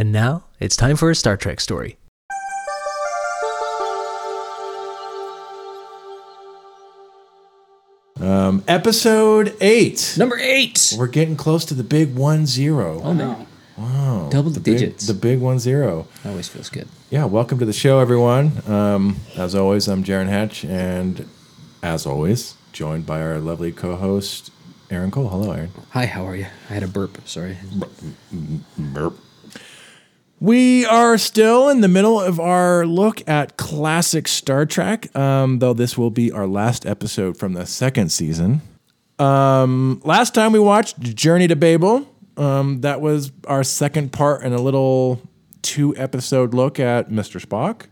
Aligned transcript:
And 0.00 0.12
now 0.12 0.44
it's 0.58 0.76
time 0.76 0.96
for 0.96 1.10
a 1.10 1.14
Star 1.14 1.36
Trek 1.36 1.60
story. 1.60 1.98
Um, 8.18 8.64
episode 8.66 9.54
eight. 9.60 10.14
Number 10.16 10.38
eight. 10.38 10.94
We're 10.96 11.06
getting 11.06 11.36
close 11.36 11.66
to 11.66 11.74
the 11.74 11.84
big 11.84 12.14
one 12.14 12.46
zero. 12.46 13.02
Oh 13.04 13.12
man. 13.12 13.46
Wow. 13.76 14.30
Double 14.32 14.48
the, 14.48 14.60
big, 14.60 14.78
digits. 14.78 15.06
the 15.06 15.12
big 15.12 15.38
one 15.38 15.58
zero. 15.58 16.08
Always 16.24 16.48
feels 16.48 16.70
good. 16.70 16.88
Yeah, 17.10 17.26
welcome 17.26 17.58
to 17.58 17.66
the 17.66 17.74
show, 17.74 17.98
everyone. 17.98 18.62
Um, 18.66 19.16
as 19.36 19.54
always, 19.54 19.86
I'm 19.86 20.02
Jaron 20.02 20.28
Hatch, 20.28 20.64
and 20.64 21.28
as 21.82 22.06
always, 22.06 22.54
joined 22.72 23.04
by 23.04 23.20
our 23.20 23.38
lovely 23.38 23.70
co-host 23.70 24.50
Aaron 24.90 25.10
Cole. 25.10 25.28
Hello, 25.28 25.52
Aaron. 25.52 25.72
Hi, 25.90 26.06
how 26.06 26.26
are 26.26 26.36
you? 26.36 26.46
I 26.70 26.72
had 26.72 26.82
a 26.82 26.88
burp. 26.88 27.18
Sorry. 27.28 27.58
Burp. 28.78 29.18
We 30.42 30.86
are 30.86 31.18
still 31.18 31.68
in 31.68 31.82
the 31.82 31.88
middle 31.88 32.18
of 32.18 32.40
our 32.40 32.86
look 32.86 33.28
at 33.28 33.58
classic 33.58 34.26
Star 34.26 34.64
Trek, 34.64 35.14
um, 35.14 35.58
though 35.58 35.74
this 35.74 35.98
will 35.98 36.10
be 36.10 36.32
our 36.32 36.46
last 36.46 36.86
episode 36.86 37.36
from 37.36 37.52
the 37.52 37.66
second 37.66 38.10
season. 38.10 38.62
Um, 39.18 40.00
last 40.02 40.34
time 40.34 40.52
we 40.52 40.58
watched 40.58 40.98
Journey 40.98 41.46
to 41.48 41.56
Babel. 41.56 42.08
Um, 42.38 42.80
that 42.80 43.02
was 43.02 43.32
our 43.48 43.62
second 43.62 44.12
part 44.12 44.42
and 44.42 44.54
a 44.54 44.62
little 44.62 45.20
two 45.60 45.94
episode 45.98 46.54
look 46.54 46.80
at 46.80 47.10
Mr. 47.10 47.38
Spock. 47.38 47.84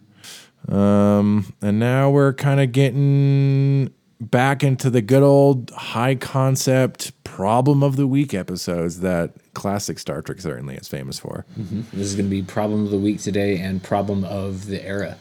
Um, 0.75 1.53
and 1.61 1.78
now 1.78 2.09
we're 2.09 2.33
kind 2.33 2.61
of 2.61 2.73
getting 2.73 3.92
back 4.23 4.65
into 4.65 4.89
the 4.89 5.03
good 5.03 5.23
old 5.23 5.70
high 5.73 6.15
concept 6.15 7.12
problem 7.25 7.83
of 7.83 7.97
the 7.97 8.06
week 8.06 8.33
episodes 8.33 9.01
that 9.01 9.34
classic 9.59 9.98
Star 9.98 10.23
Trek 10.23 10.41
certainly 10.41 10.77
is 10.77 10.87
famous 10.87 11.19
for. 11.19 11.45
This 11.93 12.07
is 12.07 12.15
going 12.15 12.27
to 12.27 12.30
be 12.30 12.43
problem 12.43 12.85
of 12.85 12.93
the 12.93 12.97
week 12.97 13.21
today 13.21 13.59
and 13.59 13.83
problem 13.83 14.23
of 14.25 14.67
the 14.67 14.83
era, 14.87 15.19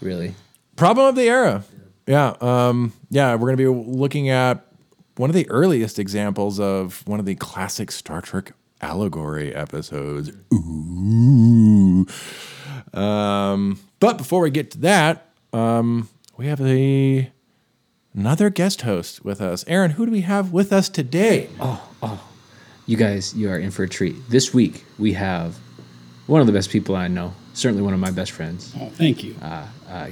really. 0.00 0.34
Problem 0.74 1.06
of 1.06 1.14
the 1.14 1.28
era. 1.28 1.62
Yeah. 2.06 2.34
Um, 2.40 2.92
yeah, 3.10 3.34
we're 3.34 3.54
going 3.54 3.56
to 3.56 3.72
be 3.72 3.90
looking 3.90 4.28
at 4.28 4.66
one 5.16 5.30
of 5.30 5.36
the 5.36 5.48
earliest 5.50 6.00
examples 6.00 6.58
of 6.58 7.06
one 7.06 7.20
of 7.20 7.26
the 7.26 7.36
classic 7.36 7.92
Star 7.92 8.20
Trek 8.20 8.52
allegory 8.80 9.54
episodes. 9.54 10.32
Ooh. 10.52 12.06
Um, 12.92 13.78
but 14.00 14.18
before 14.18 14.40
we 14.40 14.50
get 14.50 14.72
to 14.72 14.78
that, 14.78 15.28
um, 15.52 16.08
we 16.36 16.46
have 16.48 16.60
a 16.60 17.30
another 18.14 18.50
guest 18.50 18.82
host 18.82 19.24
with 19.24 19.40
us. 19.40 19.64
Aaron, 19.68 19.92
who 19.92 20.06
do 20.06 20.12
we 20.12 20.22
have 20.22 20.52
with 20.52 20.72
us 20.72 20.88
today? 20.88 21.48
You 22.88 22.96
guys, 22.96 23.34
you 23.34 23.50
are 23.50 23.58
in 23.58 23.72
for 23.72 23.82
a 23.82 23.88
treat. 23.88 24.14
This 24.30 24.54
week 24.54 24.84
we 24.96 25.12
have 25.14 25.56
one 26.28 26.40
of 26.40 26.46
the 26.46 26.52
best 26.52 26.70
people 26.70 26.94
I 26.94 27.08
know, 27.08 27.34
certainly 27.52 27.82
one 27.82 27.92
of 27.92 27.98
my 27.98 28.12
best 28.12 28.30
friends. 28.30 28.72
Oh, 28.80 28.88
thank 28.90 29.24
you. 29.24 29.34
Uh, 29.42 29.66
uh, 29.88 30.10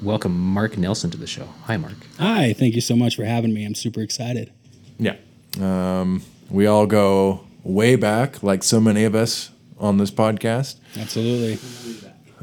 welcome 0.00 0.34
Marc 0.38 0.78
Nielsen 0.78 1.10
to 1.10 1.18
the 1.18 1.26
show. 1.26 1.46
Hi, 1.64 1.76
Marc. 1.76 1.94
Hi, 2.18 2.54
thank 2.54 2.74
you 2.74 2.80
so 2.80 2.96
much 2.96 3.16
for 3.16 3.24
having 3.24 3.52
me. 3.52 3.66
I'm 3.66 3.74
super 3.74 4.00
excited. 4.00 4.50
Yeah. 4.98 5.16
Um, 5.60 6.22
we 6.48 6.66
all 6.66 6.86
go 6.86 7.46
way 7.62 7.96
back, 7.96 8.42
like 8.42 8.62
so 8.62 8.80
many 8.80 9.04
of 9.04 9.14
us 9.14 9.50
on 9.78 9.98
this 9.98 10.10
podcast. 10.10 10.76
Absolutely. 10.96 11.58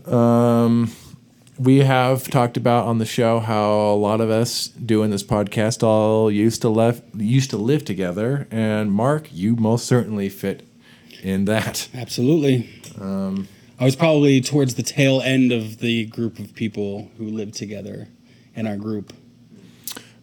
Um, 0.06 0.92
we 1.58 1.80
have 1.80 2.28
talked 2.30 2.58
about 2.58 2.86
on 2.86 2.98
the 2.98 3.06
show 3.06 3.40
how 3.40 3.72
a 3.72 3.96
lot 3.96 4.22
of 4.22 4.30
us 4.30 4.68
doing 4.70 5.12
this 5.12 5.24
podcast 5.24 5.84
all 5.84 6.32
used 6.32 6.62
to 6.62 6.70
left 6.70 7.04
used 7.16 7.50
to 7.52 7.58
live 7.58 7.86
together 7.86 8.48
and 8.52 8.92
mark 8.92 9.30
you 9.32 9.56
most 9.56 9.86
certainly 9.86 10.30
fit 10.30 10.68
in 11.22 11.46
that 11.46 11.88
Absolutely. 11.94 12.70
Um, 13.00 13.48
I 13.80 13.86
was 13.86 13.96
probably 13.96 14.40
towards 14.42 14.76
the 14.76 14.84
tail 14.84 15.22
end 15.22 15.52
of 15.52 15.80
the 15.80 16.06
group 16.06 16.40
of 16.40 16.54
people 16.54 17.10
who 17.18 17.28
lived 17.28 17.54
together 17.56 18.08
in 18.56 18.68
our 18.68 18.78
group. 18.78 19.14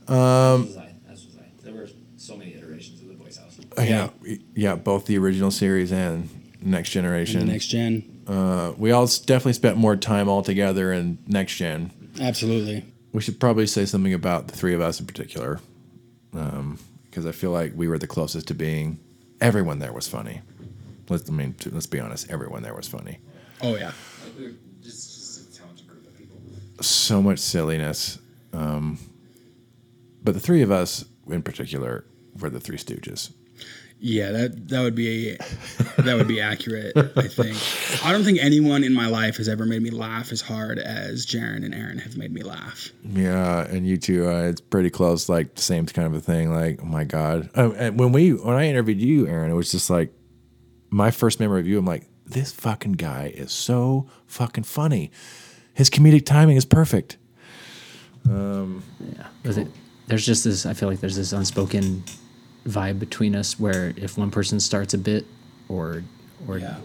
Um, 0.09 0.17
as 0.17 0.67
was 0.67 0.77
I. 0.77 0.95
As 1.11 1.27
was 1.27 1.37
I. 1.39 1.45
There 1.63 1.75
were 1.75 1.89
so 2.17 2.37
many 2.37 2.55
iterations 2.55 3.01
of 3.03 3.09
the 3.09 3.15
Boys 3.15 3.39
House. 3.39 3.59
yeah 3.79 4.11
yeah 4.55 4.75
both 4.75 5.07
the 5.07 5.17
original 5.19 5.51
series 5.51 5.93
and 5.93 6.29
next 6.63 6.91
generation 6.91 7.41
The 7.41 7.53
next 7.53 7.67
gen. 7.67 8.20
uh, 8.31 8.73
we 8.79 8.91
all 8.93 9.07
definitely 9.07 9.53
spent 9.53 9.77
more 9.77 9.97
time 9.97 10.29
all 10.29 10.43
together 10.43 10.93
in 10.93 11.19
next 11.27 11.57
gen 11.57 11.91
Absolutely. 12.21 12.85
we 13.13 13.21
should 13.21 13.39
probably 13.41 13.67
say 13.67 13.85
something 13.85 14.15
about 14.15 14.47
the 14.49 14.57
three 14.57 14.75
of 14.75 14.81
us 14.81 15.01
in 15.01 15.07
particular 15.07 15.61
because 16.31 17.27
i 17.27 17.33
feel 17.33 17.51
like 17.51 17.73
we 17.75 17.89
were 17.89 17.99
the 17.99 18.07
closest 18.07 18.47
to 18.49 18.55
being 18.55 18.99
everyone 19.41 19.79
there 19.81 19.93
was 19.93 20.07
funny 20.09 20.41
let's 21.09 21.29
i 21.29 21.33
mean 21.33 21.55
let's 21.73 21.87
be 21.87 21.99
honest 22.01 22.31
everyone 22.31 22.63
there 22.63 22.75
was 22.75 22.87
funny 22.89 23.19
Oh 23.63 23.77
yeah. 23.77 23.93
Just, 24.83 25.15
just 25.15 25.55
a 25.55 25.59
talented 25.61 25.87
group 25.87 26.07
of 26.07 26.17
people. 26.17 26.39
so 26.81 27.21
much 27.21 27.39
silliness. 27.39 28.19
Um, 28.55 28.99
but 30.25 30.33
the 30.33 30.41
three 30.41 30.63
of 30.63 30.71
us, 30.71 31.05
in 31.29 31.43
particular, 31.43 32.07
were 32.39 32.49
the 32.49 32.59
Three 32.59 32.79
Stooges. 32.79 33.35
Yeah, 34.03 34.33
that 34.33 34.69
that 34.69 34.81
would 34.81 34.95
be 34.95 35.37
that 35.99 36.17
would 36.17 36.27
be 36.27 36.41
accurate. 36.41 36.97
I 36.97 37.29
think. 37.29 37.57
I 38.05 38.13
don't 38.13 38.25
think 38.25 38.39
anyone 38.41 38.83
in 38.83 38.95
my 38.95 39.07
life 39.07 39.37
has 39.37 39.49
ever 39.49 39.67
made 39.67 39.83
me 39.83 39.91
laugh 39.91 40.33
as 40.33 40.41
hard 40.41 40.79
as 40.79 41.27
Jaron 41.27 41.65
and 41.65 41.75
Aaron 41.75 41.99
have 41.99 42.17
made 42.17 42.33
me 42.33 42.43
laugh. 42.43 42.89
Yeah, 43.05 43.67
and 43.67 43.87
you 43.87 43.99
two, 43.99 44.27
uh, 44.27 44.45
it's 44.45 44.63
pretty 44.63 44.89
close, 44.89 45.29
like 45.29 45.55
the 45.55 45.63
same 45.63 45.85
kind 45.85 46.07
of 46.07 46.15
a 46.15 46.21
thing. 46.21 46.51
Like, 46.51 46.81
oh 46.83 46.87
my 46.87 47.05
god! 47.05 47.51
And 47.55 48.01
when 48.01 48.13
we 48.13 48.31
when 48.33 48.57
I 48.57 48.69
interviewed 48.69 49.03
you, 49.03 49.27
Aaron, 49.27 49.51
it 49.51 49.55
was 49.55 49.71
just 49.71 49.91
like 49.91 50.13
my 50.89 51.11
first 51.11 51.39
memory 51.39 51.61
of 51.61 51.67
you. 51.67 51.79
I'm 51.79 51.85
like, 51.85 52.07
this 52.25 52.53
fucking 52.53 52.93
guy 52.93 53.33
is 53.35 53.53
so 53.53 54.09
fucking 54.27 54.65
funny. 54.65 55.11
His 55.75 55.91
comedic 55.91 56.25
timing 56.25 56.57
is 56.57 56.65
perfect. 56.65 57.19
Yeah. 58.27 58.67
Was 59.45 59.59
it, 59.59 59.69
there's 60.07 60.27
just 60.27 60.45
this, 60.45 60.67
I 60.67 60.75
feel 60.75 60.89
like 60.89 61.01
there's 61.01 61.17
this 61.17 61.33
unspoken 61.33 62.05
vibe 62.67 62.99
between 62.99 63.35
us 63.35 63.59
where 63.59 63.93
if 63.97 64.19
one 64.19 64.31
person 64.31 64.61
starts 64.61 64.95
a 64.95 64.99
bit 64.99 65.27
or, 65.69 66.03
or 66.47 66.59
Yeah. 66.59 66.77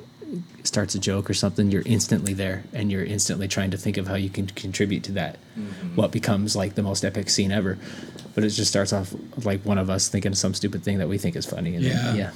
starts 0.64 0.96
a 0.96 1.00
joke 1.00 1.30
or 1.30 1.34
something, 1.34 1.70
you're 1.72 1.84
instantly 1.86 2.34
there 2.34 2.64
and 2.74 2.92
you're 2.92 3.04
instantly 3.04 3.48
trying 3.48 3.72
to 3.72 3.78
think 3.78 3.98
of 3.98 4.08
how 4.08 4.16
you 4.16 4.30
can 4.30 4.48
contribute 4.48 5.04
to 5.04 5.12
that. 5.14 5.38
Mm-hmm. 5.58 5.96
What 5.96 6.12
becomes 6.12 6.56
like 6.56 6.76
the 6.76 6.84
most 6.84 7.04
epic 7.06 7.30
scene 7.30 7.52
ever. 7.52 7.78
But 8.34 8.44
it 8.44 8.50
just 8.50 8.70
starts 8.70 8.92
off 8.92 9.14
like 9.46 9.62
one 9.64 9.78
of 9.78 9.90
us 9.90 10.10
thinking 10.10 10.32
of 10.34 10.38
some 10.38 10.54
stupid 10.54 10.84
thing 10.84 10.98
that 10.98 11.08
we 11.08 11.18
think 11.18 11.36
is 11.38 11.46
funny. 11.46 11.76
And 11.76 11.86
then, 11.86 12.16
Yeah. 12.16 12.16
yeah. 12.16 12.32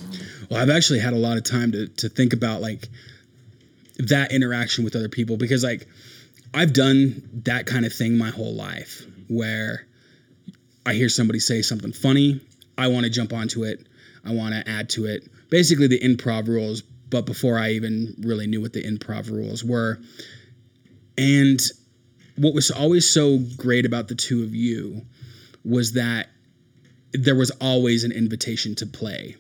Well, 0.50 0.62
I've 0.62 0.70
actually 0.70 1.00
had 1.00 1.14
a 1.14 1.18
lot 1.18 1.38
of 1.38 1.44
time 1.44 1.72
to 1.74 1.88
to 1.88 2.08
think 2.10 2.32
about 2.34 2.62
like 2.62 2.88
that 3.98 4.32
interaction 4.32 4.84
with 4.86 4.96
other 4.96 5.10
people 5.10 5.36
because 5.38 5.64
like 5.64 5.88
I've 6.54 6.72
done 6.74 7.22
that 7.46 7.66
kind 7.66 7.86
of 7.86 7.94
thing 7.94 8.18
my 8.18 8.30
whole 8.30 8.54
life 8.56 9.06
where 9.28 9.86
I 10.86 10.94
hear 10.94 11.10
somebody 11.10 11.40
say 11.40 11.62
something 11.62 11.92
funny, 11.92 12.40
I 12.79 12.88
want 12.88 13.03
to 13.03 13.09
jump 13.09 13.34
onto 13.34 13.63
it, 13.63 13.88
I 14.25 14.34
want 14.34 14.53
to 14.56 14.69
add 14.69 14.90
to 14.91 15.06
it. 15.06 15.28
Basically 15.50 15.88
the 15.88 16.00
improv 16.00 16.47
rules, 16.47 16.81
but 16.81 17.25
before 17.25 17.57
I 17.57 17.72
even 17.72 18.16
really 18.22 18.47
knew 18.47 18.62
what 18.62 18.73
the 18.73 18.84
improv 18.84 19.29
rules 19.29 19.63
were. 19.63 20.00
And 21.17 21.59
what 22.38 22.53
was 22.53 22.72
always 22.72 23.09
so 23.09 23.40
great 23.57 23.85
about 23.85 24.07
the 24.07 24.16
two 24.16 24.44
of 24.44 24.56
you 24.56 25.01
was 25.66 25.94
that 25.94 26.29
there 27.12 27.35
was 27.35 27.51
always 27.59 28.03
an 28.03 28.12
invitation 28.12 28.75
to 28.75 28.85
play. 28.85 29.35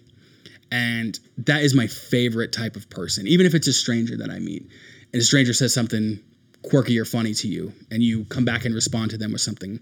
And 0.71 1.17
that 1.37 1.63
is 1.63 1.73
my 1.73 1.87
favorite 1.87 2.51
type 2.51 2.75
of 2.75 2.89
person, 2.89 3.27
even 3.27 3.45
if 3.45 3.55
it's 3.55 3.67
a 3.67 3.73
stranger 3.73 4.17
that 4.17 4.29
I 4.29 4.39
meet. 4.39 4.67
And 5.13 5.21
a 5.21 5.25
stranger 5.25 5.53
says 5.53 5.73
something 5.73 6.19
quirky 6.63 6.99
or 6.99 7.05
funny 7.05 7.33
to 7.35 7.47
you, 7.47 7.71
and 7.89 8.03
you 8.03 8.25
come 8.25 8.45
back 8.45 8.65
and 8.65 8.75
respond 8.75 9.11
to 9.11 9.17
them 9.17 9.31
with 9.31 9.41
something, 9.41 9.79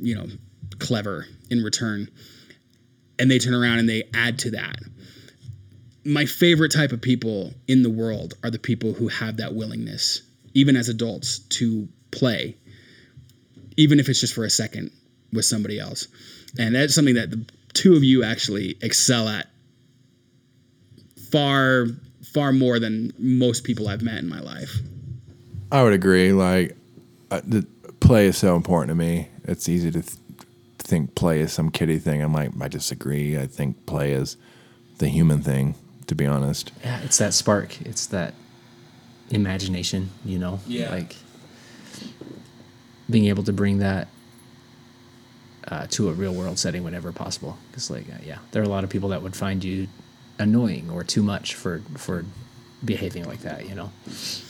you 0.00 0.14
know, 0.14 0.26
clever 0.78 1.26
in 1.50 1.62
return. 1.62 2.08
And 3.18 3.30
they 3.30 3.38
turn 3.38 3.54
around 3.54 3.78
and 3.78 3.88
they 3.88 4.04
add 4.14 4.38
to 4.40 4.50
that. 4.52 4.76
My 6.04 6.24
favorite 6.26 6.72
type 6.72 6.92
of 6.92 7.00
people 7.00 7.54
in 7.68 7.82
the 7.82 7.90
world 7.90 8.34
are 8.42 8.50
the 8.50 8.58
people 8.58 8.92
who 8.92 9.08
have 9.08 9.36
that 9.36 9.54
willingness, 9.54 10.22
even 10.54 10.76
as 10.76 10.88
adults, 10.88 11.38
to 11.38 11.88
play, 12.10 12.56
even 13.76 14.00
if 14.00 14.08
it's 14.08 14.20
just 14.20 14.34
for 14.34 14.44
a 14.44 14.50
second 14.50 14.90
with 15.32 15.44
somebody 15.44 15.78
else. 15.78 16.08
And 16.58 16.74
that's 16.74 16.94
something 16.94 17.14
that 17.14 17.30
the 17.30 17.44
two 17.72 17.94
of 17.94 18.02
you 18.02 18.24
actually 18.24 18.76
excel 18.82 19.28
at 19.28 19.46
far 21.30 21.86
far 22.32 22.52
more 22.52 22.78
than 22.78 23.12
most 23.18 23.64
people 23.64 23.88
I've 23.88 24.02
met 24.02 24.18
in 24.18 24.28
my 24.28 24.40
life. 24.40 24.78
I 25.70 25.82
would 25.82 25.92
agree. 25.92 26.32
Like, 26.32 26.76
uh, 27.30 27.40
the 27.44 27.66
play 28.00 28.26
is 28.26 28.36
so 28.36 28.56
important 28.56 28.90
to 28.90 28.94
me. 28.94 29.28
It's 29.44 29.68
easy 29.68 29.90
to 29.90 30.02
th- 30.02 30.18
think 30.82 31.14
play 31.14 31.40
is 31.40 31.52
some 31.52 31.70
kiddie 31.70 31.98
thing. 31.98 32.22
I'm 32.22 32.32
like, 32.34 32.50
I 32.60 32.68
disagree. 32.68 33.38
I 33.38 33.46
think 33.46 33.86
play 33.86 34.12
is 34.12 34.36
the 34.98 35.08
human 35.08 35.42
thing. 35.42 35.74
To 36.08 36.14
be 36.16 36.26
honest, 36.26 36.72
Yeah. 36.84 37.00
It's 37.04 37.16
that 37.18 37.32
spark. 37.32 37.80
It's 37.82 38.06
that 38.06 38.34
imagination, 39.30 40.10
you 40.24 40.38
know? 40.38 40.58
Yeah. 40.66 40.90
Like 40.90 41.16
being 43.08 43.26
able 43.26 43.44
to 43.44 43.52
bring 43.52 43.78
that 43.78 44.08
uh, 45.68 45.86
to 45.90 46.08
a 46.08 46.12
real 46.12 46.34
world 46.34 46.58
setting 46.58 46.82
whenever 46.82 47.12
possible. 47.12 47.56
Because, 47.70 47.90
like, 47.90 48.04
uh, 48.10 48.18
yeah, 48.26 48.38
there 48.50 48.60
are 48.60 48.64
a 48.64 48.68
lot 48.68 48.84
of 48.84 48.90
people 48.90 49.10
that 49.10 49.22
would 49.22 49.36
find 49.36 49.62
you 49.62 49.86
annoying 50.38 50.90
or 50.90 51.04
too 51.04 51.22
much 51.22 51.54
for 51.54 51.80
for 51.96 52.24
behaving 52.84 53.24
like 53.24 53.40
that, 53.42 53.68
you 53.68 53.74
know. 53.74 53.92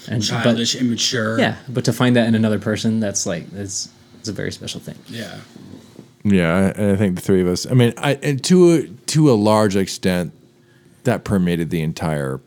And 0.09 0.21
but- 0.23 0.43
Childish, 0.43 0.75
immature. 0.75 1.39
yeah, 1.39 1.57
but 1.69 1.85
to 1.85 1.93
find 1.93 2.17
that 2.17 2.27
in 2.27 2.35
another 2.35 2.59
person, 2.59 2.99
that's 2.99 3.27
like 3.27 3.51
that's 3.51 3.91
it's 4.19 4.29
a 4.29 4.33
very 4.33 4.53
special 4.53 4.81
thing. 4.81 4.97
Yeah. 5.07 5.39
Yeah, 6.25 6.73
and 6.77 6.93
I 6.93 6.97
think 6.97 7.17
the 7.17 7.23
three 7.23 7.41
of 7.41 7.49
us. 7.49 7.67
I 7.67 7.75
mean, 7.75 7.93
I 7.99 8.15
and 8.23 8.43
to 8.45 8.73
a, 8.73 8.87
to 8.87 9.31
a 9.31 9.35
large 9.35 9.77
extent, 9.77 10.33
that 11.05 11.25
permeated 11.25 11.71
the 11.71 11.83
entire 11.83 12.41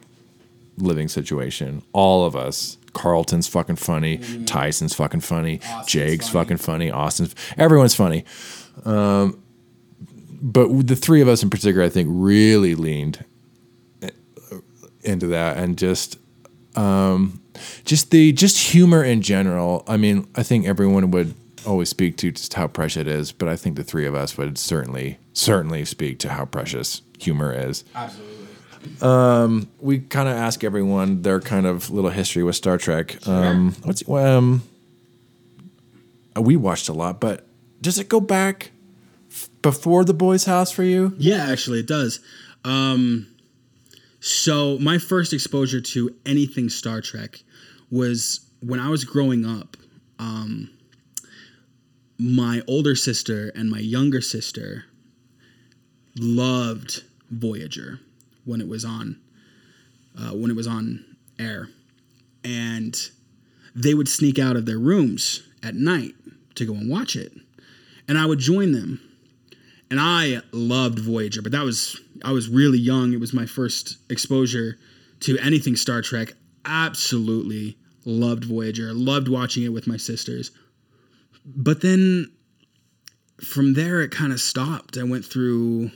living 0.77 1.07
situation. 1.07 1.81
All 1.93 2.25
of 2.25 2.35
us. 2.35 2.77
Carlton's 2.93 3.47
fucking 3.49 3.75
funny. 3.75 4.19
Tyson's 4.45 4.93
fucking 4.93 5.19
funny. 5.19 5.59
Jake's 5.85 6.29
funny. 6.29 6.45
fucking 6.45 6.57
funny. 6.57 6.91
Austin's. 6.91 7.35
Everyone's 7.57 7.93
funny. 7.93 8.23
Um, 8.85 9.43
but 10.41 10.87
the 10.87 10.95
three 10.95 11.21
of 11.21 11.27
us 11.27 11.43
in 11.43 11.49
particular, 11.49 11.85
I 11.85 11.89
think, 11.89 12.07
really 12.09 12.73
leaned 12.73 13.25
uh, 14.01 14.09
into 15.03 15.27
that 15.27 15.57
and 15.57 15.77
just 15.77 16.17
um, 16.77 17.41
just 17.83 18.11
the 18.11 18.31
just 18.31 18.57
humor 18.57 19.03
in 19.03 19.21
general. 19.21 19.83
I 19.87 19.97
mean, 19.97 20.27
I 20.35 20.43
think 20.43 20.65
everyone 20.65 21.11
would 21.11 21.33
always 21.65 21.89
speak 21.89 22.17
to 22.17 22.31
just 22.31 22.53
how 22.53 22.67
precious 22.67 23.01
it 23.01 23.07
is, 23.07 23.31
but 23.31 23.47
I 23.47 23.55
think 23.55 23.75
the 23.75 23.83
three 23.83 24.05
of 24.05 24.15
us 24.15 24.37
would 24.37 24.57
certainly 24.57 25.17
certainly 25.33 25.85
speak 25.85 26.19
to 26.19 26.29
how 26.29 26.45
precious 26.45 27.01
humor 27.19 27.53
is. 27.53 27.83
Absolutely. 27.93 28.35
We 29.79 29.99
kind 29.99 30.29
of 30.29 30.35
ask 30.35 30.63
everyone 30.63 31.21
their 31.23 31.39
kind 31.39 31.65
of 31.65 31.89
little 31.89 32.11
history 32.11 32.43
with 32.43 32.55
Star 32.55 32.77
Trek. 32.77 33.27
Um, 33.27 33.75
what's 33.83 34.07
um, 34.07 34.63
we 36.35 36.55
watched 36.55 36.89
a 36.89 36.93
lot, 36.93 37.19
but 37.19 37.47
does 37.81 37.99
it 37.99 38.09
go 38.09 38.19
back 38.19 38.71
f- 39.29 39.49
before 39.61 40.03
the 40.03 40.13
boys' 40.13 40.45
house 40.45 40.71
for 40.71 40.83
you? 40.83 41.13
Yeah, 41.17 41.47
actually, 41.49 41.79
it 41.79 41.87
does. 41.87 42.19
Um, 42.63 43.27
so 44.19 44.77
my 44.79 44.97
first 44.97 45.33
exposure 45.33 45.81
to 45.81 46.15
anything 46.25 46.69
Star 46.69 47.01
Trek 47.01 47.43
was 47.91 48.41
when 48.59 48.79
I 48.79 48.89
was 48.89 49.03
growing 49.03 49.45
up. 49.45 49.77
Um, 50.19 50.71
my 52.17 52.61
older 52.67 52.95
sister 52.95 53.51
and 53.55 53.69
my 53.69 53.79
younger 53.79 54.21
sister 54.21 54.85
loved 56.17 57.03
Voyager 57.29 57.99
when 58.45 58.61
it 58.61 58.67
was 58.67 58.85
on 58.85 59.19
uh, 60.17 60.31
when 60.31 60.49
it 60.49 60.55
was 60.55 60.67
on 60.67 61.03
air, 61.39 61.67
and 62.43 62.95
they 63.75 63.93
would 63.93 64.07
sneak 64.07 64.39
out 64.39 64.55
of 64.55 64.65
their 64.65 64.79
rooms 64.79 65.45
at 65.61 65.75
night 65.75 66.15
to 66.55 66.65
go 66.65 66.73
and 66.73 66.89
watch 66.89 67.15
it, 67.15 67.33
and 68.07 68.17
I 68.17 68.25
would 68.25 68.39
join 68.39 68.71
them 68.71 69.01
and 69.89 69.99
I 69.99 70.41
loved 70.51 70.99
Voyager, 70.99 71.41
but 71.41 71.51
that 71.51 71.63
was 71.63 71.99
I 72.23 72.31
was 72.31 72.49
really 72.49 72.79
young. 72.79 73.13
It 73.13 73.19
was 73.19 73.33
my 73.33 73.45
first 73.45 73.97
exposure 74.09 74.77
to 75.21 75.37
anything 75.39 75.75
Star 75.75 76.01
Trek. 76.01 76.33
Absolutely 76.65 77.77
loved 78.03 78.45
Voyager. 78.45 78.93
Loved 78.93 79.27
watching 79.27 79.63
it 79.63 79.69
with 79.69 79.87
my 79.87 79.97
sisters. 79.97 80.51
But 81.45 81.81
then 81.81 82.31
from 83.43 83.73
there 83.73 84.01
it 84.01 84.11
kind 84.11 84.33
of 84.33 84.39
stopped. 84.39 84.97
I 84.97 85.03
went 85.03 85.25
through 85.25 85.91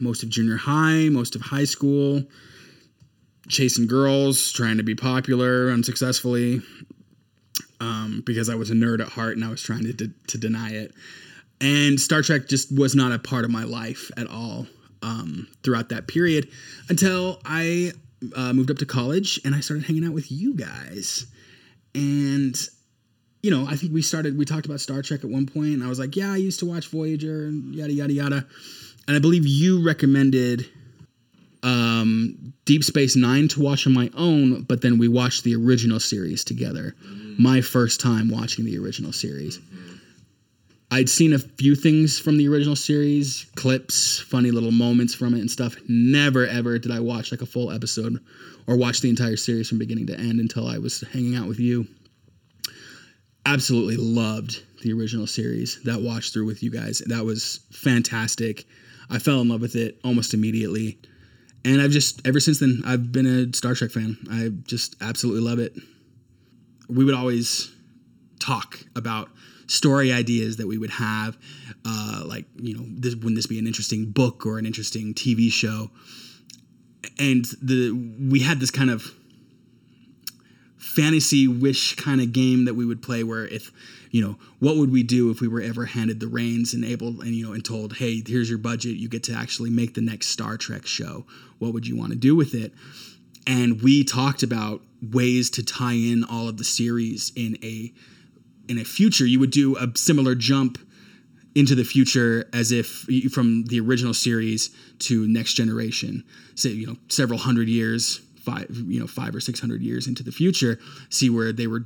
most 0.00 0.22
of 0.22 0.28
junior 0.28 0.56
high, 0.56 1.08
most 1.08 1.34
of 1.34 1.40
high 1.40 1.64
school, 1.64 2.22
chasing 3.48 3.86
girls, 3.86 4.52
trying 4.52 4.76
to 4.76 4.82
be 4.82 4.94
popular 4.94 5.70
unsuccessfully. 5.70 6.62
Um, 7.80 8.22
because 8.24 8.48
I 8.48 8.54
was 8.54 8.70
a 8.70 8.74
nerd 8.74 9.00
at 9.00 9.08
heart 9.08 9.36
and 9.36 9.44
I 9.44 9.50
was 9.50 9.60
trying 9.60 9.82
to, 9.84 9.92
de- 9.92 10.14
to 10.28 10.38
deny 10.38 10.70
it 10.70 10.94
and 11.60 12.00
Star 12.00 12.22
Trek 12.22 12.48
just 12.48 12.76
was 12.76 12.94
not 12.94 13.12
a 13.12 13.18
part 13.18 13.44
of 13.44 13.50
my 13.50 13.64
life 13.64 14.10
at 14.16 14.26
all 14.26 14.66
um, 15.02 15.48
throughout 15.62 15.88
that 15.90 16.06
period 16.08 16.48
until 16.88 17.40
I 17.44 17.92
uh, 18.34 18.52
moved 18.52 18.70
up 18.70 18.78
to 18.78 18.86
college 18.86 19.40
and 19.44 19.54
I 19.54 19.60
started 19.60 19.86
hanging 19.86 20.04
out 20.04 20.12
with 20.12 20.30
you 20.30 20.54
guys. 20.54 21.26
And 21.94 22.56
you 23.44 23.50
know, 23.50 23.66
I 23.68 23.76
think 23.76 23.92
we 23.92 24.00
started. 24.00 24.38
We 24.38 24.46
talked 24.46 24.64
about 24.64 24.80
Star 24.80 25.02
Trek 25.02 25.22
at 25.22 25.28
one 25.28 25.44
point, 25.44 25.74
and 25.74 25.84
I 25.84 25.88
was 25.88 25.98
like, 25.98 26.16
"Yeah, 26.16 26.32
I 26.32 26.36
used 26.36 26.60
to 26.60 26.66
watch 26.66 26.88
Voyager 26.88 27.44
and 27.44 27.74
yada 27.74 27.92
yada 27.92 28.12
yada." 28.14 28.46
And 29.06 29.14
I 29.14 29.20
believe 29.20 29.46
you 29.46 29.84
recommended 29.84 30.66
um, 31.62 32.54
Deep 32.64 32.82
Space 32.84 33.16
Nine 33.16 33.48
to 33.48 33.60
watch 33.60 33.86
on 33.86 33.92
my 33.92 34.10
own, 34.16 34.62
but 34.62 34.80
then 34.80 34.96
we 34.96 35.08
watched 35.08 35.44
the 35.44 35.54
original 35.56 36.00
series 36.00 36.42
together. 36.42 36.94
My 37.38 37.60
first 37.60 38.00
time 38.00 38.30
watching 38.30 38.64
the 38.64 38.78
original 38.78 39.12
series. 39.12 39.60
I'd 40.90 41.10
seen 41.10 41.34
a 41.34 41.38
few 41.38 41.74
things 41.74 42.18
from 42.18 42.38
the 42.38 42.48
original 42.48 42.76
series, 42.76 43.44
clips, 43.56 44.20
funny 44.20 44.52
little 44.52 44.70
moments 44.70 45.12
from 45.12 45.34
it 45.34 45.40
and 45.40 45.50
stuff. 45.50 45.76
Never 45.86 46.46
ever 46.46 46.78
did 46.78 46.92
I 46.92 47.00
watch 47.00 47.30
like 47.30 47.42
a 47.42 47.46
full 47.46 47.70
episode 47.70 48.20
or 48.66 48.78
watch 48.78 49.02
the 49.02 49.10
entire 49.10 49.36
series 49.36 49.68
from 49.68 49.78
beginning 49.78 50.06
to 50.06 50.18
end 50.18 50.40
until 50.40 50.66
I 50.66 50.78
was 50.78 51.02
hanging 51.12 51.36
out 51.36 51.46
with 51.46 51.60
you. 51.60 51.86
Absolutely 53.46 53.96
loved 53.96 54.62
the 54.82 54.92
original 54.92 55.26
series 55.26 55.80
that 55.84 56.00
watched 56.00 56.32
through 56.32 56.46
with 56.46 56.62
you 56.62 56.70
guys. 56.70 57.00
That 57.06 57.24
was 57.24 57.60
fantastic. 57.72 58.64
I 59.10 59.18
fell 59.18 59.40
in 59.40 59.48
love 59.48 59.60
with 59.60 59.76
it 59.76 59.98
almost 60.04 60.34
immediately. 60.34 60.98
And 61.64 61.80
I've 61.80 61.90
just 61.90 62.26
ever 62.26 62.40
since 62.40 62.60
then 62.60 62.82
I've 62.84 63.10
been 63.12 63.26
a 63.26 63.54
Star 63.56 63.74
Trek 63.74 63.90
fan. 63.90 64.16
I 64.30 64.50
just 64.64 64.96
absolutely 65.00 65.42
love 65.42 65.58
it. 65.58 65.74
We 66.88 67.04
would 67.04 67.14
always 67.14 67.72
talk 68.38 68.80
about 68.94 69.30
story 69.66 70.12
ideas 70.12 70.58
that 70.58 70.66
we 70.66 70.76
would 70.76 70.90
have, 70.90 71.38
uh, 71.86 72.22
like 72.26 72.44
you 72.56 72.76
know, 72.76 72.84
this, 72.88 73.14
wouldn't 73.14 73.36
this 73.36 73.46
be 73.46 73.58
an 73.58 73.66
interesting 73.66 74.10
book 74.10 74.44
or 74.44 74.58
an 74.58 74.66
interesting 74.66 75.14
TV 75.14 75.50
show? 75.50 75.90
And 77.18 77.46
the 77.62 77.92
we 78.30 78.40
had 78.40 78.60
this 78.60 78.70
kind 78.70 78.90
of 78.90 79.14
fantasy 80.84 81.48
wish 81.48 81.96
kind 81.96 82.20
of 82.20 82.32
game 82.32 82.66
that 82.66 82.74
we 82.74 82.84
would 82.84 83.02
play 83.02 83.24
where 83.24 83.46
if 83.46 83.72
you 84.10 84.20
know 84.20 84.36
what 84.58 84.76
would 84.76 84.92
we 84.92 85.02
do 85.02 85.30
if 85.30 85.40
we 85.40 85.48
were 85.48 85.62
ever 85.62 85.86
handed 85.86 86.20
the 86.20 86.28
reins 86.28 86.74
and 86.74 86.84
able 86.84 87.20
and 87.22 87.34
you 87.34 87.46
know 87.46 87.54
and 87.54 87.64
told 87.64 87.96
hey 87.96 88.22
here's 88.24 88.48
your 88.48 88.58
budget. 88.58 88.96
You 88.96 89.08
get 89.08 89.24
to 89.24 89.34
actually 89.34 89.70
make 89.70 89.94
the 89.94 90.02
next 90.02 90.28
star 90.28 90.56
trek 90.56 90.86
show. 90.86 91.24
What 91.58 91.72
would 91.72 91.86
you 91.86 91.96
want 91.96 92.10
to 92.10 92.18
do 92.18 92.36
with 92.36 92.54
it? 92.54 92.74
And 93.46 93.82
we 93.82 94.04
talked 94.04 94.42
about 94.42 94.82
ways 95.02 95.50
to 95.50 95.64
tie 95.64 95.94
in 95.94 96.22
all 96.24 96.48
of 96.48 96.58
the 96.58 96.64
series 96.64 97.32
in 97.34 97.56
a 97.62 97.92
in 98.68 98.78
a 98.78 98.84
future. 98.84 99.26
You 99.26 99.40
would 99.40 99.50
do 99.50 99.76
a 99.76 99.88
similar 99.96 100.34
jump 100.34 100.78
into 101.54 101.74
the 101.74 101.84
future 101.84 102.48
as 102.52 102.72
if 102.72 103.06
from 103.32 103.64
the 103.64 103.80
original 103.80 104.12
series 104.12 104.70
to 104.98 105.26
next 105.28 105.54
generation 105.54 106.24
say 106.56 106.70
you 106.70 106.86
know 106.86 106.96
several 107.08 107.38
hundred 107.38 107.68
years 107.68 108.20
five 108.44 108.66
you 108.70 109.00
know 109.00 109.06
five 109.06 109.34
or 109.34 109.40
six 109.40 109.60
hundred 109.60 109.82
years 109.82 110.06
into 110.06 110.22
the 110.22 110.32
future 110.32 110.78
see 111.08 111.30
where 111.30 111.52
they 111.52 111.66
were 111.66 111.84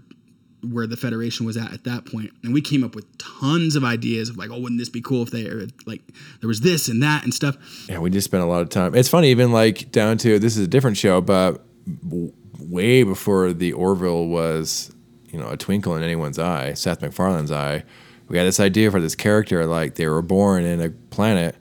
where 0.68 0.88
the 0.88 0.96
federation 0.96 1.46
was 1.46 1.56
at 1.56 1.72
at 1.72 1.84
that 1.84 2.04
point 2.04 2.32
and 2.42 2.52
we 2.52 2.60
came 2.60 2.82
up 2.82 2.94
with 2.96 3.06
tons 3.18 3.76
of 3.76 3.84
ideas 3.84 4.28
of 4.28 4.36
like 4.36 4.50
oh 4.50 4.58
wouldn't 4.58 4.78
this 4.78 4.88
be 4.88 5.00
cool 5.00 5.22
if 5.22 5.30
they 5.30 5.44
like 5.86 6.02
there 6.40 6.48
was 6.48 6.60
this 6.60 6.88
and 6.88 7.02
that 7.02 7.22
and 7.22 7.32
stuff 7.32 7.56
Yeah, 7.88 7.98
we 8.00 8.10
just 8.10 8.24
spent 8.24 8.42
a 8.42 8.46
lot 8.46 8.62
of 8.62 8.68
time. 8.68 8.94
It's 8.94 9.08
funny, 9.08 9.30
even 9.30 9.52
like 9.52 9.92
down 9.92 10.18
to 10.18 10.38
this 10.38 10.56
is 10.56 10.64
a 10.64 10.68
different 10.68 10.96
show, 10.96 11.20
but 11.20 11.62
way 12.58 13.02
before 13.02 13.52
the 13.52 13.72
Orville 13.72 14.26
was, 14.26 14.92
you 15.30 15.38
know, 15.38 15.48
a 15.48 15.56
twinkle 15.56 15.96
in 15.96 16.02
anyone's 16.02 16.38
eye, 16.38 16.74
Seth 16.74 17.00
MacFarlane's 17.00 17.52
eye. 17.52 17.84
We 18.28 18.36
had 18.36 18.46
this 18.46 18.60
idea 18.60 18.90
for 18.90 19.00
this 19.00 19.14
character, 19.14 19.64
like 19.64 19.94
they 19.94 20.06
were 20.06 20.22
born 20.22 20.64
in 20.64 20.80
a 20.80 20.90
planet 20.90 21.56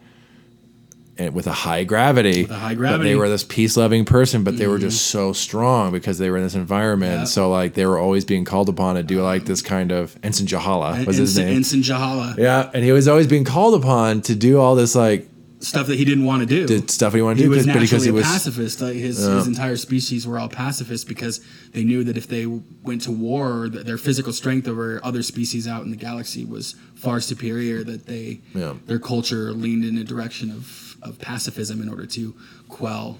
and 1.19 1.33
with 1.33 1.47
a 1.47 1.51
high 1.51 1.83
gravity. 1.83 2.43
With 2.43 2.51
a 2.51 2.55
high 2.55 2.73
gravity. 2.75 2.97
Mm-hmm. 2.99 3.03
they 3.09 3.15
were 3.15 3.29
this 3.29 3.43
peace 3.43 3.75
loving 3.77 4.05
person, 4.05 4.43
but 4.43 4.57
they 4.57 4.67
were 4.67 4.77
just 4.79 5.07
so 5.07 5.33
strong 5.33 5.91
because 5.91 6.17
they 6.17 6.29
were 6.29 6.37
in 6.37 6.43
this 6.43 6.55
environment. 6.55 7.19
Yeah. 7.21 7.23
So 7.25 7.49
like 7.49 7.73
they 7.73 7.85
were 7.85 7.97
always 7.97 8.25
being 8.25 8.45
called 8.45 8.69
upon 8.69 8.95
to 8.95 9.03
do 9.03 9.21
like 9.21 9.45
this 9.45 9.61
kind 9.61 9.91
of 9.91 10.17
Ensign 10.23 10.47
Jahala 10.47 11.05
was 11.05 11.17
his 11.17 11.37
name. 11.37 11.55
Ensign 11.57 11.81
Jahala 11.81 12.37
yeah, 12.37 12.69
and 12.73 12.83
he 12.83 12.91
was 12.91 13.07
always 13.07 13.27
being 13.27 13.43
called 13.45 13.75
upon 13.75 14.21
to 14.23 14.35
do 14.35 14.59
all 14.59 14.75
this 14.75 14.95
like 14.95 15.27
stuff 15.59 15.87
that 15.87 15.95
he 15.97 16.05
didn't 16.05 16.23
want 16.25 16.39
to 16.41 16.45
do 16.45 16.67
the 16.67 16.87
stuff 16.87 17.15
he 17.15 17.21
wanted 17.23 17.37
to 17.37 17.41
he 17.41 17.45
do 17.45 17.49
was 17.49 17.65
because- 17.65 17.65
naturally 17.65 17.85
because 17.87 18.03
he 18.03 18.09
a 18.11 18.13
was 18.13 18.23
pacifist. 18.25 18.79
Like 18.79 18.93
his, 18.93 19.17
his 19.17 19.47
entire 19.47 19.75
species 19.75 20.27
were 20.27 20.37
all 20.37 20.49
pacifists 20.49 21.03
because 21.03 21.41
they 21.71 21.83
knew 21.83 22.03
that 22.03 22.15
if 22.15 22.27
they 22.27 22.45
went 22.45 23.01
to 23.03 23.11
war, 23.11 23.67
that 23.69 23.87
their 23.87 23.97
physical 23.97 24.31
strength 24.33 24.67
over 24.67 25.01
other 25.03 25.23
species 25.23 25.67
out 25.67 25.83
in 25.83 25.89
the 25.89 25.97
galaxy 25.97 26.45
was 26.45 26.75
far 26.93 27.19
superior. 27.19 27.83
That 27.83 28.05
they 28.05 28.41
Yeah. 28.53 28.73
their 28.85 28.99
culture 28.99 29.51
leaned 29.51 29.83
in 29.83 29.97
a 29.97 30.03
direction 30.03 30.51
of, 30.51 30.86
of 31.01 31.19
pacifism 31.19 31.81
in 31.81 31.89
order 31.89 32.05
to 32.05 32.35
quell. 32.69 33.17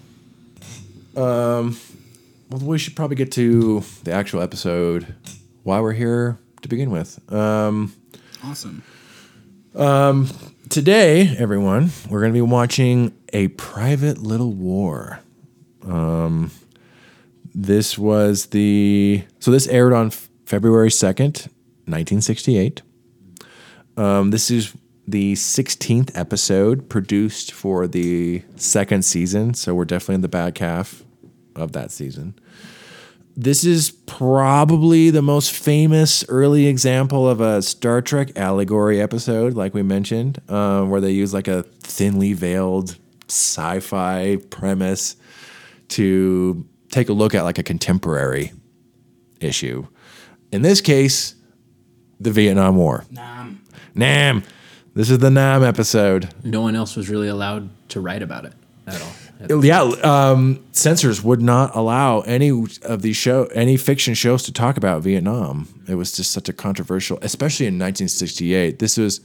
Um, 1.16 1.78
well, 2.50 2.62
we 2.62 2.78
should 2.78 2.96
probably 2.96 3.16
get 3.16 3.32
to 3.34 3.84
the 4.04 4.12
actual 4.12 4.42
episode. 4.42 5.16
Why 5.64 5.80
we're 5.80 5.94
here 5.94 6.38
to 6.62 6.68
begin 6.68 6.92
with. 6.92 7.20
Um, 7.32 7.94
Awesome. 8.44 8.84
Um, 9.76 10.30
today, 10.70 11.36
everyone, 11.38 11.90
we're 12.10 12.22
going 12.22 12.32
to 12.32 12.38
be 12.38 12.42
watching 12.42 13.18
a 13.34 13.48
private 13.50 14.20
little 14.20 14.54
war. 14.54 15.20
Um, 15.84 16.52
this 17.54 17.98
was 17.98 18.48
the 18.48 19.24
so 19.40 19.52
this 19.52 19.68
aired 19.68 19.94
on 19.94 20.12
February 20.46 20.92
second, 20.92 21.50
nineteen 21.88 22.22
sixty 22.22 22.58
eight. 22.58 22.82
Um, 23.98 24.30
this 24.32 24.52
is 24.52 24.74
the 25.08 25.36
sixteenth 25.36 26.16
episode 26.18 26.90
produced 26.90 27.54
for 27.54 27.88
the 27.88 28.44
second 28.58 29.06
season, 29.06 29.54
so 29.54 29.74
we're 29.74 29.86
definitely 29.86 30.16
in 30.16 30.22
the 30.22 30.28
back 30.28 30.58
half 30.58 31.04
of 31.56 31.72
that 31.72 31.92
season. 31.92 32.38
This 33.40 33.64
is 33.64 33.92
probably 33.92 35.12
the 35.12 35.22
most 35.22 35.54
famous 35.54 36.28
early 36.28 36.66
example 36.66 37.30
of 37.30 37.40
a 37.40 37.62
Star 37.62 38.02
Trek 38.02 38.36
allegory 38.36 39.00
episode, 39.00 39.54
like 39.54 39.74
we 39.74 39.84
mentioned, 39.84 40.42
um, 40.50 40.90
where 40.90 41.00
they 41.00 41.12
use 41.12 41.34
like 41.36 41.48
a 41.48 41.64
thinly 41.82 42.34
veiled 42.34 42.98
sci-fi 43.30 44.38
premise 44.50 45.16
to 45.90 46.66
take 46.90 47.10
a 47.10 47.14
look 47.14 47.36
at 47.36 47.44
like 47.44 47.60
a 47.60 47.64
contemporary 47.64 48.54
issue. 49.40 49.86
In 50.52 50.64
this 50.64 50.82
case, 50.82 51.36
the 52.20 52.32
Vietnam 52.32 52.76
War. 52.76 53.06
Nam. 53.12 53.62
Nam. 53.94 54.44
This 54.98 55.12
is 55.12 55.20
the 55.20 55.30
Nam 55.30 55.64
episode. 55.64 56.34
No 56.44 56.62
one 56.62 56.76
else 56.76 56.96
was 56.96 57.08
really 57.08 57.28
allowed 57.28 57.70
to 57.90 58.02
write 58.02 58.24
about 58.24 58.46
it 58.46 58.54
at 58.88 59.00
all. 59.00 59.64
Yeah, 59.64 59.82
um, 59.82 60.66
censors 60.72 61.24
would 61.24 61.40
not 61.40 61.76
allow 61.76 62.22
any 62.22 62.50
of 62.82 63.04
these 63.04 63.16
show, 63.16 63.46
any 63.54 63.78
fiction 63.78 64.16
shows 64.16 64.42
to 64.46 64.52
talk 64.52 64.76
about 64.76 65.04
Vietnam. 65.04 65.68
It 65.88 65.94
was 65.94 66.14
just 66.14 66.32
such 66.32 66.50
a 66.50 66.54
controversial, 66.54 67.20
especially 67.22 67.68
in 67.68 67.76
1968. 67.76 68.80
This 68.80 68.98
was 68.98 69.22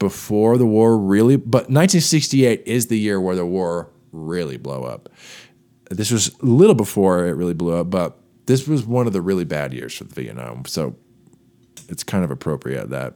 before 0.00 0.58
the 0.58 0.66
war 0.66 0.98
really, 0.98 1.36
but 1.36 1.70
1968 1.70 2.64
is 2.66 2.88
the 2.88 2.98
year 2.98 3.20
where 3.20 3.36
the 3.36 3.46
war 3.46 3.88
really 4.10 4.56
blew 4.56 4.82
up. 4.82 5.08
This 5.88 6.10
was 6.10 6.34
a 6.42 6.46
little 6.46 6.74
before 6.74 7.28
it 7.28 7.34
really 7.34 7.54
blew 7.54 7.76
up, 7.76 7.90
but 7.90 8.18
this 8.46 8.66
was 8.66 8.84
one 8.84 9.06
of 9.06 9.12
the 9.12 9.22
really 9.22 9.44
bad 9.44 9.72
years 9.72 9.94
for 9.94 10.02
the 10.02 10.14
Vietnam. 10.20 10.64
So 10.64 10.96
it's 11.88 12.02
kind 12.02 12.24
of 12.24 12.32
appropriate 12.32 12.90
that 12.90 13.14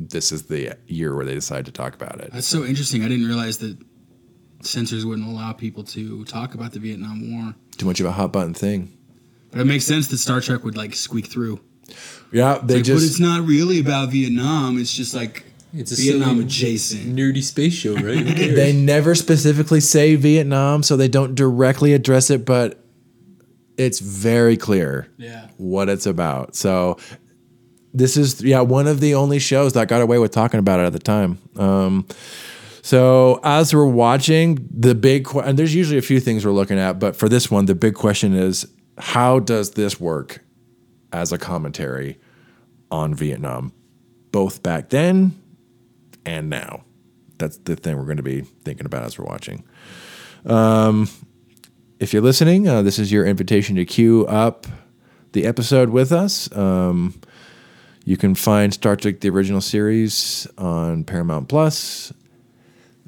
this 0.00 0.32
is 0.32 0.44
the 0.44 0.76
year 0.86 1.14
where 1.14 1.24
they 1.24 1.34
decided 1.34 1.66
to 1.66 1.72
talk 1.72 1.94
about 1.94 2.20
it. 2.20 2.32
That's 2.32 2.46
so 2.46 2.64
interesting. 2.64 3.04
I 3.04 3.08
didn't 3.08 3.26
realize 3.26 3.58
that 3.58 3.76
censors 4.62 5.04
wouldn't 5.06 5.28
allow 5.28 5.52
people 5.52 5.84
to 5.84 6.24
talk 6.24 6.54
about 6.54 6.72
the 6.72 6.78
Vietnam 6.80 7.32
War. 7.32 7.54
Too 7.76 7.86
much 7.86 8.00
of 8.00 8.06
a 8.06 8.12
hot 8.12 8.32
button 8.32 8.54
thing. 8.54 8.96
But 9.50 9.60
it 9.60 9.64
makes 9.66 9.84
sense 9.84 10.08
that 10.08 10.18
Star 10.18 10.40
Trek 10.40 10.64
would 10.64 10.76
like 10.76 10.94
squeak 10.94 11.26
through. 11.26 11.60
Yeah, 12.32 12.58
they 12.62 12.76
Like, 12.76 12.84
but 12.86 13.02
it's 13.02 13.20
not 13.20 13.46
really 13.46 13.78
about 13.78 14.10
Vietnam. 14.10 14.78
It's 14.78 14.92
just 14.92 15.14
like 15.14 15.44
It's 15.72 15.92
a 15.92 15.96
Vietnam 15.96 16.40
adjacent. 16.40 17.14
Nerdy 17.14 17.42
space 17.42 17.74
show, 17.74 17.94
right? 17.94 18.24
They 18.36 18.72
never 18.72 19.14
specifically 19.14 19.80
say 19.80 20.16
Vietnam, 20.16 20.82
so 20.82 20.96
they 20.96 21.08
don't 21.08 21.34
directly 21.34 21.92
address 21.92 22.30
it, 22.30 22.44
but 22.44 22.80
it's 23.76 24.00
very 24.00 24.56
clear 24.56 25.08
Yeah. 25.18 25.48
what 25.58 25.88
it's 25.88 26.06
about. 26.06 26.56
So 26.56 26.96
this 27.94 28.16
is 28.16 28.42
yeah 28.42 28.60
one 28.60 28.86
of 28.86 29.00
the 29.00 29.14
only 29.14 29.38
shows 29.38 29.72
that 29.72 29.88
got 29.88 30.02
away 30.02 30.18
with 30.18 30.32
talking 30.32 30.60
about 30.60 30.80
it 30.80 30.84
at 30.84 30.92
the 30.92 30.98
time. 30.98 31.38
Um, 31.56 32.06
so 32.82 33.40
as 33.42 33.74
we're 33.74 33.86
watching, 33.86 34.68
the 34.70 34.94
big 34.94 35.24
que- 35.24 35.40
and 35.40 35.58
there's 35.58 35.74
usually 35.74 35.96
a 35.96 36.02
few 36.02 36.20
things 36.20 36.44
we're 36.44 36.52
looking 36.52 36.78
at, 36.78 36.98
but 36.98 37.16
for 37.16 37.30
this 37.30 37.50
one, 37.50 37.64
the 37.64 37.74
big 37.74 37.94
question 37.94 38.34
is 38.34 38.66
how 38.98 39.38
does 39.38 39.70
this 39.70 39.98
work 39.98 40.44
as 41.12 41.32
a 41.32 41.38
commentary 41.38 42.18
on 42.90 43.14
Vietnam, 43.14 43.72
both 44.32 44.62
back 44.62 44.90
then 44.90 45.40
and 46.26 46.50
now? 46.50 46.84
That's 47.38 47.56
the 47.58 47.76
thing 47.76 47.96
we're 47.96 48.04
going 48.04 48.18
to 48.18 48.22
be 48.22 48.42
thinking 48.42 48.86
about 48.86 49.04
as 49.04 49.18
we're 49.18 49.24
watching. 49.24 49.64
Um, 50.44 51.08
if 51.98 52.12
you're 52.12 52.22
listening, 52.22 52.68
uh, 52.68 52.82
this 52.82 52.98
is 52.98 53.10
your 53.10 53.24
invitation 53.24 53.76
to 53.76 53.84
queue 53.84 54.26
up 54.26 54.66
the 55.32 55.46
episode 55.46 55.88
with 55.88 56.12
us. 56.12 56.54
Um, 56.54 57.20
you 58.04 58.16
can 58.16 58.34
find 58.34 58.72
Star 58.74 58.96
Trek: 58.96 59.20
The 59.20 59.30
Original 59.30 59.60
Series 59.60 60.46
on 60.58 61.04
Paramount 61.04 61.48
Plus. 61.48 62.12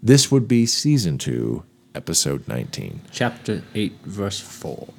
This 0.02 0.30
would 0.30 0.46
be 0.46 0.66
season 0.66 1.18
two, 1.18 1.64
episode 1.94 2.46
19. 2.46 3.00
Chapter 3.10 3.62
8, 3.74 3.92
verse 4.04 4.40
4. 4.40 4.88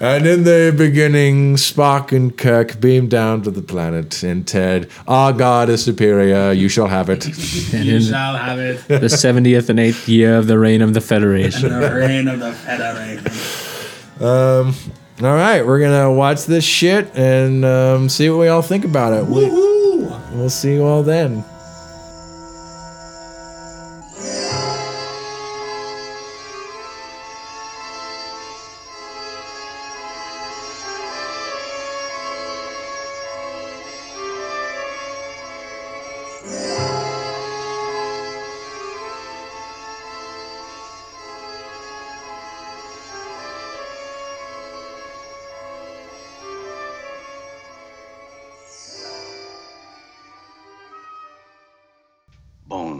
And 0.00 0.26
in 0.28 0.44
the 0.44 0.72
beginning, 0.78 1.56
Spock 1.56 2.12
and 2.12 2.36
Kirk 2.38 2.80
beam 2.80 3.08
down 3.08 3.42
to 3.42 3.50
the 3.50 3.62
planet, 3.62 4.22
and 4.22 4.46
Ted, 4.46 4.88
our 5.08 5.32
God 5.32 5.68
is 5.68 5.82
superior, 5.82 6.52
you 6.52 6.68
shall 6.68 6.86
have 6.86 7.10
it. 7.10 7.26
You 7.72 8.00
shall 8.00 8.36
have 8.36 8.60
it. 8.60 8.86
the 8.86 8.98
70th 9.00 9.68
and 9.68 9.80
8th 9.80 10.06
year 10.06 10.36
of 10.36 10.46
the 10.46 10.56
reign 10.56 10.82
of 10.82 10.94
the 10.94 11.00
Federation. 11.00 11.80
the 11.80 11.92
reign 11.92 12.28
of 12.28 12.38
the 12.38 12.52
Federation. 12.52 14.24
Um, 14.24 14.74
All 15.20 15.34
right, 15.34 15.66
we're 15.66 15.80
going 15.80 16.00
to 16.00 16.12
watch 16.12 16.44
this 16.44 16.62
shit 16.62 17.10
and 17.16 17.64
um, 17.64 18.08
see 18.08 18.30
what 18.30 18.38
we 18.38 18.46
all 18.46 18.62
think 18.62 18.84
about 18.84 19.12
it. 19.12 19.26
We, 19.26 19.46
we'll 19.50 20.48
see 20.48 20.74
you 20.74 20.84
all 20.84 21.02
then. 21.02 21.44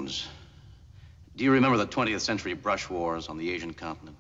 Bones. 0.09 0.27
Do 1.37 1.45
you 1.45 1.53
remember 1.53 1.77
the 1.77 1.87
20th 1.87 2.21
century 2.21 2.55
brush 2.55 2.89
wars 2.89 3.29
on 3.29 3.37
the 3.37 3.51
Asian 3.51 3.75
continent? 3.75 4.17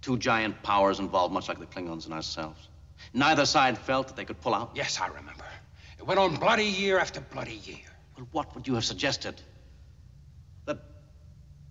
Two 0.00 0.18
giant 0.18 0.60
powers 0.64 0.98
involved, 0.98 1.32
much 1.32 1.48
like 1.48 1.60
the 1.60 1.66
Klingons 1.66 2.06
and 2.06 2.12
ourselves. 2.12 2.68
Neither 3.14 3.46
side 3.46 3.78
felt 3.78 4.08
that 4.08 4.16
they 4.16 4.24
could 4.24 4.40
pull 4.40 4.54
out. 4.54 4.72
Yes, 4.74 5.00
I 5.00 5.06
remember. 5.06 5.44
It 5.98 6.06
went 6.06 6.18
on 6.18 6.34
bloody 6.34 6.64
year 6.64 6.98
after 6.98 7.20
bloody 7.20 7.60
year. 7.64 7.86
Well, 8.16 8.26
what 8.32 8.54
would 8.56 8.66
you 8.66 8.74
have 8.74 8.84
suggested? 8.84 9.40
That 10.66 10.78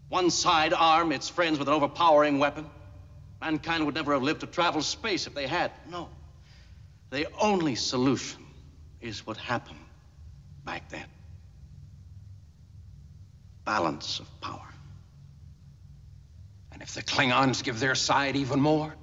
one 0.08 0.30
side 0.30 0.74
arm 0.74 1.12
its 1.12 1.27
friends 1.27 1.60
with 1.60 1.68
an 1.68 1.74
overpowering 1.74 2.39
weapon? 2.39 2.70
Mankind 3.41 3.86
would 3.86 3.96
never 3.96 4.13
have 4.13 4.24
lived 4.24 4.39
to 4.39 4.48
travel 4.48 4.82
space 4.82 5.27
if 5.27 5.34
they 5.34 5.48
had. 5.48 5.72
No. 5.89 6.08
The 7.10 7.27
only 7.41 7.75
solution 7.75 8.46
is 9.01 9.27
what 9.27 9.36
happened 9.36 9.80
back 10.63 10.88
then 10.89 11.06
balance 13.65 14.20
of 14.20 14.41
power. 14.41 14.68
And 16.72 16.82
if 16.82 16.94
the 16.94 17.01
Klingons 17.01 17.63
give 17.63 17.80
their 17.80 17.96
side 17.96 18.36
even 18.36 18.60
more, 18.60 18.96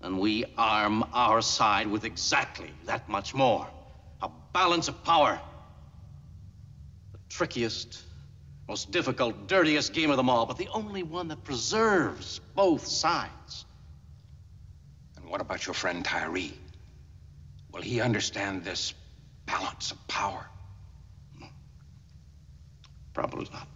then 0.00 0.18
we 0.18 0.44
arm 0.56 1.04
our 1.12 1.42
side 1.42 1.86
with 1.86 2.04
exactly 2.04 2.70
that 2.84 3.08
much 3.08 3.34
more. 3.34 3.66
A 4.22 4.30
balance 4.52 4.88
of 4.88 5.04
power. 5.04 5.40
The 7.12 7.18
trickiest, 7.28 8.02
most 8.68 8.90
difficult, 8.90 9.48
dirtiest 9.48 9.92
game 9.92 10.10
of 10.10 10.16
them 10.16 10.28
all, 10.28 10.46
but 10.46 10.58
the 10.58 10.68
only 10.72 11.02
one 11.02 11.28
that 11.28 11.44
preserves 11.44 12.40
both 12.54 12.86
sides. 12.86 13.64
and 15.16 15.26
what 15.26 15.40
about 15.40 15.66
your 15.66 15.74
friend 15.74 16.04
Tyree? 16.04 16.56
Will 17.72 17.82
he 17.82 18.00
understand 18.00 18.64
this 18.64 18.94
balance 19.44 19.90
of 19.92 20.08
power? 20.08 20.46
Probably 23.16 23.48
not. 23.50 23.75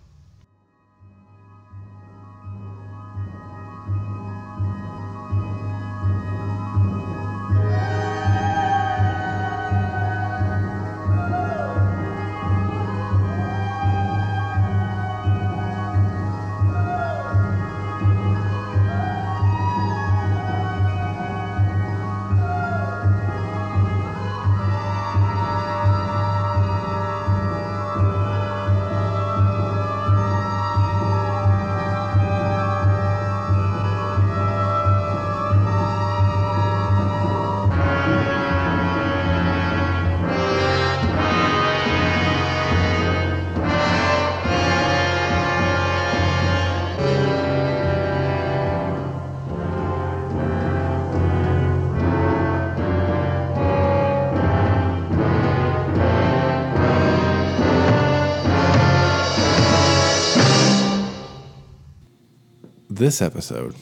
This 63.00 63.23
episode 63.23 63.75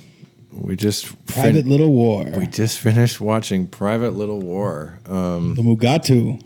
We 0.53 0.77
just 0.77 1.07
Private 1.27 1.63
fin- 1.63 1.69
Little 1.69 1.93
War. 1.93 2.25
we 2.37 2.47
just 2.47 2.79
finished 2.79 3.21
watching 3.21 3.67
Private 3.67 4.13
Little 4.13 4.41
War. 4.41 5.01
Um, 5.07 5.57
the 5.57 5.63
Mugato. 5.63 6.41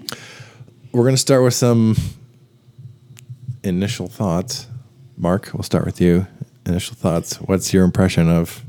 we're 0.91 1.05
gonna 1.05 1.19
start 1.19 1.43
with 1.45 1.53
some 1.53 1.95
initial 3.63 4.07
thoughts. 4.07 4.69
Marc, 5.19 5.51
we'll 5.53 5.65
start 5.65 5.85
with 5.85 6.01
you. 6.01 6.27
Initial 6.65 6.97
thoughts. 6.97 7.37
What's 7.43 7.75
your 7.75 7.85
impression 7.85 8.31
of 8.31 8.65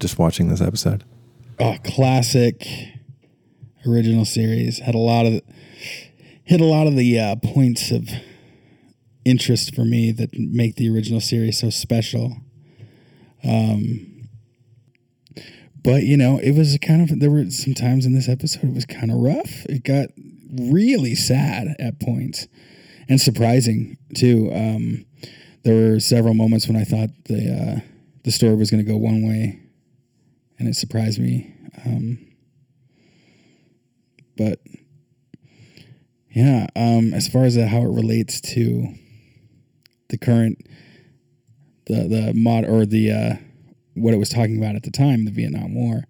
just 0.00 0.18
watching 0.18 0.50
this 0.50 0.60
episode? 0.60 1.02
Oh, 1.58 1.78
classic 1.82 2.66
original 3.86 4.26
series. 4.26 4.80
Had 4.80 4.94
a 4.94 4.98
lot 4.98 5.24
of 5.24 5.40
hit 6.44 6.60
a 6.60 6.66
lot 6.66 6.86
of 6.86 6.94
the 6.94 7.18
uh, 7.18 7.36
points 7.36 7.90
of 7.90 8.06
interest 9.24 9.74
for 9.74 9.86
me 9.86 10.12
that 10.12 10.38
make 10.38 10.76
the 10.76 10.94
original 10.94 11.22
series 11.22 11.58
so 11.58 11.70
special. 11.70 12.36
Um, 13.44 14.28
but 15.82 16.02
you 16.02 16.16
know, 16.16 16.38
it 16.38 16.52
was 16.52 16.76
kind 16.82 17.02
of 17.02 17.20
there 17.20 17.30
were 17.30 17.50
some 17.50 17.74
times 17.74 18.06
in 18.06 18.14
this 18.14 18.28
episode 18.28 18.64
it 18.64 18.74
was 18.74 18.84
kind 18.84 19.10
of 19.10 19.18
rough. 19.18 19.64
It 19.66 19.84
got 19.84 20.08
really 20.52 21.14
sad 21.14 21.76
at 21.78 22.00
points 22.00 22.48
and 23.08 23.20
surprising 23.20 23.96
too. 24.14 24.50
Um, 24.52 25.04
there 25.62 25.92
were 25.92 26.00
several 26.00 26.34
moments 26.34 26.66
when 26.66 26.76
I 26.76 26.84
thought 26.84 27.10
the 27.24 27.52
uh, 27.52 27.80
the 28.24 28.30
story 28.30 28.56
was 28.56 28.70
going 28.70 28.84
to 28.84 28.90
go 28.90 28.96
one 28.96 29.26
way, 29.26 29.60
and 30.58 30.68
it 30.68 30.76
surprised 30.76 31.18
me. 31.18 31.54
Um, 31.84 32.18
but 34.36 34.60
yeah, 36.30 36.66
um, 36.76 37.12
as 37.12 37.28
far 37.28 37.44
as 37.44 37.56
how 37.56 37.82
it 37.82 37.94
relates 37.94 38.40
to 38.40 38.94
the 40.08 40.18
current, 40.18 40.66
the 41.86 42.08
the 42.08 42.32
mod 42.34 42.64
or 42.64 42.86
the 42.86 43.10
uh, 43.10 43.34
what 43.94 44.14
it 44.14 44.18
was 44.18 44.28
talking 44.28 44.56
about 44.56 44.76
at 44.76 44.82
the 44.82 44.90
time, 44.90 45.24
the 45.24 45.30
Vietnam 45.30 45.74
War, 45.74 46.04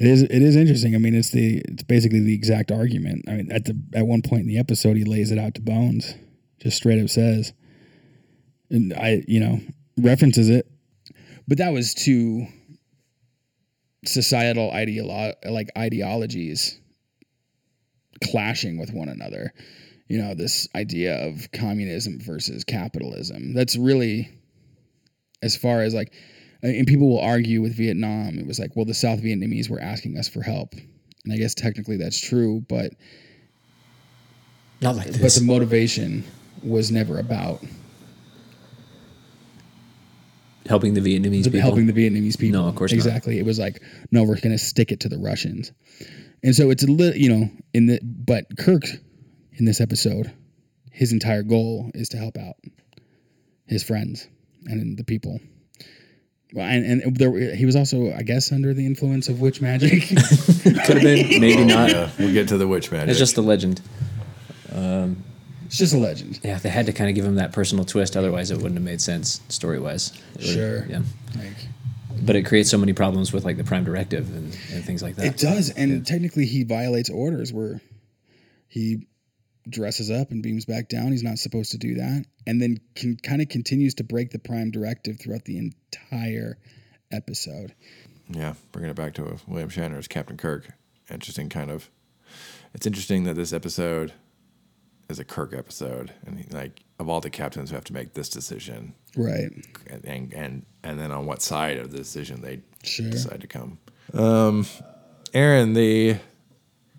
it 0.00 0.06
is 0.06 0.22
it 0.22 0.42
is 0.42 0.56
interesting. 0.56 0.94
I 0.94 0.98
mean, 0.98 1.14
it's 1.14 1.30
the 1.30 1.58
it's 1.66 1.82
basically 1.82 2.20
the 2.20 2.34
exact 2.34 2.72
argument. 2.72 3.26
I 3.28 3.32
mean, 3.32 3.52
at 3.52 3.66
the 3.66 3.78
at 3.94 4.06
one 4.06 4.22
point 4.22 4.42
in 4.42 4.48
the 4.48 4.58
episode, 4.58 4.96
he 4.96 5.04
lays 5.04 5.30
it 5.30 5.38
out 5.38 5.54
to 5.56 5.60
Bones, 5.60 6.14
just 6.58 6.78
straight 6.78 7.02
up 7.02 7.10
says, 7.10 7.52
and 8.70 8.94
I 8.94 9.22
you 9.28 9.40
know 9.40 9.60
references 9.98 10.48
it, 10.48 10.66
but 11.46 11.58
that 11.58 11.74
was 11.74 11.92
to 11.94 12.46
societal 14.06 14.70
ideolo- 14.70 15.34
like 15.44 15.68
ideologies 15.76 16.80
clashing 18.24 18.78
with 18.78 18.92
one 18.94 19.10
another. 19.10 19.52
You 20.08 20.18
know, 20.18 20.34
this 20.34 20.66
idea 20.74 21.28
of 21.28 21.52
communism 21.52 22.20
versus 22.20 22.64
capitalism. 22.64 23.52
That's 23.52 23.76
really 23.76 24.30
as 25.42 25.56
far 25.56 25.82
as 25.82 25.94
like 25.94 26.12
and 26.62 26.86
people 26.86 27.08
will 27.08 27.20
argue 27.20 27.62
with 27.62 27.74
Vietnam. 27.74 28.38
It 28.38 28.46
was 28.46 28.58
like, 28.58 28.76
well, 28.76 28.84
the 28.84 28.92
South 28.92 29.22
Vietnamese 29.22 29.70
were 29.70 29.80
asking 29.80 30.18
us 30.18 30.28
for 30.28 30.42
help. 30.42 30.74
And 31.24 31.32
I 31.32 31.36
guess 31.38 31.54
technically 31.54 31.96
that's 31.96 32.20
true, 32.20 32.62
but 32.68 32.92
Not 34.82 34.94
like 34.96 35.06
this. 35.06 35.18
but 35.22 35.40
the 35.40 35.46
motivation 35.46 36.22
was 36.62 36.90
never 36.90 37.18
about 37.18 37.60
Helping 40.66 40.92
the 40.94 41.00
Vietnamese 41.00 41.44
people. 41.44 41.60
helping 41.60 41.86
the 41.86 41.92
Vietnamese 41.92 42.38
people. 42.38 42.60
No, 42.62 42.68
of 42.68 42.76
course 42.76 42.92
not. 42.92 42.96
exactly. 42.96 43.38
It 43.38 43.46
was 43.46 43.58
like, 43.58 43.82
no, 44.12 44.22
we're 44.22 44.36
going 44.36 44.52
to 44.52 44.58
stick 44.58 44.92
it 44.92 45.00
to 45.00 45.08
the 45.08 45.18
Russians, 45.18 45.72
and 46.44 46.54
so 46.54 46.70
it's 46.70 46.84
a 46.84 46.86
little, 46.86 47.16
you 47.18 47.28
know, 47.30 47.50
in 47.74 47.86
the 47.86 47.98
but 48.02 48.44
Kirk 48.58 48.84
in 49.54 49.64
this 49.64 49.80
episode, 49.80 50.30
his 50.92 51.12
entire 51.12 51.42
goal 51.42 51.90
is 51.94 52.08
to 52.10 52.18
help 52.18 52.36
out 52.36 52.56
his 53.66 53.82
friends 53.82 54.28
and 54.66 54.96
the 54.96 55.04
people. 55.04 55.40
Well, 56.52 56.66
and, 56.66 57.02
and 57.02 57.16
there, 57.16 57.54
he 57.54 57.64
was 57.64 57.76
also, 57.76 58.12
I 58.12 58.22
guess, 58.22 58.50
under 58.50 58.74
the 58.74 58.84
influence 58.84 59.28
of 59.28 59.40
witch 59.40 59.60
magic. 59.60 60.08
Could 60.62 60.76
have 60.76 61.02
been, 61.02 61.40
maybe 61.40 61.64
not. 61.64 61.90
Yeah, 61.90 62.10
we'll 62.18 62.32
get 62.32 62.48
to 62.48 62.58
the 62.58 62.66
witch 62.66 62.90
magic. 62.90 63.10
It's 63.10 63.18
just 63.18 63.36
a 63.36 63.42
legend. 63.42 63.80
Um, 64.72 65.22
it's 65.66 65.78
just 65.78 65.94
a 65.94 65.98
legend. 65.98 66.40
Yeah, 66.42 66.58
they 66.58 66.68
had 66.68 66.86
to 66.86 66.92
kind 66.92 67.08
of 67.08 67.14
give 67.14 67.24
him 67.24 67.36
that 67.36 67.52
personal 67.52 67.84
twist, 67.84 68.16
otherwise 68.16 68.50
it 68.50 68.56
wouldn't 68.56 68.74
have 68.74 68.82
made 68.82 69.00
sense 69.00 69.40
story 69.48 69.78
wise. 69.78 70.12
Sure. 70.40 70.84
Yeah. 70.86 71.02
Like, 71.36 71.68
But 72.22 72.34
it 72.34 72.42
creates 72.42 72.68
so 72.68 72.78
many 72.78 72.92
problems 72.92 73.32
with 73.32 73.44
like 73.44 73.56
the 73.56 73.62
Prime 73.64 73.84
Directive 73.84 74.28
and, 74.34 74.46
and 74.72 74.84
things 74.84 75.00
like 75.02 75.14
that. 75.16 75.26
It 75.26 75.36
does, 75.36 75.70
and 75.70 76.04
technically 76.04 76.46
he 76.46 76.64
violates 76.64 77.08
orders 77.08 77.52
where 77.52 77.80
he 78.66 79.06
dresses 79.68 80.10
up 80.10 80.32
and 80.32 80.42
beams 80.42 80.64
back 80.64 80.88
down. 80.88 81.12
He's 81.12 81.22
not 81.22 81.38
supposed 81.38 81.70
to 81.72 81.78
do 81.78 81.94
that, 81.94 82.24
and 82.46 82.60
then 82.60 82.78
can 82.94 83.16
kind 83.16 83.40
of 83.42 83.48
continues 83.48 83.94
to 83.94 84.04
break 84.04 84.30
the 84.30 84.38
prime 84.38 84.70
directive 84.70 85.18
throughout 85.20 85.44
the 85.44 85.58
entire 85.58 86.58
episode. 87.12 87.74
Yeah, 88.28 88.54
bringing 88.72 88.90
it 88.90 88.96
back 88.96 89.14
to 89.14 89.38
William 89.46 89.68
Shatner 89.70 89.98
as 89.98 90.06
Captain 90.08 90.36
Kirk. 90.36 90.72
Interesting, 91.10 91.48
kind 91.48 91.70
of. 91.70 91.90
It's 92.74 92.86
interesting 92.86 93.24
that 93.24 93.34
this 93.34 93.52
episode 93.52 94.12
is 95.08 95.18
a 95.18 95.24
Kirk 95.24 95.52
episode, 95.52 96.12
and 96.24 96.38
he, 96.38 96.44
like 96.50 96.84
of 97.00 97.08
all 97.08 97.20
the 97.20 97.30
captains 97.30 97.70
who 97.70 97.74
have 97.74 97.84
to 97.84 97.92
make 97.92 98.14
this 98.14 98.28
decision, 98.28 98.94
Right. 99.16 99.50
and 99.88 100.04
and 100.04 100.32
and, 100.32 100.66
and 100.84 101.00
then 101.00 101.10
on 101.10 101.26
what 101.26 101.42
side 101.42 101.78
of 101.78 101.90
the 101.90 101.98
decision 101.98 102.40
they 102.42 102.60
Sure. 102.84 103.10
decide 103.10 103.40
to 103.40 103.46
come. 103.48 103.78
Um, 104.14 104.66
Aaron, 105.34 105.72
the 105.74 106.16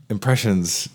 impressions, 0.09 0.89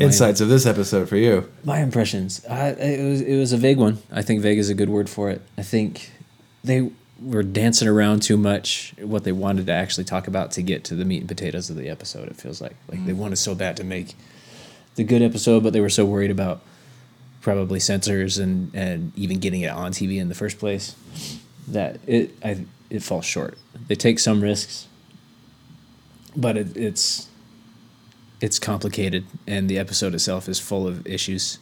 insights 0.00 0.40
of 0.40 0.48
this 0.48 0.66
episode 0.66 1.08
for 1.08 1.16
you. 1.16 1.50
My 1.64 1.80
impressions. 1.80 2.44
Uh, 2.44 2.74
it 2.78 3.02
was 3.02 3.20
it 3.20 3.36
was 3.38 3.52
a 3.52 3.56
vague 3.56 3.78
one. 3.78 3.98
I 4.10 4.22
think 4.22 4.42
vague 4.42 4.58
is 4.58 4.70
a 4.70 4.74
good 4.74 4.88
word 4.88 5.08
for 5.08 5.30
it. 5.30 5.42
I 5.58 5.62
think 5.62 6.10
they 6.64 6.90
were 7.22 7.42
dancing 7.42 7.86
around 7.86 8.22
too 8.22 8.36
much 8.36 8.94
what 9.00 9.24
they 9.24 9.32
wanted 9.32 9.66
to 9.66 9.72
actually 9.72 10.04
talk 10.04 10.26
about 10.26 10.52
to 10.52 10.62
get 10.62 10.84
to 10.84 10.94
the 10.94 11.04
meat 11.04 11.18
and 11.20 11.28
potatoes 11.28 11.68
of 11.70 11.76
the 11.76 11.88
episode. 11.88 12.28
It 12.28 12.36
feels 12.36 12.60
like 12.60 12.76
like 12.88 13.04
they 13.06 13.12
wanted 13.12 13.36
so 13.36 13.54
bad 13.54 13.76
to 13.76 13.84
make 13.84 14.14
the 14.96 15.04
good 15.04 15.22
episode, 15.22 15.62
but 15.62 15.72
they 15.72 15.80
were 15.80 15.90
so 15.90 16.04
worried 16.04 16.30
about 16.30 16.62
probably 17.40 17.80
censors 17.80 18.38
and 18.38 18.74
and 18.74 19.12
even 19.16 19.38
getting 19.38 19.62
it 19.62 19.70
on 19.70 19.92
TV 19.92 20.18
in 20.18 20.28
the 20.28 20.34
first 20.34 20.58
place 20.58 20.94
that 21.68 21.98
it 22.06 22.34
I 22.42 22.64
it 22.88 23.02
falls 23.02 23.24
short. 23.24 23.56
They 23.86 23.94
take 23.94 24.18
some 24.18 24.42
risks, 24.42 24.88
but 26.36 26.56
it, 26.56 26.76
it's 26.76 27.28
it's 28.40 28.58
complicated 28.58 29.24
and 29.46 29.68
the 29.68 29.78
episode 29.78 30.14
itself 30.14 30.48
is 30.48 30.58
full 30.58 30.86
of 30.86 31.06
issues 31.06 31.58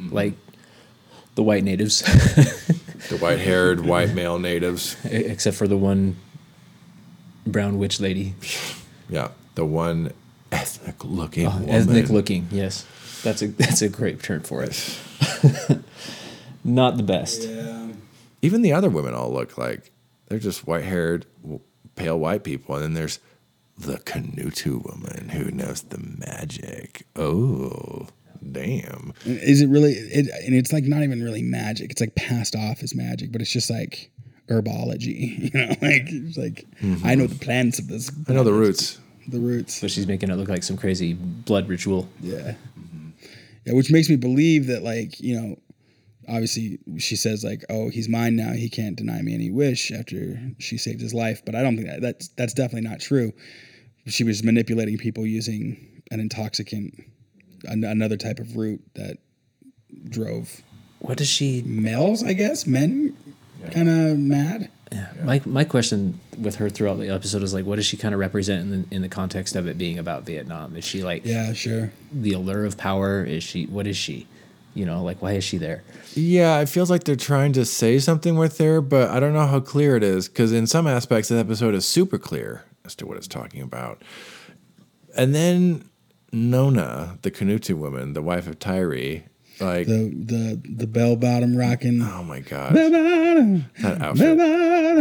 mm-hmm. 0.00 0.14
like 0.14 0.34
the 1.34 1.42
white 1.42 1.64
natives 1.64 2.02
The 3.08 3.18
white-haired, 3.18 3.84
white 3.84 4.14
male 4.14 4.38
natives. 4.38 4.96
except 5.04 5.56
for 5.56 5.68
the 5.68 5.76
one 5.76 6.16
brown 7.46 7.78
witch 7.78 8.00
lady 8.00 8.34
Yeah, 9.08 9.28
the 9.54 9.64
one 9.64 10.12
ethnic-looking 10.50 11.46
uh, 11.46 11.58
woman. 11.58 11.70
ethnic 11.70 12.08
looking 12.08 12.48
yes 12.50 12.86
that's 13.22 13.42
a 13.42 13.48
that's 13.48 13.82
a 13.82 13.88
great 13.88 14.22
term 14.22 14.40
for 14.40 14.62
it 14.62 14.98
not 16.64 16.96
the 16.96 17.02
best 17.02 17.48
even 18.42 18.62
the 18.62 18.72
other 18.72 18.88
women 18.88 19.14
all 19.14 19.32
look 19.32 19.58
like 19.58 19.90
they're 20.28 20.38
just 20.38 20.66
white 20.66 20.84
haired, 20.84 21.26
pale 21.94 22.18
white 22.18 22.44
people. 22.44 22.74
And 22.74 22.84
then 22.84 22.94
there's 22.94 23.20
the 23.78 23.98
Kanutu 23.98 24.84
woman 24.84 25.28
who 25.28 25.50
knows 25.50 25.82
the 25.82 25.98
magic. 25.98 27.06
Oh, 27.14 28.08
damn. 28.52 29.12
Is 29.24 29.60
it 29.60 29.68
really? 29.68 29.92
It, 29.92 30.28
and 30.44 30.54
it's 30.54 30.72
like 30.72 30.84
not 30.84 31.02
even 31.02 31.22
really 31.22 31.42
magic. 31.42 31.90
It's 31.90 32.00
like 32.00 32.14
passed 32.14 32.56
off 32.56 32.82
as 32.82 32.94
magic, 32.94 33.32
but 33.32 33.40
it's 33.40 33.50
just 33.50 33.70
like 33.70 34.10
herbology. 34.48 35.36
You 35.46 35.50
know, 35.52 35.68
like 35.82 36.06
it's 36.08 36.36
like 36.38 36.66
I 37.04 37.14
know 37.14 37.24
mm-hmm. 37.24 37.38
the 37.38 37.44
plants 37.44 37.78
of 37.78 37.88
this. 37.88 38.10
I 38.28 38.32
know 38.32 38.44
the 38.44 38.52
roots. 38.52 38.98
The 39.28 39.40
roots. 39.40 39.80
but 39.80 39.90
she's 39.90 40.06
making 40.06 40.30
it 40.30 40.36
look 40.36 40.48
like 40.48 40.62
some 40.62 40.76
crazy 40.76 41.12
blood 41.12 41.68
ritual 41.68 42.08
Yeah. 42.20 42.54
Mm-hmm. 42.78 43.08
Yeah, 43.64 43.72
which 43.72 43.90
makes 43.90 44.08
me 44.08 44.14
believe 44.14 44.68
that 44.68 44.84
like, 44.84 45.18
you 45.18 45.40
know, 45.40 45.58
obviously 46.28 46.78
she 46.98 47.16
says 47.16 47.44
like, 47.44 47.64
"Oh, 47.70 47.88
he's 47.88 48.08
mine 48.08 48.36
now. 48.36 48.52
He 48.52 48.68
can't 48.68 48.96
deny 48.96 49.20
me 49.22 49.34
any 49.34 49.50
wish 49.50 49.90
after 49.92 50.40
she 50.58 50.78
saved 50.78 51.00
his 51.00 51.14
life." 51.14 51.42
But 51.44 51.54
I 51.54 51.62
don't 51.62 51.76
think 51.76 51.88
that 51.88 52.00
that's 52.00 52.28
that's 52.28 52.54
definitely 52.54 52.88
not 52.88 53.00
true. 53.00 53.32
She 54.06 54.24
was 54.24 54.42
manipulating 54.44 54.98
people 54.98 55.26
using 55.26 56.02
an 56.10 56.20
intoxicant 56.20 56.94
an- 57.64 57.84
another 57.84 58.16
type 58.16 58.38
of 58.38 58.56
root 58.56 58.80
that 58.94 59.18
drove 60.08 60.62
what 61.00 61.18
does 61.18 61.28
she 61.28 61.62
males, 61.62 62.22
I 62.22 62.32
guess, 62.32 62.66
men 62.66 63.16
kind 63.72 63.88
of 63.88 64.18
mad. 64.18 64.70
my 65.24 65.40
my 65.44 65.64
question 65.64 66.20
with 66.38 66.56
her 66.56 66.70
throughout 66.70 66.98
the 66.98 67.08
episode 67.08 67.42
is 67.42 67.52
like 67.52 67.64
what 67.66 67.76
does 67.76 67.86
she 67.86 67.96
kind 67.96 68.14
of 68.14 68.20
represent 68.20 68.62
in 68.62 68.70
the, 68.88 68.94
in 68.94 69.02
the 69.02 69.08
context 69.08 69.56
of 69.56 69.66
it 69.66 69.76
being 69.76 69.98
about 69.98 70.24
Vietnam 70.24 70.76
is 70.76 70.84
she 70.84 71.02
like 71.02 71.24
Yeah, 71.24 71.52
sure. 71.54 71.90
the 72.12 72.32
allure 72.34 72.64
of 72.64 72.76
power 72.76 73.24
is 73.24 73.42
she 73.42 73.66
what 73.66 73.86
is 73.88 73.96
she 73.96 74.26
you 74.76 74.84
know 74.86 75.02
like 75.02 75.20
why 75.22 75.32
is 75.32 75.42
she 75.44 75.58
there 75.58 75.82
Yeah, 76.14 76.60
it 76.60 76.68
feels 76.68 76.90
like 76.90 77.04
they're 77.04 77.16
trying 77.32 77.52
to 77.54 77.64
say 77.64 77.98
something 77.98 78.36
with 78.36 78.58
her, 78.58 78.80
but 78.80 79.10
I 79.10 79.20
don't 79.20 79.32
know 79.34 79.46
how 79.46 79.60
clear 79.60 79.96
it 79.96 80.02
is 80.02 80.28
because 80.28 80.52
in 80.52 80.66
some 80.66 80.86
aspects, 80.86 81.28
the 81.28 81.36
episode 81.38 81.74
is 81.74 81.84
super 81.86 82.18
clear 82.18 82.64
as 82.84 82.94
to 82.96 83.06
what 83.06 83.16
it's 83.18 83.28
talking 83.28 83.60
about. 83.62 84.02
And 85.16 85.34
then 85.34 85.88
Nona, 86.32 87.18
the 87.22 87.30
Kanutu 87.30 87.74
woman, 87.76 88.12
the 88.12 88.22
wife 88.22 88.46
of 88.46 88.58
Tyree, 88.58 89.24
Like, 89.60 89.86
The 89.86 90.12
the 90.32 90.60
the 90.82 90.86
bell 90.86 91.16
bottom 91.16 91.56
rocking. 91.56 92.02
oh 92.02 92.22
my 92.24 92.40
god, 92.40 92.74
that 92.74 93.98
outfit. 94.00 94.36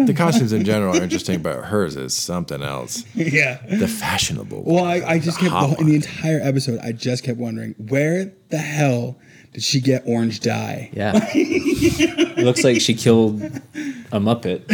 The 0.08 0.14
costumes 0.14 0.54
in 0.54 0.64
general 0.66 0.98
are 0.98 1.04
interesting, 1.04 1.42
but 1.42 1.66
hers 1.66 1.96
is 1.96 2.14
something 2.14 2.62
else. 2.62 3.04
yeah. 3.16 3.60
The 3.70 3.88
fashionable. 3.88 4.64
Well, 4.66 4.86
I, 4.86 5.02
I 5.16 5.20
just 5.20 5.40
kept 5.40 5.52
hot 5.52 5.72
the, 5.72 5.82
in 5.82 5.88
the 5.88 5.96
entire 5.96 6.40
episode. 6.42 6.80
I 6.80 6.92
just 6.94 7.24
kept 7.24 7.38
wondering 7.40 7.76
where 7.78 8.32
the 8.50 8.58
hell 8.58 9.18
did 9.56 9.64
she 9.64 9.80
get 9.80 10.04
orange 10.06 10.42
dye? 10.42 10.90
Yeah. 10.92 11.14
it 11.34 12.40
looks 12.40 12.66
like 12.66 12.82
she 12.82 12.94
killed 12.94 13.42
a 13.42 14.20
Muppet 14.20 14.66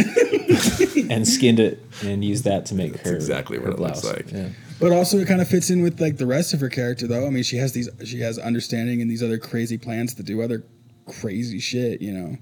and 1.08 1.26
skinned 1.26 1.60
it 1.60 1.80
and 2.02 2.24
used 2.24 2.42
that 2.42 2.66
to 2.66 2.74
make 2.74 2.96
her 2.96 3.14
exactly 3.14 3.60
what 3.60 3.68
her 3.68 3.72
it 3.74 3.78
looks 3.78 4.02
like. 4.02 4.32
Yeah. 4.32 4.48
But 4.80 4.90
also, 4.90 5.18
it 5.18 5.28
kind 5.28 5.40
of 5.40 5.46
fits 5.46 5.70
in 5.70 5.82
with 5.82 6.00
like 6.00 6.16
the 6.16 6.26
rest 6.26 6.52
of 6.52 6.58
her 6.58 6.68
character, 6.68 7.06
though. 7.06 7.28
I 7.28 7.30
mean, 7.30 7.44
she 7.44 7.58
has 7.58 7.74
these, 7.74 7.88
she 8.04 8.18
has 8.22 8.40
understanding 8.40 9.00
and 9.00 9.08
these 9.08 9.22
other 9.22 9.38
crazy 9.38 9.78
plans 9.78 10.14
to 10.14 10.24
do 10.24 10.42
other 10.42 10.64
crazy 11.06 11.60
shit. 11.60 12.02
You 12.02 12.12
know, 12.14 12.36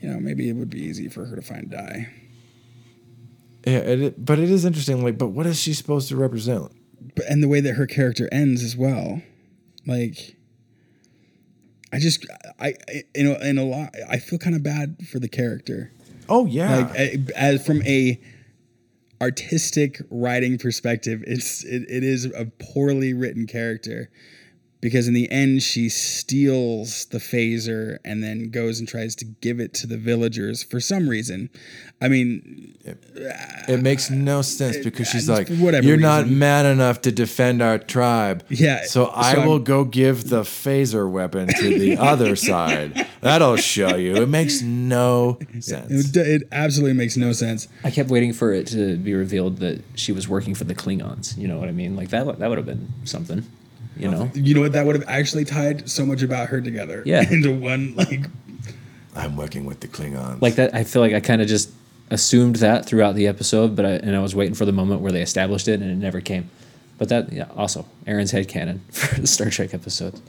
you 0.00 0.10
know, 0.10 0.18
maybe 0.18 0.48
it 0.48 0.54
would 0.54 0.70
be 0.70 0.82
easy 0.82 1.08
for 1.08 1.24
her 1.24 1.36
to 1.36 1.42
find 1.42 1.70
dye. 1.70 2.12
Yeah, 3.64 3.78
it, 3.78 4.24
but 4.24 4.40
it 4.40 4.50
is 4.50 4.64
interesting. 4.64 5.04
Like, 5.04 5.18
but 5.18 5.28
what 5.28 5.46
is 5.46 5.60
she 5.60 5.72
supposed 5.72 6.08
to 6.08 6.16
represent? 6.16 6.72
But 7.14 7.26
and 7.26 7.44
the 7.44 7.48
way 7.48 7.60
that 7.60 7.74
her 7.74 7.86
character 7.86 8.28
ends 8.32 8.64
as 8.64 8.76
well, 8.76 9.22
like. 9.86 10.34
I 11.92 11.98
just, 11.98 12.26
I, 12.60 12.74
I 12.88 13.04
you 13.14 13.24
know, 13.24 13.34
in 13.36 13.58
a 13.58 13.64
lot, 13.64 13.94
I 14.08 14.18
feel 14.18 14.38
kind 14.38 14.54
of 14.54 14.62
bad 14.62 15.06
for 15.10 15.18
the 15.18 15.28
character. 15.28 15.92
Oh 16.28 16.44
yeah, 16.46 16.76
like 16.76 17.30
as 17.34 17.64
from 17.64 17.82
a 17.82 18.20
artistic 19.20 20.00
writing 20.10 20.58
perspective 20.58 21.24
it's 21.26 21.64
it, 21.64 21.82
it 21.88 22.04
is 22.04 22.26
a 22.26 22.46
poorly 22.60 23.12
written 23.12 23.46
character 23.46 24.10
because 24.80 25.08
in 25.08 25.14
the 25.14 25.30
end 25.30 25.62
she 25.62 25.88
steals 25.88 27.06
the 27.06 27.18
phaser 27.18 27.98
and 28.04 28.22
then 28.22 28.50
goes 28.50 28.78
and 28.78 28.88
tries 28.88 29.14
to 29.16 29.24
give 29.24 29.58
it 29.60 29.74
to 29.74 29.86
the 29.86 29.96
villagers 29.96 30.62
for 30.62 30.78
some 30.80 31.08
reason 31.08 31.50
i 32.00 32.08
mean 32.08 32.74
it 33.68 33.82
makes 33.82 34.08
no 34.10 34.40
sense 34.42 34.76
because 34.84 35.08
she's 35.08 35.28
uh, 35.28 35.34
like, 35.34 35.48
whatever 35.58 35.86
"You're 35.86 35.96
not 35.96 36.22
reason." 36.24 36.38
man 36.38 36.66
enough 36.66 37.00
to 37.02 37.12
defend 37.12 37.60
our 37.62 37.78
tribe." 37.78 38.44
Yeah, 38.50 38.84
so 38.86 39.10
I 39.14 39.34
so 39.34 39.40
I'm- 39.40 39.48
will 39.48 39.58
go 39.58 39.84
give 39.84 40.28
the 40.30 40.42
phaser 40.42 41.08
weapon 41.10 41.48
to 41.48 41.78
the 41.78 41.96
other 42.12 42.34
side. 42.34 43.06
That'll 43.20 43.56
show 43.56 43.96
you. 43.96 44.16
It 44.22 44.28
makes 44.28 44.62
no 44.62 45.38
sense. 45.60 45.90
it, 45.90 46.16
it 46.16 46.42
absolutely 46.50 46.94
makes 46.94 47.16
no 47.16 47.32
sense 47.32 47.68
I 47.84 47.90
kept 47.90 48.08
waiting 48.10 48.32
for 48.32 48.52
it 48.52 48.66
to 48.68 48.96
be 48.96 49.14
revealed 49.14 49.58
that 49.58 49.82
she 49.96 50.12
was 50.12 50.28
working 50.28 50.54
for 50.54 50.64
the 50.64 50.74
Klingons. 50.74 51.36
You 51.36 51.46
know 51.48 51.58
what 51.58 51.68
I 51.68 51.72
mean? 51.72 51.94
Like 51.94 52.08
that. 52.10 52.38
That 52.38 52.48
would 52.48 52.58
have 52.58 52.66
been 52.66 52.88
something. 53.04 53.44
You 53.98 54.10
know? 54.10 54.30
you 54.34 54.54
know 54.54 54.60
what 54.60 54.72
that 54.72 54.86
would 54.86 54.94
have 54.96 55.04
actually 55.08 55.44
tied 55.44 55.88
so 55.90 56.06
much 56.06 56.22
about 56.22 56.48
her 56.48 56.60
together 56.60 57.02
Yeah. 57.04 57.24
into 57.30 57.52
one 57.54 57.94
like 57.96 58.26
I'm 59.16 59.36
working 59.36 59.64
with 59.64 59.80
the 59.80 59.88
Klingons. 59.88 60.40
Like 60.40 60.54
that. 60.56 60.74
I 60.74 60.84
feel 60.84 61.02
like 61.02 61.12
I 61.12 61.20
kind 61.20 61.42
of 61.42 61.48
just 61.48 61.70
assumed 62.10 62.56
that 62.56 62.86
throughout 62.86 63.14
the 63.16 63.26
episode, 63.26 63.74
but 63.74 63.84
I, 63.84 63.90
and 63.90 64.14
I 64.14 64.20
was 64.20 64.34
waiting 64.34 64.54
for 64.54 64.64
the 64.64 64.72
moment 64.72 65.00
where 65.00 65.10
they 65.12 65.22
established 65.22 65.66
it, 65.66 65.80
and 65.80 65.90
it 65.90 65.96
never 65.96 66.20
came. 66.20 66.48
But 66.98 67.08
that, 67.08 67.32
yeah. 67.32 67.46
Also, 67.56 67.84
Aaron's 68.06 68.30
head 68.30 68.46
canon 68.48 68.80
for 68.92 69.20
the 69.20 69.26
Star 69.26 69.50
Trek 69.50 69.74
episode. 69.74 70.20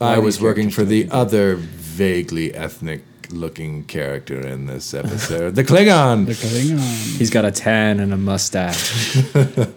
I 0.00 0.18
was 0.20 0.40
working 0.40 0.70
for 0.70 0.84
the 0.84 1.08
other 1.10 1.56
vaguely 1.56 2.54
ethnic 2.54 3.02
looking 3.30 3.84
character 3.84 4.40
in 4.46 4.66
this 4.66 4.94
episode, 4.94 5.56
the 5.56 5.64
Klingon. 5.64 6.26
the 6.26 6.32
Klingon. 6.34 7.16
He's 7.18 7.30
got 7.30 7.44
a 7.44 7.50
tan 7.50 7.98
and 8.00 8.12
a 8.12 8.16
mustache. 8.16 9.18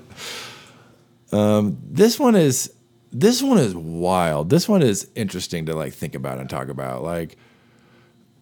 Um, 1.33 1.77
this 1.89 2.19
one 2.19 2.35
is 2.35 2.73
this 3.11 3.41
one 3.43 3.57
is 3.57 3.75
wild. 3.75 4.49
This 4.49 4.67
one 4.69 4.81
is 4.81 5.09
interesting 5.15 5.65
to 5.67 5.75
like 5.75 5.93
think 5.93 6.15
about 6.15 6.39
and 6.39 6.49
talk 6.49 6.69
about. 6.69 7.03
Like 7.03 7.37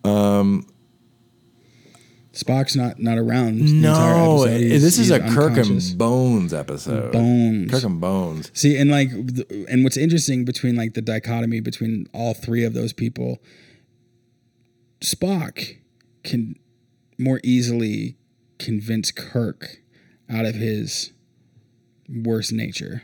um, 0.03 0.65
Spock's 2.33 2.75
not 2.75 2.99
not 2.99 3.17
around. 3.17 3.81
no, 3.81 4.43
episode. 4.43 4.61
He's- 4.61 4.81
this 4.81 4.99
is 4.99 5.11
a 5.11 5.19
Kirk 5.19 5.57
and 5.57 5.97
Bones 5.97 6.53
episode. 6.53 7.11
Bones. 7.11 7.71
Kirk 7.71 7.83
and 7.83 7.99
Bones. 7.99 8.51
See, 8.53 8.77
and 8.77 8.91
like, 8.91 9.09
and 9.11 9.83
what's 9.83 9.97
interesting 9.97 10.45
between 10.45 10.75
like 10.75 10.93
the 10.93 11.01
dichotomy 11.01 11.59
between 11.59 12.07
all 12.13 12.33
three 12.33 12.63
of 12.63 12.73
those 12.73 12.93
people, 12.93 13.39
Spock 15.01 15.77
can 16.23 16.55
more 17.17 17.39
easily 17.43 18.15
convince 18.59 19.11
Kirk 19.11 19.81
out 20.29 20.45
of 20.45 20.55
his 20.55 21.11
worst 22.07 22.51
nature. 22.53 23.03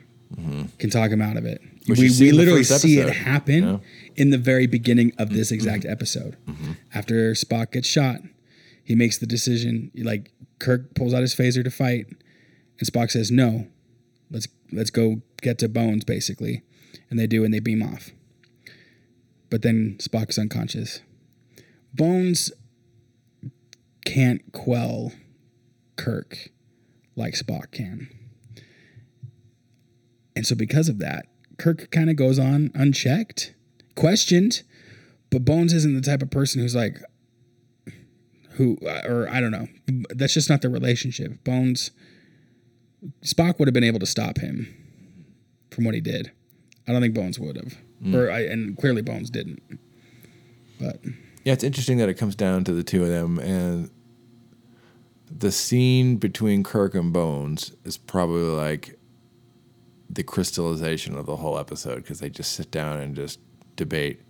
Can 0.80 0.90
talk 0.90 1.12
him 1.12 1.22
out 1.22 1.38
of 1.38 1.46
it. 1.46 1.62
Mm-hmm. 1.62 1.92
Which 1.92 2.00
we 2.00 2.10
we 2.20 2.32
literally 2.32 2.64
see 2.64 3.00
it 3.00 3.14
happen 3.14 3.64
yeah. 3.64 3.78
in 4.16 4.32
the 4.32 4.38
very 4.38 4.68
beginning 4.68 5.14
of 5.18 5.30
this 5.30 5.52
exact 5.52 5.86
episode. 5.86 6.38
After 6.94 7.32
Spock 7.32 7.72
gets 7.72 7.88
shot, 7.88 8.22
he 8.84 8.96
makes 8.96 9.18
the 9.18 9.26
decision. 9.26 9.92
Like 9.96 10.32
Kirk 10.60 10.94
pulls 10.96 11.14
out 11.14 11.22
his 11.22 11.36
phaser 11.36 11.64
to 11.64 11.72
fight, 11.72 12.08
and 12.80 12.88
Spock 12.88 13.12
says, 13.12 13.32
"No, 13.32 13.68
let's 14.30 14.48
let's 14.72 14.90
go 14.90 15.22
get 15.42 15.58
to 15.60 15.70
Bones," 15.70 16.04
basically, 16.04 16.64
and 17.10 17.20
they 17.20 17.28
do, 17.28 17.44
and 17.44 17.54
they 17.54 17.60
beam 17.60 17.82
off. 17.82 18.12
But 19.50 19.62
then 19.62 19.98
Spock's 20.00 20.38
unconscious. 20.38 21.02
Bones 21.94 22.52
can't 24.06 24.52
quell 24.52 25.14
Kirk 25.96 26.50
like 27.16 27.34
Spock 27.34 27.72
can. 27.72 28.10
And 30.36 30.46
so 30.46 30.56
because 30.56 30.90
of 30.90 31.00
that, 31.00 31.28
Kirk 31.58 31.90
kind 31.92 32.10
of 32.10 32.16
goes 32.16 32.38
on 32.38 32.72
unchecked, 32.74 33.54
questioned, 33.96 34.64
but 35.30 35.46
Bones 35.46 35.74
isn't 35.74 35.96
the 35.96 36.02
type 36.02 36.22
of 36.22 36.30
person 36.30 36.62
who's 36.62 36.76
like 36.76 37.00
who 38.52 38.78
uh, 38.86 39.02
or 39.06 39.30
I 39.30 39.40
don't 39.40 39.52
know. 39.52 39.68
That's 40.10 40.34
just 40.34 40.50
not 40.50 40.62
the 40.62 40.70
relationship. 40.70 41.44
Bones 41.44 41.92
Spock 43.22 43.60
would 43.60 43.68
have 43.68 43.74
been 43.74 43.84
able 43.84 44.00
to 44.00 44.06
stop 44.06 44.40
him 44.40 44.74
from 45.72 45.86
what 45.86 45.94
he 45.94 46.02
did. 46.02 46.32
I 46.88 46.92
don't 46.92 47.02
think 47.02 47.14
Bones 47.14 47.40
would 47.40 47.58
have. 47.58 47.78
Hmm. 48.02 48.16
Or 48.16 48.32
I, 48.32 48.42
and 48.42 48.78
clearly 48.78 49.02
Bones 49.02 49.30
didn't. 49.30 49.62
But 50.80 51.02
Yeah, 51.44 51.54
it's 51.54 51.64
interesting 51.64 51.98
that 51.98 52.10
it 52.10 52.16
comes 52.16 52.36
down 52.36 52.64
to 52.66 52.74
the 52.74 52.84
two 52.84 53.04
of 53.04 53.10
them, 53.10 53.40
and 53.40 53.90
the 55.30 55.52
scene 55.52 56.18
between 56.18 56.64
Kirk 56.64 56.96
and 56.96 57.12
Bones 57.12 57.74
is 57.84 57.98
probably 57.98 58.42
like 58.42 59.00
the 60.10 60.24
crystallization 60.24 61.16
of 61.16 61.26
the 61.26 61.36
whole 61.38 61.58
episode 61.58 61.98
because 61.98 62.20
they 62.20 62.30
just 62.30 62.54
sit 62.54 62.72
down 62.72 63.00
and 63.00 63.16
just 63.16 63.40
debate. 63.76 64.22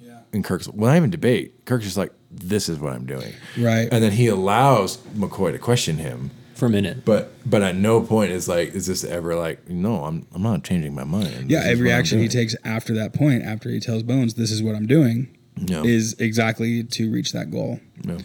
Yeah. 0.00 0.18
And 0.32 0.44
Kirk's 0.44 0.68
well, 0.68 0.90
not 0.90 0.96
even 0.96 1.10
debate. 1.10 1.64
Kirk's 1.64 1.84
just 1.84 1.96
like, 1.96 2.12
"This 2.30 2.68
is 2.68 2.78
what 2.78 2.92
I'm 2.92 3.06
doing," 3.06 3.32
Right. 3.58 3.88
And 3.90 4.02
then 4.02 4.12
he 4.12 4.26
allows 4.26 4.98
McCoy 5.16 5.52
to 5.52 5.58
question 5.58 5.98
him, 5.98 6.30
for 6.54 6.66
a 6.66 6.70
minute. 6.70 7.04
but 7.04 7.32
but 7.48 7.62
at 7.62 7.76
no 7.76 8.00
point 8.00 8.32
is 8.32 8.48
like, 8.48 8.74
is 8.74 8.86
this 8.86 9.04
ever 9.04 9.34
like, 9.36 9.68
no, 9.68 10.04
I'm 10.04 10.26
I'm 10.34 10.42
not 10.42 10.64
changing 10.64 10.94
my 10.94 11.04
mind. 11.04 11.50
yeah, 11.50 11.60
This 11.62 11.68
every 11.72 11.92
action 11.92 12.18
he 12.18 12.28
takes 12.28 12.54
after 12.64 12.92
that 12.94 13.12
point, 13.14 13.44
after 13.44 13.70
he 13.70 13.80
tells 13.80 14.02
Bones, 14.02 14.34
"This 14.34 14.50
is 14.50 14.62
what 14.62 14.74
I'm 14.74 14.86
doing," 14.86 15.28
Yeah. 15.56 15.82
is 15.84 16.14
exactly 16.18 16.82
to 16.84 17.10
reach 17.10 17.32
that 17.32 17.50
goal. 17.50 17.80
Yeah. 18.02 18.18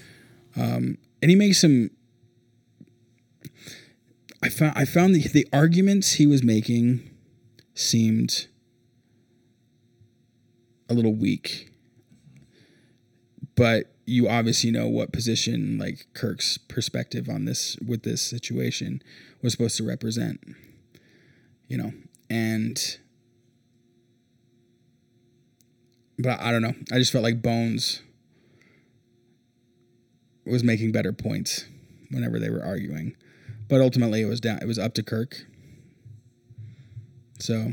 Um, 0.56 0.98
and 1.22 1.30
he 1.30 1.36
makes 1.36 1.60
some 1.62 1.92
I 4.42 4.50
found 4.50 4.74
I 4.76 4.86
found 4.86 5.16
the, 5.16 5.28
the 5.28 5.48
arguments 5.52 6.14
he 6.14 6.26
was 6.26 6.44
making 6.44 7.10
seemed 7.74 8.48
a 10.90 10.94
little 10.94 11.14
weak. 11.14 11.72
But 13.56 13.94
you 14.06 14.30
obviously 14.30 14.72
know 14.72 14.88
what 14.88 15.12
position 15.12 15.78
like 15.78 16.08
Kirk's 16.14 16.58
perspective 16.58 17.30
on 17.30 17.46
this 17.46 17.78
with 17.86 18.04
this 18.04 18.22
situation 18.22 19.04
was 19.42 19.54
supposed 19.54 19.78
to 19.78 19.86
represent. 19.86 20.40
You 21.68 21.78
know, 21.78 21.94
and 22.30 22.98
but 26.18 26.40
I 26.40 26.52
don't 26.52 26.62
know. 26.62 26.76
I 26.92 26.98
just 26.98 27.12
felt 27.12 27.24
like 27.24 27.42
Bones 27.42 28.02
was 30.46 30.64
making 30.64 30.92
better 30.92 31.14
points 31.14 31.66
whenever 32.10 32.40
they 32.40 32.50
were 32.50 32.64
arguing. 32.64 33.16
But 33.70 33.82
ultimately, 33.82 34.22
it 34.22 34.26
was 34.26 34.40
down. 34.42 34.60
It 34.62 34.66
was 34.68 34.80
up 34.80 34.94
to 34.96 35.04
Kirk. 35.04 35.46
So 37.40 37.72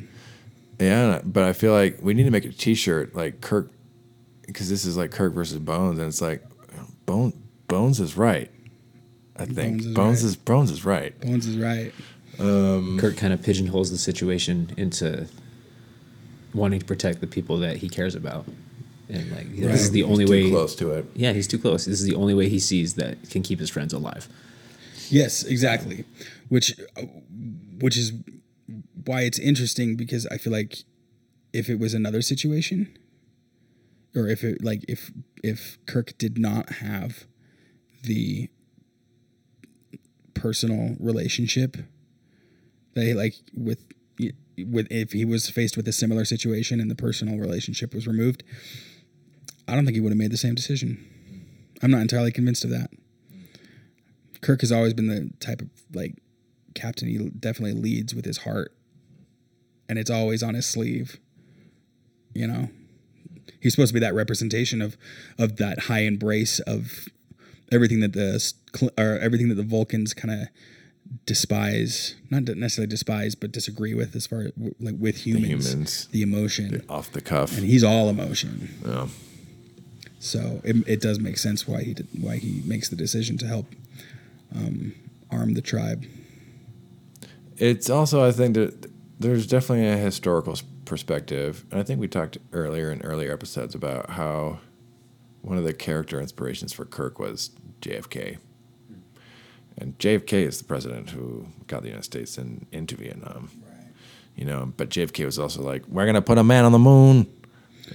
Yeah, 0.78 1.20
but 1.24 1.42
I 1.44 1.52
feel 1.52 1.72
like 1.72 1.98
we 2.00 2.14
need 2.14 2.24
to 2.24 2.30
make 2.30 2.44
a 2.44 2.52
T-shirt 2.52 3.14
like 3.16 3.40
Kirk, 3.40 3.70
because 4.46 4.68
this 4.68 4.84
is 4.84 4.96
like 4.96 5.10
Kirk 5.10 5.32
versus 5.32 5.58
Bones, 5.58 5.98
and 5.98 6.06
it's 6.08 6.20
like 6.20 6.44
Bone 7.06 7.32
Bones 7.68 7.98
is 7.98 8.16
right. 8.16 8.50
I 9.36 9.44
think 9.46 9.82
Bones 9.82 9.86
is 9.86 9.94
Bones 9.94 10.22
right. 10.22 10.28
is 10.28 10.36
Bones 10.36 10.70
is 10.70 10.84
right. 10.84 11.20
Bones 11.20 11.46
is 11.46 11.56
right. 11.56 11.92
Um, 12.38 12.98
Kirk 13.00 13.16
kind 13.16 13.32
of 13.32 13.42
pigeonholes 13.42 13.90
the 13.90 13.98
situation 13.98 14.70
into 14.76 15.26
wanting 16.54 16.78
to 16.80 16.86
protect 16.86 17.20
the 17.20 17.26
people 17.26 17.58
that 17.58 17.78
he 17.78 17.88
cares 17.88 18.14
about, 18.14 18.46
and 19.08 19.30
like 19.32 19.56
this 19.56 19.82
is 19.82 19.90
the 19.90 20.02
He's 20.02 20.10
only 20.10 20.26
too 20.26 20.30
way. 20.30 20.50
close 20.50 20.74
to 20.76 20.90
it. 20.92 21.06
Yeah, 21.14 21.32
he's 21.32 21.46
too 21.48 21.58
close. 21.58 21.86
This 21.86 22.00
is 22.00 22.06
the 22.06 22.14
only 22.14 22.34
way 22.34 22.48
he 22.48 22.58
sees 22.58 22.94
that 22.94 23.30
can 23.30 23.42
keep 23.42 23.58
his 23.58 23.70
friends 23.70 23.92
alive. 23.92 24.28
Yes, 25.08 25.42
exactly. 25.44 26.04
Which, 26.48 26.74
which 27.80 27.96
is 27.96 28.12
why 29.04 29.22
it's 29.22 29.38
interesting 29.38 29.96
because 29.96 30.26
I 30.26 30.38
feel 30.38 30.52
like 30.52 30.78
if 31.52 31.68
it 31.68 31.78
was 31.78 31.94
another 31.94 32.22
situation, 32.22 32.96
or 34.14 34.28
if 34.28 34.42
it 34.42 34.64
like 34.64 34.84
if 34.88 35.12
if 35.42 35.78
Kirk 35.86 36.16
did 36.18 36.38
not 36.38 36.70
have 36.74 37.26
the 38.02 38.48
personal 40.34 40.96
relationship 41.00 41.76
they 42.94 43.14
like 43.14 43.34
with 43.54 43.84
with 44.58 44.86
if 44.90 45.12
he 45.12 45.24
was 45.24 45.48
faced 45.50 45.76
with 45.76 45.88
a 45.88 45.92
similar 45.92 46.24
situation 46.24 46.78
and 46.78 46.90
the 46.90 46.94
personal 46.94 47.38
relationship 47.38 47.94
was 47.94 48.06
removed 48.06 48.42
i 49.66 49.74
don't 49.74 49.84
think 49.84 49.94
he 49.94 50.00
would 50.00 50.12
have 50.12 50.18
made 50.18 50.30
the 50.30 50.36
same 50.36 50.54
decision 50.54 51.04
i'm 51.82 51.90
not 51.90 52.00
entirely 52.00 52.30
convinced 52.30 52.64
of 52.64 52.70
that 52.70 52.90
kirk 54.40 54.60
has 54.60 54.72
always 54.72 54.94
been 54.94 55.06
the 55.08 55.30
type 55.40 55.60
of 55.60 55.68
like 55.94 56.14
captain 56.74 57.08
he 57.08 57.18
definitely 57.40 57.78
leads 57.80 58.14
with 58.14 58.24
his 58.24 58.38
heart 58.38 58.72
and 59.88 59.98
it's 59.98 60.10
always 60.10 60.42
on 60.42 60.54
his 60.54 60.66
sleeve 60.66 61.18
you 62.34 62.46
know 62.46 62.68
he's 63.60 63.72
supposed 63.72 63.90
to 63.90 63.94
be 63.94 64.00
that 64.00 64.14
representation 64.14 64.82
of 64.82 64.96
of 65.38 65.56
that 65.56 65.80
high 65.80 66.00
embrace 66.02 66.60
of 66.60 67.08
everything 67.72 68.00
that 68.00 68.12
the 68.12 68.52
or 68.98 69.18
everything 69.18 69.48
that 69.48 69.54
the 69.56 69.62
Vulcans 69.62 70.12
kind 70.14 70.42
of 70.42 70.48
despise, 71.24 72.14
not 72.30 72.42
necessarily 72.44 72.88
despise, 72.88 73.34
but 73.34 73.52
disagree 73.52 73.94
with 73.94 74.14
as 74.16 74.26
far 74.26 74.40
as 74.42 74.52
like 74.80 74.96
with 74.98 75.26
humans, 75.26 75.70
humans. 75.70 76.08
the 76.08 76.22
emotion, 76.22 76.84
Off 76.88 77.10
the 77.12 77.20
cuff. 77.20 77.56
and 77.56 77.66
he's 77.66 77.84
all 77.84 78.08
emotion. 78.08 78.74
Yeah. 78.84 79.08
So 80.18 80.60
it, 80.64 80.76
it 80.88 81.00
does 81.00 81.18
make 81.20 81.38
sense 81.38 81.66
why 81.68 81.82
he 81.82 81.94
did, 81.94 82.08
why 82.20 82.36
he 82.38 82.62
makes 82.64 82.88
the 82.88 82.96
decision 82.96 83.38
to 83.38 83.46
help 83.46 83.66
um, 84.56 84.94
arm 85.30 85.54
the 85.54 85.62
tribe. 85.62 86.06
It's 87.56 87.88
also, 87.88 88.26
I 88.26 88.32
think 88.32 88.54
that 88.54 88.90
there's 89.18 89.46
definitely 89.46 89.88
a 89.88 89.96
historical 89.96 90.56
perspective, 90.84 91.64
and 91.70 91.80
I 91.80 91.82
think 91.82 92.00
we 92.00 92.08
talked 92.08 92.38
earlier 92.52 92.90
in 92.90 93.02
earlier 93.02 93.32
episodes 93.32 93.74
about 93.74 94.10
how 94.10 94.58
one 95.42 95.58
of 95.58 95.64
the 95.64 95.72
character 95.72 96.20
inspirations 96.20 96.72
for 96.72 96.84
Kirk 96.84 97.18
was 97.18 97.50
JFK, 97.80 98.38
and 99.78 99.98
JFK 99.98 100.32
is 100.32 100.58
the 100.58 100.64
president 100.64 101.10
who 101.10 101.46
got 101.66 101.82
the 101.82 101.88
United 101.88 102.04
States 102.04 102.38
in, 102.38 102.66
into 102.72 102.96
Vietnam. 102.96 103.50
You 104.34 104.44
know, 104.44 104.72
but 104.76 104.90
JFK 104.90 105.24
was 105.24 105.38
also 105.38 105.62
like, 105.62 105.86
"We're 105.88 106.04
gonna 106.04 106.20
put 106.20 106.36
a 106.36 106.44
man 106.44 106.66
on 106.66 106.72
the 106.72 106.78
moon." 106.78 107.26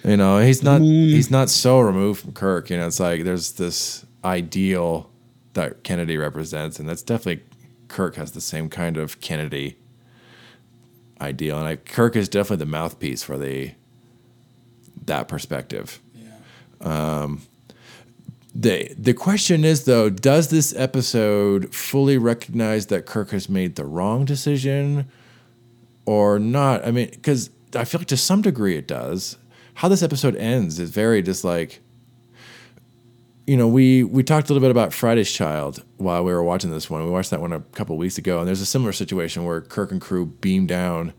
You 0.04 0.18
know, 0.18 0.40
he's 0.40 0.64
not 0.64 0.82
he's 0.82 1.30
not 1.30 1.52
so 1.52 1.80
removed 1.80 2.22
from 2.22 2.34
Kirk. 2.34 2.72
You 2.72 2.78
know, 2.78 2.88
it's 2.88 3.00
like 3.00 3.24
there's 3.24 3.52
this 3.54 4.06
ideal 4.24 5.11
that 5.54 5.84
Kennedy 5.84 6.18
represents, 6.18 6.80
and 6.80 6.88
that's 6.88 7.02
definitely 7.02 7.44
Kirk 7.88 8.16
has 8.16 8.32
the 8.32 8.42
same 8.42 8.70
kind 8.70 8.98
of 8.98 9.20
Kennedy 9.22 9.78
ideal, 11.20 11.58
and 11.58 11.68
I, 11.68 11.76
Kirk 11.76 12.16
is 12.16 12.28
definitely 12.30 12.66
the 12.66 12.72
mouthpiece 12.72 13.24
for 13.24 13.38
the 13.38 13.72
that 15.06 15.28
perspective. 15.28 16.02
Um, 16.80 17.42
the 18.54 18.94
the 18.98 19.14
question 19.14 19.64
is 19.64 19.86
though, 19.86 20.10
does 20.10 20.50
this 20.50 20.76
episode 20.76 21.74
fully 21.74 22.18
recognize 22.18 22.88
that 22.88 23.06
Kirk 23.06 23.32
has 23.32 23.48
made 23.48 23.76
the 23.76 23.86
wrong 23.86 24.26
decision, 24.26 25.08
or 26.06 26.40
not? 26.40 26.86
I 26.86 26.92
mean, 26.92 27.10
because 27.12 27.50
I 27.76 27.86
feel 27.86 28.02
like 28.02 28.08
to 28.08 28.18
some 28.18 28.42
degree 28.42 28.78
it 28.78 28.88
does. 28.88 29.38
How 29.76 29.88
this 29.88 30.04
episode 30.04 30.36
ends 30.36 30.80
is 30.80 30.90
very 30.90 31.22
just 31.22 31.44
like 31.44 31.81
you 33.48 33.58
know, 33.58 33.68
we 33.68 34.04
we 34.04 34.24
talked 34.24 34.50
a 34.50 34.54
little 34.54 34.66
bit 34.66 34.72
about 34.72 34.94
Friday's 34.94 35.32
Child 35.32 35.84
while 35.98 36.24
we 36.24 36.32
were 36.32 36.44
watching 36.44 36.72
this 36.72 36.90
one. 36.90 37.04
We 37.04 37.10
watched 37.10 37.32
that 37.32 37.42
one 37.42 37.54
a 37.54 37.60
couple 37.60 37.98
weeks 37.98 38.18
ago, 38.18 38.40
and 38.40 38.48
there's 38.48 38.62
a 38.62 38.66
similar 38.66 38.92
situation 38.92 39.44
where 39.44 39.62
Kirk 39.62 39.92
and 39.92 40.00
crew 40.00 40.28
beam 40.28 40.68
down 40.68 41.14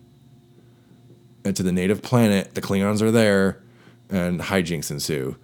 into 1.44 1.62
the 1.62 1.72
native 1.72 2.02
planet. 2.02 2.54
The 2.54 2.60
Klingons 2.60 3.02
are 3.02 3.10
there, 3.10 3.60
and 4.08 4.40
hijinks 4.40 4.90
ensue, 4.90 5.36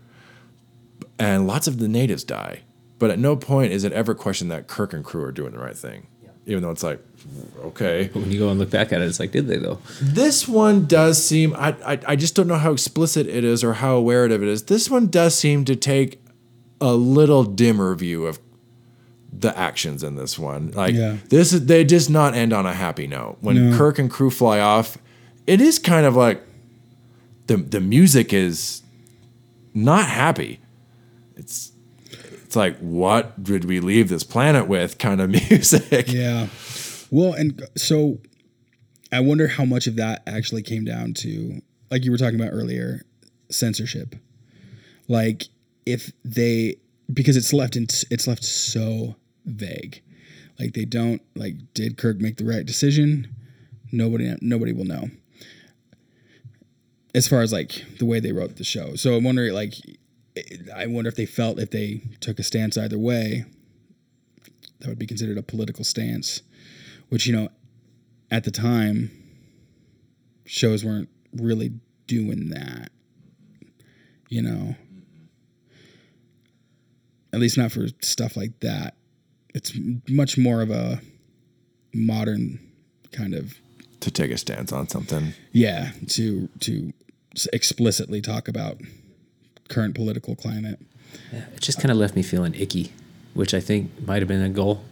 and 1.19 1.47
lots 1.47 1.67
of 1.67 1.79
the 1.79 1.89
natives 1.89 2.25
die. 2.25 2.61
But 2.99 3.11
at 3.11 3.19
no 3.19 3.37
point 3.37 3.73
is 3.73 3.85
it 3.85 3.93
ever 3.93 4.15
questioned 4.15 4.51
that 4.51 4.67
Kirk 4.67 4.93
and 4.93 5.05
crew 5.05 5.23
are 5.25 5.33
doing 5.33 5.53
the 5.53 5.59
right 5.59 5.77
thing, 5.77 6.07
even 6.47 6.63
though 6.63 6.71
it's 6.71 6.83
like, 6.83 7.01
okay. 7.61 8.09
But 8.13 8.23
when 8.23 8.31
you 8.31 8.39
go 8.39 8.51
and 8.51 8.59
look 8.59 8.71
back 8.71 8.93
at 8.93 9.01
it, 9.01 9.05
it's 9.05 9.21
like, 9.21 9.33
did 9.33 9.49
they 9.49 9.57
though? 9.57 9.79
This 10.01 10.47
one 10.47 10.87
does 10.87 11.23
seem. 11.23 11.55
I, 11.57 11.77
I 11.85 11.99
I 12.07 12.17
just 12.17 12.37
don't 12.37 12.47
know 12.47 12.57
how 12.57 12.71
explicit 12.71 13.27
it 13.27 13.43
is 13.43 13.65
or 13.65 13.75
how 13.75 13.97
aware 13.97 14.25
of 14.25 14.31
it 14.31 14.49
is. 14.49 14.65
This 14.65 14.89
one 14.89 15.09
does 15.09 15.37
seem 15.37 15.65
to 15.65 15.75
take 15.75 16.23
a 16.81 16.93
little 16.95 17.45
dimmer 17.45 17.95
view 17.95 18.27
of 18.27 18.39
the 19.33 19.57
actions 19.59 20.03
in 20.03 20.15
this 20.17 20.39
one. 20.39 20.71
Like 20.73 20.95
Yeah. 20.95 21.17
this 21.29 21.53
is 21.53 21.67
they 21.67 21.85
just 21.85 22.09
not 22.11 22.35
end 22.35 22.53
on 22.53 22.67
a 22.67 22.73
happy 22.75 23.07
note. 23.07 23.39
When 23.41 23.77
Kirk 23.77 23.99
and 23.99 24.11
crew 24.11 24.31
fly 24.31 24.61
off, 24.61 24.97
it 25.47 25.61
is 25.61 25.79
kind 25.79 26.07
of 26.07 26.17
like 26.17 26.43
the 27.47 27.57
the 27.57 27.81
music 27.81 28.33
is 28.33 28.83
not 29.75 30.07
happy. 30.09 30.61
It's 31.37 31.73
it's 32.45 32.57
like 32.57 32.79
what 32.79 33.43
did 33.43 33.65
we 33.67 33.81
leave 33.81 34.09
this 34.09 34.25
planet 34.25 34.67
with 34.67 34.99
kind 34.99 35.21
of 35.21 35.31
music. 35.51 36.11
Yeah. 36.11 36.47
Well, 37.11 37.33
and 37.35 37.63
so 37.77 38.19
I 39.13 39.21
wonder 39.21 39.49
how 39.49 39.65
much 39.65 39.87
of 39.87 39.97
that 39.97 40.23
actually 40.27 40.63
came 40.63 40.85
down 40.85 41.15
to, 41.15 41.61
like 41.91 42.05
you 42.05 42.11
were 42.11 42.19
talking 42.19 42.39
about 42.39 42.53
earlier, 42.53 43.03
censorship. 43.51 44.15
Like 45.09 45.45
if 45.89 46.13
they, 46.25 46.77
because 47.13 47.37
it's 47.37 47.53
left 47.53 47.77
in, 47.77 47.85
it's 48.11 48.27
left 48.27 48.45
so 48.45 49.17
vague. 49.47 50.03
Like 50.59 50.75
they 50.75 50.85
don't 50.85 51.23
like, 51.35 51.55
did 51.73 51.97
Kirk 51.97 52.21
make 52.21 52.37
the 52.37 52.45
right 52.45 52.67
decision? 52.67 53.35
Nobody, 53.91 54.35
nobody 54.43 54.73
will 54.73 54.85
know. 54.85 55.09
As 57.15 57.27
far 57.27 57.41
as 57.41 57.53
like 57.53 57.85
the 57.99 58.05
way 58.05 58.21
they 58.21 58.33
wrote 58.33 58.57
the 58.57 58.65
show, 58.65 58.95
so 58.97 59.15
I'm 59.15 59.25
wondering, 59.25 59.55
like, 59.55 59.75
I 60.75 60.87
wonder 60.87 61.09
if 61.09 61.17
they 61.17 61.27
felt 61.27 61.59
if 61.59 61.71
they 61.71 62.03
took 62.21 62.39
a 62.39 62.43
stance 62.43 62.77
either 62.77 62.99
way, 62.99 63.47
that 64.81 64.89
would 64.89 64.99
be 64.99 65.07
considered 65.07 65.39
a 65.39 65.43
political 65.43 65.85
stance, 65.85 66.43
which 67.09 67.27
you 67.27 67.35
know, 67.35 67.49
at 68.31 68.45
the 68.45 68.51
time, 68.51 69.11
shows 70.45 70.85
weren't 70.85 71.09
really 71.33 71.73
doing 72.07 72.51
that. 72.51 72.91
You 74.29 74.43
know, 74.43 74.77
at 77.33 77.41
least 77.41 77.59
not 77.59 77.73
for 77.73 77.87
stuff 78.01 78.37
like 78.37 78.59
that. 78.61 78.95
It's 79.55 79.73
much 80.09 80.37
more 80.39 80.63
of 80.63 80.71
a 80.71 81.01
modern 81.95 82.61
kind 83.13 83.35
of 83.35 83.59
To 84.01 84.11
take 84.11 84.31
a 84.31 84.39
stance 84.39 84.73
on 84.73 84.89
something. 84.89 85.33
yeah 85.53 85.93
to 86.09 86.49
to 86.61 86.93
explicitly 87.53 88.21
talk 88.21 88.49
about 88.49 88.81
current 89.69 89.95
political 89.95 90.35
climate. 90.35 90.81
It 91.33 91.61
just 91.61 91.81
kind 91.81 91.91
of 91.91 91.97
left 91.99 92.15
me 92.17 92.23
feeling 92.23 92.55
icky, 92.55 92.93
which 93.35 93.55
I 93.55 93.61
think 93.61 93.91
might 94.07 94.21
have 94.23 94.29
been 94.29 94.43
a 94.43 94.49
goal. 94.51 94.85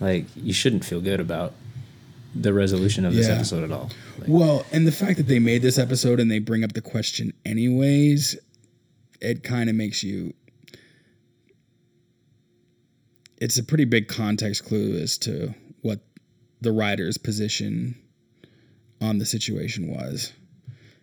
Like 0.00 0.26
you 0.36 0.52
shouldn't 0.52 0.84
feel 0.84 1.00
good 1.00 1.20
about 1.20 1.54
the 2.34 2.52
resolution 2.52 3.04
of 3.04 3.14
this 3.14 3.26
Yeah. 3.28 3.34
episode 3.34 3.64
at 3.64 3.70
all. 3.72 3.90
Like, 4.18 4.28
Well, 4.28 4.64
and 4.72 4.86
the 4.86 4.92
fact 4.92 5.18
that 5.18 5.26
they 5.28 5.38
made 5.38 5.60
this 5.62 5.78
episode 5.78 6.18
and 6.18 6.30
they 6.30 6.38
bring 6.38 6.64
up 6.64 6.72
the 6.72 6.80
question 6.80 7.32
anyways, 7.44 8.36
it 9.20 9.42
kind 9.42 9.68
of 9.70 9.76
makes 9.76 10.02
you. 10.02 10.32
It's 13.42 13.58
a 13.58 13.64
pretty 13.64 13.84
big 13.84 14.06
context 14.06 14.64
clue 14.64 14.96
as 14.98 15.18
to 15.18 15.52
what 15.80 15.98
the 16.60 16.70
writer's 16.70 17.18
position 17.18 17.96
on 19.00 19.18
the 19.18 19.26
situation 19.26 19.88
was. 19.88 20.32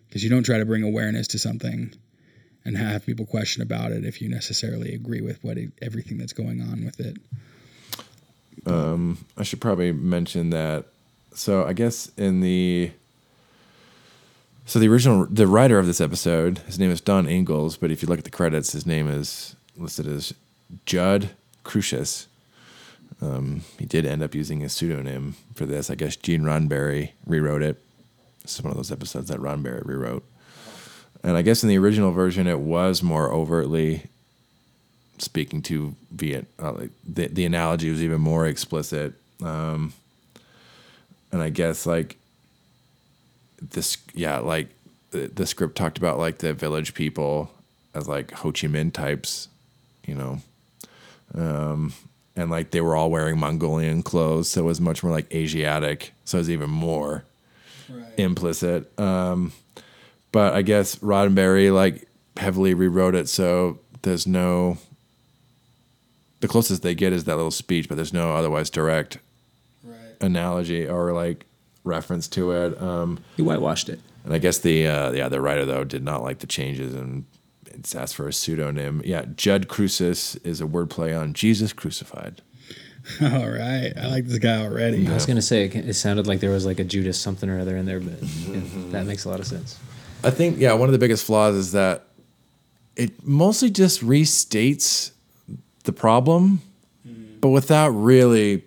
Because 0.08 0.24
you 0.24 0.30
don't 0.30 0.42
try 0.42 0.56
to 0.56 0.64
bring 0.64 0.82
awareness 0.82 1.26
to 1.28 1.38
something 1.38 1.92
and 2.64 2.78
have 2.78 3.04
people 3.04 3.26
question 3.26 3.62
about 3.62 3.92
it 3.92 4.06
if 4.06 4.22
you 4.22 4.28
necessarily 4.30 4.94
agree 4.94 5.20
with 5.20 5.44
what 5.44 5.58
everything 5.82 6.16
that's 6.16 6.32
going 6.32 6.62
on 6.62 6.82
with 6.82 6.98
it. 6.98 7.18
Um, 8.66 9.18
I 9.36 9.42
should 9.42 9.60
probably 9.60 9.92
mention 9.92 10.48
that. 10.50 10.86
So 11.34 11.66
I 11.66 11.74
guess 11.74 12.10
in 12.16 12.40
the 12.40 12.90
so 14.64 14.78
the 14.78 14.88
original 14.88 15.26
the 15.26 15.46
writer 15.46 15.78
of 15.78 15.86
this 15.86 16.00
episode, 16.00 16.58
his 16.60 16.78
name 16.78 16.90
is 16.90 17.02
Don 17.02 17.26
Ingalls, 17.26 17.76
but 17.76 17.90
if 17.90 18.02
you 18.02 18.08
look 18.08 18.18
at 18.18 18.24
the 18.24 18.30
credits, 18.30 18.72
his 18.72 18.86
name 18.86 19.08
is 19.08 19.56
listed 19.76 20.06
as 20.08 20.32
Jud 20.86 21.30
Crucis. 21.64 22.26
Um, 23.22 23.62
he 23.78 23.84
did 23.84 24.06
end 24.06 24.22
up 24.22 24.34
using 24.34 24.62
a 24.62 24.68
pseudonym 24.68 25.36
for 25.54 25.66
this. 25.66 25.90
I 25.90 25.94
guess 25.94 26.16
Gene 26.16 26.42
Roddenberry 26.42 27.10
rewrote 27.26 27.62
it. 27.62 27.82
Is 28.44 28.62
one 28.62 28.70
of 28.70 28.76
those 28.76 28.90
episodes 28.90 29.28
that 29.28 29.38
Roddenberry 29.38 29.84
rewrote. 29.84 30.24
And 31.22 31.36
I 31.36 31.42
guess 31.42 31.62
in 31.62 31.68
the 31.68 31.78
original 31.78 32.12
version, 32.12 32.46
it 32.46 32.60
was 32.60 33.02
more 33.02 33.30
overtly 33.30 34.04
speaking 35.18 35.60
to 35.62 35.94
Viet. 36.10 36.46
Uh, 36.58 36.72
like 36.72 36.90
the 37.06 37.28
the 37.28 37.44
analogy 37.44 37.90
was 37.90 38.02
even 38.02 38.20
more 38.20 38.46
explicit, 38.46 39.14
um, 39.42 39.92
and 41.30 41.42
I 41.42 41.50
guess 41.50 41.84
like 41.84 42.16
this, 43.60 43.98
yeah, 44.14 44.38
like 44.38 44.68
the, 45.10 45.30
the 45.34 45.46
script 45.46 45.76
talked 45.76 45.98
about 45.98 46.18
like 46.18 46.38
the 46.38 46.54
village 46.54 46.94
people 46.94 47.50
as 47.94 48.08
like 48.08 48.30
Ho 48.32 48.52
Chi 48.52 48.66
Minh 48.68 48.92
types, 48.92 49.48
you 50.06 50.14
know, 50.14 50.38
um, 51.34 51.92
and 52.36 52.50
like 52.50 52.70
they 52.70 52.80
were 52.80 52.94
all 52.96 53.10
wearing 53.10 53.38
Mongolian 53.38 54.02
clothes, 54.02 54.50
so 54.50 54.62
it 54.62 54.64
was 54.64 54.80
much 54.80 55.02
more 55.02 55.12
like 55.12 55.32
Asiatic, 55.34 56.12
so 56.24 56.38
it 56.38 56.40
was 56.42 56.50
even 56.50 56.70
more 56.70 57.24
implicit. 58.16 58.98
Um, 58.98 59.52
but 60.32 60.54
I 60.54 60.62
guess 60.62 60.96
Roddenberry 60.96 61.74
like 61.74 62.06
heavily 62.36 62.72
rewrote 62.74 63.14
it 63.14 63.28
so 63.28 63.78
there's 64.02 64.26
no. 64.26 64.78
The 66.40 66.48
closest 66.48 66.82
they 66.82 66.94
get 66.94 67.12
is 67.12 67.24
that 67.24 67.36
little 67.36 67.50
speech, 67.50 67.86
but 67.88 67.96
there's 67.96 68.14
no 68.14 68.34
otherwise 68.34 68.70
direct 68.70 69.18
analogy 70.22 70.86
or 70.88 71.12
like 71.12 71.44
reference 71.84 72.28
to 72.28 72.52
it. 72.52 72.80
Um, 72.80 73.18
He 73.36 73.42
whitewashed 73.42 73.88
it. 73.90 74.00
and 74.24 74.32
I 74.32 74.38
guess 74.38 74.58
the 74.58 74.86
uh, 74.86 75.10
yeah 75.12 75.28
the 75.28 75.40
writer 75.40 75.64
though 75.66 75.84
did 75.84 76.02
not 76.02 76.22
like 76.22 76.38
the 76.38 76.46
changes 76.46 76.94
and 76.94 77.24
it's 77.70 77.94
asked 77.94 78.16
for 78.16 78.28
a 78.28 78.32
pseudonym. 78.32 79.02
Yeah, 79.04 79.24
Jud 79.36 79.68
Crucis 79.68 80.36
is 80.36 80.60
a 80.60 80.66
wordplay 80.66 81.18
on 81.18 81.34
Jesus 81.34 81.72
crucified. 81.72 82.42
All 83.22 83.48
right, 83.48 83.92
I 83.96 84.08
like 84.08 84.26
this 84.26 84.38
guy 84.38 84.62
already. 84.62 85.08
I 85.08 85.14
was 85.14 85.26
gonna 85.26 85.42
say 85.42 85.64
it, 85.64 85.74
it 85.74 85.94
sounded 85.94 86.26
like 86.26 86.40
there 86.40 86.50
was 86.50 86.66
like 86.66 86.78
a 86.78 86.84
Judas 86.84 87.18
something 87.18 87.48
or 87.48 87.58
other 87.58 87.76
in 87.76 87.86
there, 87.86 88.00
but 88.00 88.12
yeah, 88.22 88.56
mm-hmm. 88.56 88.90
that 88.92 89.06
makes 89.06 89.24
a 89.24 89.30
lot 89.30 89.40
of 89.40 89.46
sense. 89.46 89.78
I 90.22 90.30
think 90.30 90.58
yeah 90.58 90.74
one 90.74 90.88
of 90.88 90.92
the 90.92 90.98
biggest 90.98 91.24
flaws 91.24 91.54
is 91.54 91.72
that 91.72 92.04
it 92.96 93.26
mostly 93.26 93.70
just 93.70 94.02
restates 94.02 95.12
the 95.84 95.92
problem, 95.92 96.60
mm. 97.06 97.40
but 97.40 97.48
without 97.48 97.88
really 97.90 98.64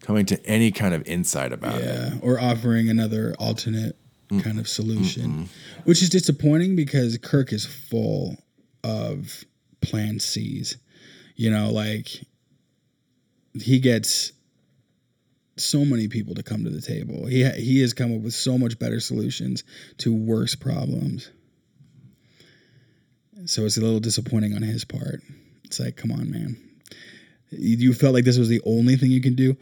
coming 0.00 0.26
to 0.26 0.46
any 0.46 0.70
kind 0.70 0.94
of 0.94 1.06
insight 1.06 1.52
about 1.52 1.80
it. 1.80 1.84
Yeah, 1.84 2.18
or 2.22 2.40
offering 2.40 2.88
another 2.88 3.34
alternate 3.38 3.96
Mm. 4.30 4.42
kind 4.44 4.58
of 4.58 4.68
solution, 4.68 5.48
which 5.84 6.02
is 6.02 6.10
disappointing 6.10 6.76
because 6.76 7.16
Kirk 7.18 7.52
is 7.52 7.64
full 7.64 8.36
of 8.84 9.44
plan 9.80 10.20
C's. 10.20 10.76
You 11.36 11.50
know, 11.50 11.70
like 11.70 12.08
he 13.54 13.78
gets 13.78 14.32
so 15.56 15.84
many 15.84 16.08
people 16.08 16.34
to 16.34 16.42
come 16.42 16.64
to 16.64 16.70
the 16.70 16.80
table. 16.80 17.26
He 17.26 17.42
ha- 17.44 17.56
he 17.56 17.80
has 17.80 17.92
come 17.94 18.14
up 18.14 18.20
with 18.20 18.34
so 18.34 18.58
much 18.58 18.78
better 18.78 19.00
solutions 19.00 19.64
to 19.98 20.14
worse 20.14 20.54
problems. 20.54 21.30
So 23.46 23.64
it's 23.64 23.76
a 23.76 23.80
little 23.80 24.00
disappointing 24.00 24.54
on 24.54 24.62
his 24.62 24.84
part. 24.84 25.22
It's 25.64 25.80
like, 25.80 25.96
come 25.96 26.12
on, 26.12 26.30
man. 26.30 26.56
You 27.50 27.94
felt 27.94 28.14
like 28.14 28.24
this 28.24 28.38
was 28.38 28.48
the 28.48 28.60
only 28.66 28.96
thing 28.96 29.10
you 29.10 29.22
can 29.22 29.34
do, 29.34 29.56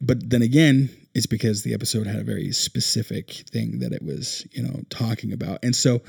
but 0.00 0.30
then 0.30 0.42
again, 0.42 0.88
it's 1.14 1.26
because 1.26 1.62
the 1.62 1.74
episode 1.74 2.06
had 2.06 2.20
a 2.20 2.24
very 2.24 2.52
specific 2.52 3.32
thing 3.50 3.80
that 3.80 3.92
it 3.92 4.02
was, 4.02 4.46
you 4.52 4.62
know, 4.62 4.82
talking 4.88 5.32
about. 5.32 5.58
And 5.62 5.76
so 5.76 6.00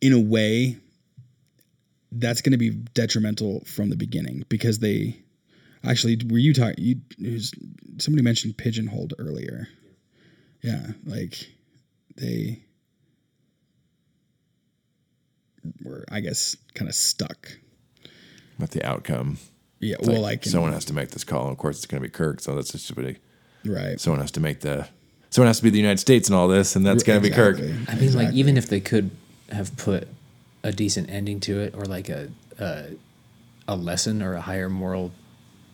in 0.00 0.12
a 0.12 0.18
way, 0.18 0.76
that's 2.12 2.40
going 2.40 2.52
to 2.52 2.58
be 2.58 2.70
detrimental 2.70 3.62
from 3.64 3.88
the 3.90 3.96
beginning 3.96 4.44
because 4.48 4.80
they 4.80 5.16
actually 5.84 6.18
were 6.28 6.38
you 6.38 6.52
talking 6.52 6.74
you 6.78 6.96
was, 7.32 7.52
somebody 7.98 8.22
mentioned 8.22 8.56
pigeonholed 8.58 9.14
earlier. 9.18 9.68
Yeah, 10.62 10.88
like 11.04 11.48
they 12.16 12.62
were 15.82 16.04
I 16.10 16.20
guess 16.20 16.56
kind 16.74 16.88
of 16.88 16.94
stuck. 16.94 17.48
With 18.60 18.70
the 18.72 18.84
outcome, 18.86 19.38
Yeah, 19.78 19.96
It's 19.98 20.08
well 20.08 20.20
like 20.20 20.44
in- 20.46 20.52
someone 20.52 20.72
has 20.72 20.84
to 20.86 20.94
make 20.94 21.10
this 21.10 21.24
call. 21.24 21.42
And 21.44 21.52
of 21.52 21.58
course, 21.58 21.78
it's 21.78 21.86
going 21.86 22.02
to 22.02 22.08
be 22.08 22.12
Kirk, 22.12 22.40
so 22.40 22.54
that's 22.54 22.72
just 22.72 22.94
what 22.96 23.16
right. 23.64 24.00
someone 24.00 24.20
has 24.20 24.30
to 24.32 24.40
make 24.40 24.60
the. 24.60 24.88
Someone 25.30 25.46
has 25.48 25.58
to 25.58 25.62
be 25.62 25.70
the 25.70 25.78
United 25.78 25.98
States 26.00 26.28
and 26.28 26.36
all 26.36 26.48
this, 26.48 26.74
and 26.76 26.84
that's 26.84 27.02
going 27.04 27.22
to 27.22 27.28
be 27.28 27.34
Kirk. 27.34 27.58
I 27.88 27.94
mean, 27.94 28.14
like 28.14 28.32
even 28.34 28.56
if 28.56 28.68
they 28.68 28.80
could 28.80 29.10
have 29.52 29.76
put 29.76 30.08
a 30.62 30.72
decent 30.72 31.08
ending 31.10 31.40
to 31.40 31.60
it, 31.60 31.74
or 31.76 31.84
like 31.84 32.08
a 32.08 32.30
a, 32.58 32.86
a 33.68 33.76
lesson 33.76 34.22
or 34.22 34.34
a 34.34 34.40
higher 34.40 34.68
moral 34.68 35.12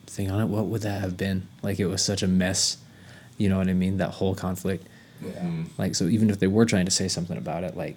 thing 0.06 0.30
on 0.30 0.40
it, 0.42 0.46
what 0.46 0.66
would 0.66 0.82
that 0.82 1.00
have 1.00 1.16
been? 1.16 1.48
Like 1.62 1.80
it 1.80 1.86
was 1.86 2.02
such 2.02 2.22
a 2.22 2.28
mess. 2.28 2.76
You 3.38 3.48
know 3.48 3.58
what 3.58 3.68
I 3.68 3.72
mean? 3.74 3.96
That 3.98 4.10
whole 4.10 4.34
conflict. 4.34 4.86
Yeah. 5.22 5.30
Mm-hmm. 5.32 5.62
Like 5.78 5.94
so, 5.94 6.04
even 6.04 6.28
if 6.30 6.38
they 6.38 6.46
were 6.46 6.66
trying 6.66 6.84
to 6.84 6.90
say 6.90 7.08
something 7.08 7.36
about 7.38 7.64
it, 7.64 7.76
like 7.76 7.96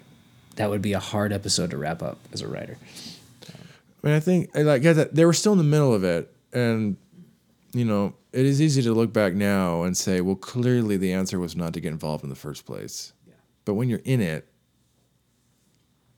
that 0.56 0.69
would 0.69 0.82
be 0.82 0.93
a 0.93 0.99
hard 0.99 1.34
episode 1.34 1.71
to 1.71 1.78
wrap 1.78 2.02
up 2.02 2.17
as 2.32 2.41
a 2.41 2.47
writer. 2.47 2.78
I 4.03 4.07
mean, 4.07 4.15
I 4.15 4.19
think 4.19 4.51
like 4.55 4.81
they 4.81 5.25
were 5.25 5.33
still 5.33 5.51
in 5.51 5.57
the 5.57 5.63
middle 5.63 5.93
of 5.93 6.03
it, 6.03 6.33
and 6.53 6.97
you 7.73 7.85
know, 7.85 8.15
it 8.31 8.45
is 8.45 8.62
easy 8.62 8.81
to 8.83 8.93
look 8.93 9.12
back 9.13 9.33
now 9.33 9.83
and 9.83 9.95
say, 9.95 10.21
well, 10.21 10.35
clearly 10.35 10.97
the 10.97 11.13
answer 11.13 11.39
was 11.39 11.55
not 11.55 11.73
to 11.73 11.81
get 11.81 11.91
involved 11.91 12.23
in 12.23 12.29
the 12.29 12.35
first 12.35 12.65
place. 12.65 13.13
Yeah. 13.27 13.33
But 13.65 13.73
when 13.73 13.89
you're 13.89 14.01
in 14.05 14.21
it, 14.21 14.47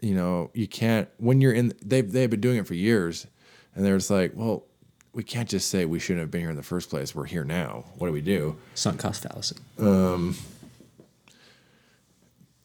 you 0.01 0.13
know, 0.13 0.51
you 0.53 0.67
can't. 0.67 1.09
When 1.17 1.41
you're 1.41 1.53
in, 1.53 1.73
they've 1.83 2.09
they've 2.09 2.29
been 2.29 2.41
doing 2.41 2.57
it 2.57 2.67
for 2.67 2.75
years, 2.75 3.27
and 3.75 3.85
they're 3.85 3.97
just 3.97 4.11
like, 4.11 4.33
well, 4.35 4.65
we 5.13 5.23
can't 5.23 5.49
just 5.49 5.69
say 5.69 5.85
we 5.85 5.99
shouldn't 5.99 6.21
have 6.21 6.31
been 6.31 6.41
here 6.41 6.49
in 6.51 6.55
the 6.55 6.63
first 6.63 6.89
place. 6.89 7.15
We're 7.15 7.25
here 7.25 7.43
now. 7.43 7.85
What 7.97 8.07
do 8.07 8.13
we 8.13 8.21
do? 8.21 8.57
Sunk 8.75 8.99
cost 8.99 9.23
fallacy. 9.23 9.57
Um, 9.79 10.35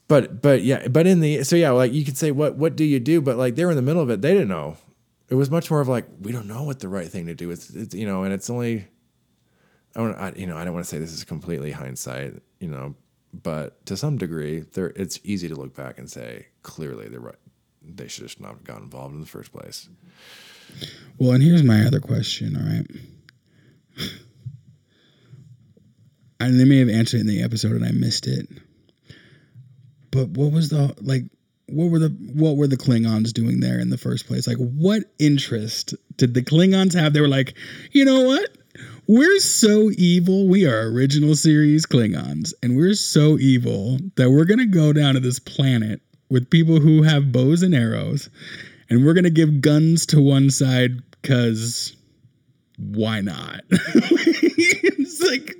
But 0.08 0.40
but 0.40 0.62
yeah, 0.62 0.86
but 0.88 1.06
in 1.06 1.20
the 1.20 1.42
so 1.42 1.56
yeah, 1.56 1.70
like 1.70 1.92
you 1.92 2.04
could 2.04 2.16
say 2.16 2.30
what 2.30 2.54
what 2.56 2.76
do 2.76 2.84
you 2.84 3.00
do? 3.00 3.20
But 3.20 3.36
like 3.36 3.56
they 3.56 3.64
were 3.64 3.72
in 3.72 3.76
the 3.76 3.82
middle 3.82 4.02
of 4.02 4.10
it, 4.10 4.22
they 4.22 4.32
didn't 4.32 4.48
know. 4.48 4.76
It 5.28 5.34
was 5.34 5.50
much 5.50 5.70
more 5.70 5.80
of 5.80 5.88
like 5.88 6.06
we 6.20 6.32
don't 6.32 6.46
know 6.46 6.62
what 6.62 6.80
the 6.80 6.88
right 6.88 7.08
thing 7.08 7.26
to 7.26 7.34
do. 7.34 7.50
is. 7.50 7.74
it's 7.74 7.94
you 7.94 8.06
know, 8.06 8.24
and 8.24 8.32
it's 8.32 8.48
only. 8.50 8.88
I 9.94 10.00
don't 10.00 10.14
I, 10.14 10.32
you 10.36 10.46
know 10.46 10.56
I 10.56 10.64
don't 10.64 10.74
want 10.74 10.84
to 10.84 10.88
say 10.90 10.98
this 10.98 11.12
is 11.12 11.24
completely 11.24 11.72
hindsight, 11.72 12.34
you 12.60 12.68
know, 12.68 12.94
but 13.32 13.84
to 13.86 13.96
some 13.96 14.18
degree, 14.18 14.60
there 14.60 14.92
it's 14.94 15.18
easy 15.24 15.48
to 15.48 15.54
look 15.54 15.74
back 15.74 15.98
and 15.98 16.10
say 16.10 16.46
clearly 16.62 17.08
they're 17.08 17.20
right. 17.20 17.34
They 17.82 18.08
should 18.08 18.24
just 18.24 18.40
not 18.40 18.50
have 18.50 18.64
gotten 18.64 18.84
involved 18.84 19.14
in 19.14 19.20
the 19.20 19.26
first 19.26 19.52
place. 19.52 19.88
Well, 21.18 21.32
and 21.32 21.42
here's 21.42 21.62
my 21.62 21.84
other 21.84 22.00
question, 22.00 22.56
all 22.56 22.62
right? 22.62 24.10
And 26.38 26.60
they 26.60 26.64
may 26.64 26.80
have 26.80 26.88
answered 26.88 27.18
it 27.18 27.20
in 27.20 27.26
the 27.26 27.42
episode 27.42 27.72
and 27.72 27.84
I 27.84 27.92
missed 27.92 28.26
it. 28.26 28.48
But 30.10 30.28
what 30.28 30.52
was 30.52 30.68
the 30.68 30.94
like 31.00 31.24
what 31.68 31.90
were 31.90 31.98
the 31.98 32.08
what 32.08 32.56
were 32.56 32.66
the 32.66 32.76
Klingons 32.76 33.32
doing 33.32 33.60
there 33.60 33.78
in 33.78 33.90
the 33.90 33.98
first 33.98 34.26
place? 34.26 34.46
Like 34.46 34.58
what 34.58 35.04
interest 35.18 35.94
did 36.16 36.34
the 36.34 36.42
Klingons 36.42 36.94
have? 36.94 37.12
They 37.12 37.20
were 37.20 37.28
like, 37.28 37.54
"You 37.92 38.04
know 38.04 38.22
what? 38.22 38.56
We're 39.08 39.40
so 39.40 39.90
evil. 39.96 40.48
We 40.48 40.66
are 40.66 40.90
original 40.90 41.34
series 41.34 41.86
Klingons, 41.86 42.52
and 42.62 42.76
we're 42.76 42.94
so 42.94 43.38
evil 43.38 43.98
that 44.16 44.30
we're 44.30 44.44
to 44.44 44.66
go 44.66 44.92
down 44.92 45.14
to 45.14 45.20
this 45.20 45.38
planet 45.38 46.00
with 46.28 46.50
people 46.50 46.80
who 46.80 47.02
have 47.02 47.32
bows 47.32 47.62
and 47.62 47.74
arrows 47.74 48.28
and 48.88 49.04
we're 49.04 49.14
gonna 49.14 49.30
give 49.30 49.60
guns 49.60 50.06
to 50.06 50.20
one 50.20 50.50
side 50.50 51.02
because 51.10 51.96
why 52.78 53.20
not? 53.20 53.62
it's 53.70 55.22
like 55.22 55.56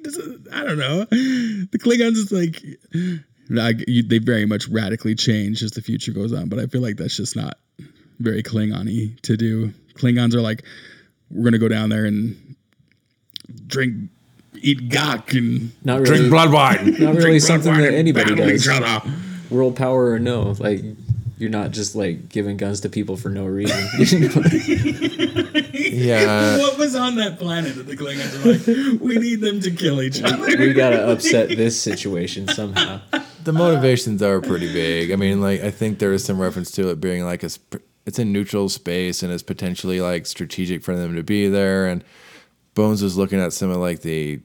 I 0.52 0.64
don't 0.64 0.78
know. 0.78 1.04
The 1.04 1.78
Klingons 1.78 2.16
is 2.16 2.32
like 2.32 2.62
like, 3.48 3.84
you- 3.88 4.02
they 4.02 4.18
very 4.18 4.46
much 4.46 4.68
radically 4.68 5.14
change 5.14 5.62
as 5.62 5.72
the 5.72 5.82
future 5.82 6.12
goes 6.12 6.32
on, 6.32 6.48
but 6.48 6.58
I 6.58 6.66
feel 6.66 6.80
like 6.82 6.96
that's 6.96 7.16
just 7.16 7.36
not 7.36 7.58
very 8.20 8.42
Klingon-y 8.42 9.14
to 9.22 9.36
do. 9.36 9.72
Klingons 9.94 10.34
are 10.34 10.40
like, 10.40 10.64
we're 11.30 11.44
gonna 11.44 11.58
go 11.58 11.68
down 11.68 11.88
there 11.90 12.04
and 12.04 12.36
drink, 13.66 14.10
eat 14.62 14.88
gagh 14.88 15.34
and 15.34 15.70
Not 15.84 16.00
really. 16.00 16.28
blood 16.30 16.52
wine. 16.52 16.96
Not 16.98 17.16
really 17.16 17.40
something 17.40 17.74
that 17.74 17.92
anybody 17.94 18.34
does. 18.34 18.66
World 19.50 19.76
power 19.76 20.10
or 20.10 20.18
no, 20.18 20.54
like 20.58 20.82
you're 21.38 21.50
not 21.50 21.70
just 21.70 21.94
like 21.94 22.28
giving 22.30 22.56
guns 22.56 22.80
to 22.80 22.88
people 22.88 23.16
for 23.16 23.28
no 23.28 23.44
reason. 23.44 23.76
yeah, 25.74 26.58
What 26.58 26.78
was 26.78 26.94
on 26.96 27.16
that 27.16 27.38
planet 27.38 27.74
that 27.76 27.86
the 27.86 27.96
Klingons 27.96 28.44
were 28.44 28.52
like, 28.94 29.00
we 29.00 29.18
need 29.18 29.40
them 29.40 29.60
to 29.60 29.70
kill 29.70 30.00
each 30.02 30.22
other? 30.22 30.44
we 30.58 30.72
gotta 30.72 31.06
upset 31.10 31.48
this 31.50 31.80
situation 31.80 32.48
somehow. 32.48 33.00
the 33.46 33.52
motivations 33.52 34.22
are 34.22 34.40
pretty 34.40 34.70
big. 34.72 35.10
I 35.12 35.16
mean, 35.16 35.40
like 35.40 35.62
I 35.62 35.70
think 35.70 35.98
there 35.98 36.12
is 36.12 36.24
some 36.24 36.38
reference 36.38 36.70
to 36.72 36.88
it 36.90 37.00
being 37.00 37.24
like 37.24 37.42
a 37.42 37.50
it's 38.04 38.18
in 38.18 38.32
neutral 38.32 38.68
space 38.68 39.22
and 39.22 39.32
it's 39.32 39.42
potentially 39.42 40.00
like 40.00 40.26
strategic 40.26 40.82
for 40.82 40.94
them 40.96 41.16
to 41.16 41.22
be 41.22 41.48
there. 41.48 41.86
And 41.86 42.04
Bones 42.74 43.02
was 43.02 43.16
looking 43.16 43.40
at 43.40 43.52
some 43.52 43.70
of 43.70 43.78
like 43.78 44.02
the 44.02 44.40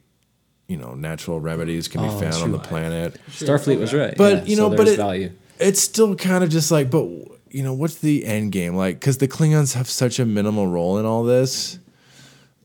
you 0.68 0.78
know 0.78 0.94
natural 0.94 1.40
remedies 1.40 1.88
can 1.88 2.02
be 2.02 2.08
Oh, 2.08 2.20
found 2.20 2.36
on 2.36 2.52
the 2.52 2.60
planet. 2.60 3.20
Starfleet 3.30 3.80
was 3.80 3.94
right. 3.94 4.16
But, 4.18 4.38
yeah, 4.38 4.44
you 4.46 4.56
so 4.56 4.70
know, 4.70 4.78
but 4.78 4.88
it- 4.88 4.98
value. 4.98 5.32
It's 5.60 5.80
still 5.80 6.16
kind 6.16 6.44
of 6.44 6.50
just 6.50 6.72
like, 6.72 6.90
but 6.90 7.04
you 7.52 7.62
know, 7.64 7.74
what's 7.74 7.96
the 7.96 8.26
end 8.26 8.52
game 8.52 8.76
like? 8.76 9.00
Because 9.00 9.18
the 9.20 9.28
Klingons 9.28 9.76
have 9.76 9.88
such 9.88 10.18
a 10.20 10.26
minimal 10.26 10.66
role 10.68 10.97
in 10.97 11.06
all 11.06 11.24
this. 11.24 11.78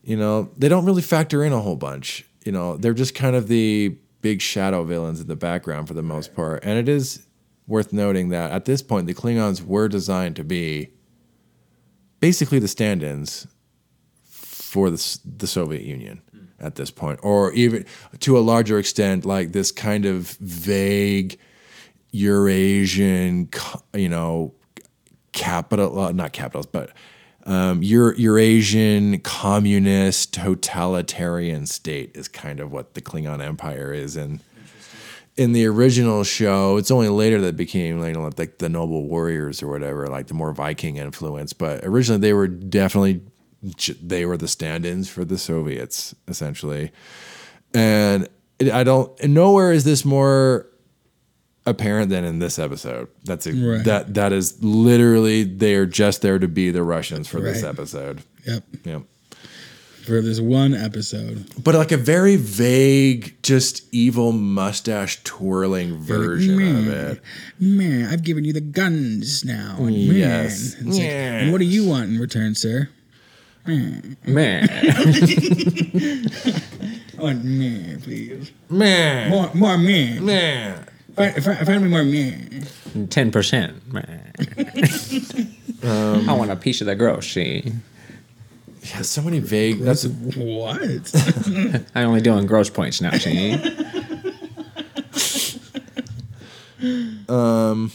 You 0.03 0.17
know, 0.17 0.49
they 0.57 0.69
don't 0.69 0.85
really 0.85 1.01
factor 1.03 1.43
in 1.43 1.51
a 1.51 1.59
whole 1.59 1.75
bunch. 1.75 2.25
You 2.45 2.53
know, 2.53 2.77
they're 2.77 2.93
just 2.95 3.13
kind 3.13 3.35
of 3.35 3.49
the 3.49 3.97
big 4.21 4.41
shadow 4.41 4.83
villains 4.83 5.21
in 5.21 5.27
the 5.27 5.35
background 5.35 5.87
for 5.87 5.93
the 5.93 6.03
most 6.03 6.35
part. 6.35 6.63
And 6.63 6.77
it 6.77 6.89
is 6.89 7.25
worth 7.67 7.93
noting 7.93 8.29
that 8.29 8.51
at 8.51 8.65
this 8.65 8.81
point, 8.81 9.07
the 9.07 9.13
Klingons 9.13 9.63
were 9.63 9.87
designed 9.87 10.35
to 10.37 10.43
be 10.43 10.89
basically 12.19 12.59
the 12.59 12.67
stand-ins 12.67 13.47
for 14.23 14.89
the, 14.89 15.19
the 15.37 15.47
Soviet 15.47 15.83
Union 15.83 16.21
at 16.59 16.75
this 16.75 16.89
point, 16.89 17.19
or 17.21 17.51
even 17.53 17.85
to 18.19 18.37
a 18.37 18.41
larger 18.41 18.79
extent, 18.79 19.25
like 19.25 19.51
this 19.51 19.71
kind 19.71 20.05
of 20.05 20.29
vague 20.39 21.37
Eurasian, 22.11 23.49
you 23.93 24.09
know, 24.09 24.53
capital, 25.33 26.11
not 26.13 26.33
capitals, 26.33 26.65
but 26.65 26.91
um, 27.47 27.81
Euro- 27.81 28.15
Eurasian 28.15 29.19
communist 29.21 30.33
totalitarian 30.33 31.65
state 31.65 32.11
is 32.13 32.27
kind 32.27 32.59
of 32.59 32.71
what 32.71 32.93
the 32.93 33.01
Klingon 33.01 33.41
Empire 33.41 33.93
is, 33.93 34.15
and 34.15 34.41
in 35.37 35.53
the 35.53 35.65
original 35.65 36.23
show, 36.23 36.77
it's 36.77 36.91
only 36.91 37.09
later 37.09 37.39
that 37.41 37.55
became 37.55 37.99
like, 37.99 38.15
like 38.37 38.57
the 38.57 38.69
noble 38.69 39.07
warriors 39.07 39.63
or 39.63 39.67
whatever, 39.67 40.07
like 40.07 40.27
the 40.27 40.33
more 40.33 40.51
Viking 40.51 40.97
influence. 40.97 41.53
But 41.53 41.85
originally, 41.85 42.19
they 42.19 42.33
were 42.33 42.47
definitely 42.47 43.21
they 44.01 44.25
were 44.25 44.37
the 44.37 44.47
stand-ins 44.47 45.09
for 45.09 45.25
the 45.25 45.37
Soviets 45.37 46.13
essentially, 46.27 46.91
and 47.73 48.27
it, 48.59 48.71
I 48.71 48.83
don't. 48.83 49.11
Nowhere 49.23 49.71
is 49.71 49.83
this 49.83 50.03
more 50.03 50.67
apparent 51.67 52.09
than 52.09 52.23
in 52.23 52.39
this 52.39 52.57
episode. 52.57 53.09
That's 53.25 53.45
a, 53.45 53.53
Right. 53.53 53.83
that 53.85 54.15
that 54.15 54.33
is 54.33 54.63
literally 54.63 55.43
they 55.43 55.75
are 55.75 55.85
just 55.85 56.23
there 56.23 56.39
to 56.39 56.47
be 56.47 56.71
the 56.71 56.81
Russians 56.81 57.27
for 57.27 57.39
this 57.41 57.63
episode. 57.63 58.21
Yep. 58.45 58.63
Yep. 58.85 59.01
For 60.05 60.21
this 60.21 60.39
one 60.39 60.73
episode. 60.73 61.45
But 61.61 61.75
like 61.75 61.91
a 61.91 61.97
very 61.97 62.37
vague, 62.37 63.35
just 63.43 63.83
evil 63.93 64.31
mustache 64.31 65.21
twirling 65.25 65.97
version 65.97 66.61
of 66.77 66.87
it. 66.87 67.21
Man, 67.59 68.07
I've 68.09 68.23
given 68.23 68.45
you 68.45 68.53
the 68.53 68.61
guns 68.61 69.43
now. 69.43 69.75
Man. 69.79 69.91
Yes. 69.93 70.75
It's 70.75 70.97
like, 70.97 71.01
and 71.01 71.51
what 71.51 71.57
do 71.59 71.65
you 71.65 71.85
want 71.85 72.09
in 72.09 72.17
return, 72.19 72.55
sir? 72.55 72.87
Man, 73.65 74.15
I 74.25 74.29
want 77.19 77.43
man, 77.43 77.99
please. 78.01 78.51
Man, 78.69 79.29
More, 79.29 79.51
more 79.53 79.77
man. 79.77 80.25
man. 80.25 80.86
Find, 81.17 81.43
find, 81.43 81.65
find 81.65 81.83
me 81.83 81.89
more 81.89 82.03
man. 82.03 83.07
ten 83.09 83.31
percent. 83.31 83.91
Man, 83.91 84.31
um, 85.83 86.29
I 86.29 86.33
want 86.33 86.51
a 86.51 86.55
piece 86.55 86.79
of 86.79 86.85
the 86.87 86.95
grocery. 86.95 87.73
Yeah, 88.83 89.01
so 89.01 89.23
many 89.23 89.39
vague. 89.39 89.79
That's 89.79 90.05
What? 90.05 91.11
I 91.95 92.03
only 92.03 92.21
doing 92.21 92.45
gross 92.45 92.69
points 92.69 93.01
now. 93.01 93.11
See, 93.17 93.53
um, 97.27 97.91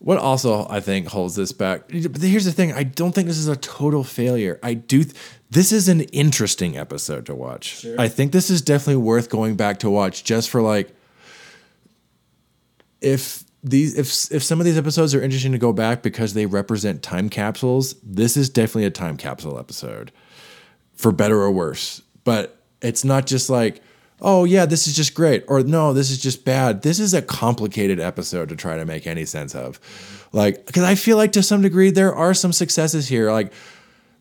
what 0.00 0.18
also 0.18 0.66
I 0.68 0.80
think 0.80 1.08
holds 1.08 1.34
this 1.34 1.52
back. 1.52 1.88
But 1.88 2.20
here's 2.20 2.44
the 2.44 2.52
thing: 2.52 2.74
I 2.74 2.82
don't 2.82 3.14
think 3.14 3.26
this 3.26 3.38
is 3.38 3.48
a 3.48 3.56
total 3.56 4.04
failure. 4.04 4.60
I 4.62 4.74
do. 4.74 5.04
Th- 5.04 5.16
this 5.50 5.72
is 5.72 5.88
an 5.88 6.02
interesting 6.02 6.76
episode 6.76 7.24
to 7.26 7.34
watch. 7.34 7.86
I 7.98 8.08
think 8.08 8.32
this 8.32 8.50
is 8.50 8.60
definitely 8.60 9.02
worth 9.02 9.30
going 9.30 9.56
back 9.56 9.78
to 9.80 9.90
watch 9.90 10.24
just 10.24 10.50
for 10.50 10.60
like 10.60 10.94
if 13.02 13.44
these 13.62 13.96
if 13.96 14.34
if 14.34 14.42
some 14.42 14.60
of 14.60 14.66
these 14.66 14.78
episodes 14.78 15.14
are 15.14 15.22
interesting 15.22 15.52
to 15.52 15.58
go 15.58 15.72
back 15.72 16.02
because 16.02 16.34
they 16.34 16.46
represent 16.46 17.02
time 17.02 17.28
capsules. 17.28 17.94
This 18.02 18.36
is 18.36 18.48
definitely 18.48 18.86
a 18.86 18.90
time 18.90 19.16
capsule 19.16 19.58
episode, 19.58 20.12
for 20.94 21.12
better 21.12 21.40
or 21.40 21.50
worse. 21.50 22.02
But 22.24 22.60
it's 22.80 23.04
not 23.04 23.26
just 23.26 23.50
like. 23.50 23.82
Oh 24.24 24.44
yeah, 24.44 24.66
this 24.66 24.86
is 24.86 24.94
just 24.94 25.14
great, 25.14 25.44
or 25.48 25.64
no, 25.64 25.92
this 25.92 26.12
is 26.12 26.22
just 26.22 26.44
bad. 26.44 26.82
This 26.82 27.00
is 27.00 27.12
a 27.12 27.20
complicated 27.20 27.98
episode 27.98 28.50
to 28.50 28.54
try 28.54 28.76
to 28.76 28.84
make 28.84 29.04
any 29.04 29.24
sense 29.24 29.52
of, 29.52 29.80
like 30.30 30.64
because 30.64 30.84
I 30.84 30.94
feel 30.94 31.16
like 31.16 31.32
to 31.32 31.42
some 31.42 31.60
degree 31.60 31.90
there 31.90 32.14
are 32.14 32.32
some 32.32 32.52
successes 32.52 33.08
here. 33.08 33.32
Like 33.32 33.52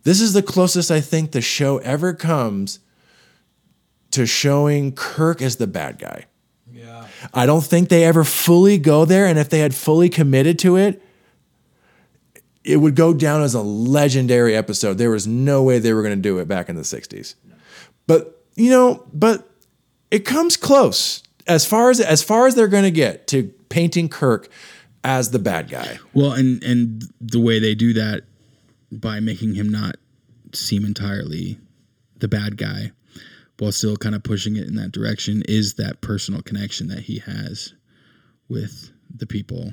this 0.02 0.20
is 0.20 0.34
the 0.34 0.42
closest 0.42 0.90
I 0.90 1.02
think 1.02 1.34
the 1.34 1.42
show 1.42 1.78
ever 1.80 2.16
comes 2.16 2.80
to 4.10 4.26
showing 4.26 4.94
Kirk 4.94 5.40
as 5.40 5.58
the 5.58 5.68
bad 5.68 6.00
guy. 6.00 6.26
I 7.34 7.46
don't 7.46 7.64
think 7.64 7.90
they 7.90 8.04
ever 8.04 8.24
fully 8.24 8.78
go 8.78 9.06
there. 9.06 9.26
And 9.26 9.38
if 9.40 9.50
they 9.50 9.60
had 9.60 9.74
fully 9.76 10.10
committed 10.10 10.60
to 10.60 10.76
it, 10.78 11.02
it 12.64 12.78
would 12.78 12.96
go 12.96 13.14
down 13.14 13.42
as 13.42 13.54
a 13.54 13.62
legendary 13.62 14.56
episode. 14.56 14.98
There 14.98 15.10
was 15.10 15.26
no 15.26 15.64
way 15.64 15.80
they 15.80 15.94
were 15.94 16.04
going 16.04 16.16
to 16.16 16.22
do 16.22 16.38
it 16.40 16.48
back 16.48 16.70
in 16.70 16.76
the 16.76 16.84
60s. 16.84 17.36
But, 18.08 18.44
you 18.56 18.70
know, 18.70 19.06
but 19.14 19.50
it 20.12 20.26
comes 20.26 20.58
close 20.58 21.24
as 21.48 21.66
far 21.66 21.90
as 21.90 22.00
as 22.00 22.22
far 22.22 22.48
as 22.48 22.56
they're 22.56 22.68
going 22.68 22.84
to 22.84 22.92
get 22.92 23.28
to 23.28 23.44
painting 23.70 24.10
Kirk 24.10 24.50
as 25.04 25.32
the 25.32 25.40
bad 25.40 25.70
guy. 25.70 26.00
Well, 26.14 26.34
and 26.34 26.64
and 26.64 27.04
the 27.20 27.40
way 27.40 27.60
they 27.60 27.76
do 27.76 27.94
that 27.94 28.24
by 28.92 29.20
making 29.20 29.56
him 29.56 29.70
not 29.70 29.96
seem 30.54 30.86
entirely 30.86 31.58
the 32.18 32.28
bad 32.28 32.58
guy, 32.58 32.92
while 33.62 33.72
still 33.72 33.96
kind 33.96 34.16
of 34.16 34.24
pushing 34.24 34.56
it 34.56 34.68
in 34.68 34.74
that 34.74 34.92
direction, 34.92 35.44
is 35.48 35.76
that 35.76 36.02
personal 36.02 36.42
connection 36.42 36.88
that 36.88 37.02
he 37.02 37.20
has 37.20 37.76
with 38.50 38.90
the 39.16 39.28
people. 39.28 39.72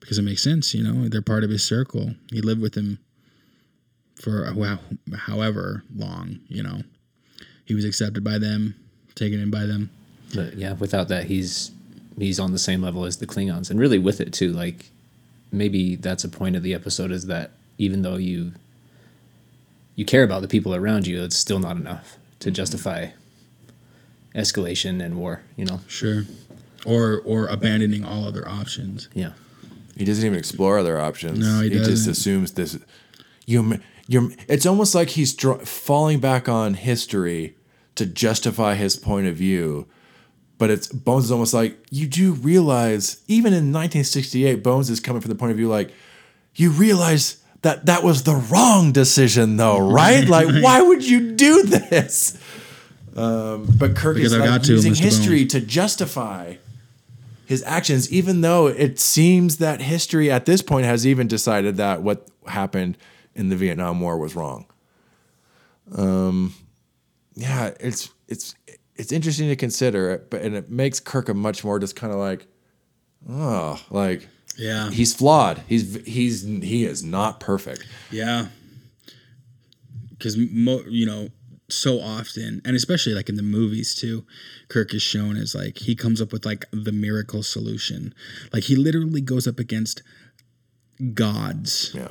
Because 0.00 0.18
it 0.18 0.22
makes 0.22 0.42
sense, 0.42 0.74
you 0.74 0.84
know, 0.84 1.08
they're 1.08 1.22
part 1.22 1.44
of 1.44 1.50
his 1.50 1.64
circle. 1.64 2.14
He 2.30 2.42
lived 2.42 2.60
with 2.60 2.74
him 2.74 2.98
for 4.20 4.44
how, 4.44 4.80
however 5.16 5.82
long, 5.94 6.40
you 6.46 6.62
know. 6.62 6.82
He 7.64 7.74
was 7.74 7.86
accepted 7.86 8.22
by 8.22 8.36
them, 8.36 8.74
taken 9.14 9.40
in 9.40 9.50
by 9.50 9.64
them. 9.64 9.88
but 10.34 10.58
yeah, 10.58 10.74
without 10.74 11.08
that, 11.08 11.24
he's 11.24 11.70
he's 12.18 12.38
on 12.38 12.52
the 12.52 12.58
same 12.58 12.82
level 12.82 13.06
as 13.06 13.16
the 13.16 13.26
Klingons, 13.26 13.70
and 13.70 13.80
really 13.80 13.98
with 13.98 14.20
it 14.20 14.34
too. 14.34 14.52
Like 14.52 14.90
maybe 15.50 15.96
that's 15.96 16.22
a 16.22 16.28
point 16.28 16.54
of 16.54 16.62
the 16.62 16.74
episode 16.74 17.12
is 17.12 17.28
that 17.28 17.52
even 17.78 18.02
though 18.02 18.16
you 18.16 18.52
you 19.94 20.04
care 20.04 20.22
about 20.22 20.42
the 20.42 20.48
people 20.48 20.74
around 20.74 21.06
you, 21.06 21.24
it's 21.24 21.34
still 21.34 21.58
not 21.58 21.78
enough 21.78 22.18
to 22.40 22.50
justify 22.50 23.08
escalation 24.34 25.04
and 25.04 25.18
war. 25.18 25.42
You 25.56 25.64
know? 25.64 25.80
Sure. 25.86 26.24
Or 26.84 27.20
or 27.24 27.46
abandoning 27.46 28.04
all 28.04 28.24
other 28.24 28.46
options. 28.48 29.08
Yeah. 29.14 29.32
He 29.96 30.04
doesn't 30.04 30.24
even 30.24 30.38
explore 30.38 30.78
other 30.78 31.00
options. 31.00 31.38
No, 31.38 31.62
he 31.62 31.70
just 31.70 31.84
doesn't. 31.88 31.94
just 31.94 32.06
assumes 32.06 32.52
this. 32.52 32.78
You, 33.46 33.80
you. 34.06 34.32
It's 34.46 34.66
almost 34.66 34.94
like 34.94 35.10
he's 35.10 35.34
dr- 35.34 35.66
falling 35.66 36.20
back 36.20 36.48
on 36.48 36.74
history 36.74 37.56
to 37.94 38.04
justify 38.04 38.74
his 38.74 38.94
point 38.94 39.26
of 39.26 39.36
view. 39.36 39.86
But 40.58 40.70
it's 40.70 40.88
Bones 40.88 41.24
is 41.24 41.32
almost 41.32 41.54
like 41.54 41.78
you 41.90 42.06
do 42.06 42.32
realize, 42.32 43.22
even 43.26 43.52
in 43.52 43.72
1968, 43.72 44.62
Bones 44.62 44.90
is 44.90 45.00
coming 45.00 45.22
from 45.22 45.30
the 45.30 45.34
point 45.34 45.50
of 45.50 45.56
view 45.56 45.68
like 45.68 45.92
you 46.54 46.70
realize 46.70 47.42
that 47.66 47.86
that 47.86 48.04
was 48.04 48.22
the 48.22 48.36
wrong 48.36 48.92
decision, 48.92 49.56
though, 49.56 49.78
right? 49.92 50.26
Like, 50.26 50.62
why 50.62 50.80
would 50.80 51.04
you 51.04 51.32
do 51.32 51.64
this? 51.64 52.38
Um, 53.16 53.66
but 53.78 53.96
Kirk 53.96 54.16
Because 54.16 54.32
is 54.32 54.38
like 54.38 54.62
to, 54.62 54.72
using 54.72 54.92
Mr. 54.92 55.00
history 55.00 55.38
Bones. 55.40 55.52
to 55.52 55.60
justify 55.60 56.54
his 57.44 57.64
actions, 57.64 58.12
even 58.12 58.42
though 58.42 58.68
it 58.68 59.00
seems 59.00 59.56
that 59.56 59.80
history 59.80 60.30
at 60.30 60.46
this 60.46 60.62
point 60.62 60.86
has 60.86 61.06
even 61.06 61.26
decided 61.26 61.76
that 61.78 62.02
what 62.02 62.28
happened 62.46 62.96
in 63.34 63.48
the 63.48 63.56
Vietnam 63.56 64.00
War 64.00 64.16
was 64.16 64.36
wrong. 64.36 64.66
Um, 65.96 66.54
yeah, 67.34 67.72
it's 67.80 68.10
it's 68.28 68.54
it's 68.94 69.10
interesting 69.10 69.48
to 69.48 69.56
consider, 69.56 70.24
but 70.30 70.42
and 70.42 70.54
it 70.54 70.70
makes 70.70 71.00
Kirk 71.00 71.28
a 71.28 71.34
much 71.34 71.64
more 71.64 71.80
just 71.80 71.96
kind 71.96 72.12
of 72.12 72.18
like, 72.20 72.46
oh, 73.28 73.80
like 73.90 74.28
Yeah. 74.58 74.90
he's 74.90 75.14
flawed. 75.14 75.62
He's 75.68 76.02
he's 76.04 76.42
he 76.42 76.84
is 76.84 77.02
not 77.02 77.40
perfect. 77.40 77.86
Yeah. 78.10 78.46
Because 80.10 80.36
mo- 80.36 80.84
you 80.88 81.04
know, 81.04 81.28
so 81.68 82.00
often, 82.00 82.62
and 82.64 82.76
especially 82.76 83.14
like 83.14 83.28
in 83.28 83.36
the 83.36 83.42
movies 83.42 83.94
too, 83.94 84.24
Kirk 84.68 84.94
is 84.94 85.02
shown 85.02 85.36
as 85.36 85.54
like 85.54 85.78
he 85.78 85.94
comes 85.94 86.20
up 86.20 86.32
with 86.32 86.46
like 86.46 86.64
the 86.70 86.92
miracle 86.92 87.42
solution. 87.42 88.14
Like 88.52 88.64
he 88.64 88.76
literally 88.76 89.20
goes 89.20 89.46
up 89.46 89.58
against 89.58 90.02
gods. 91.14 91.92
Yeah, 91.94 92.08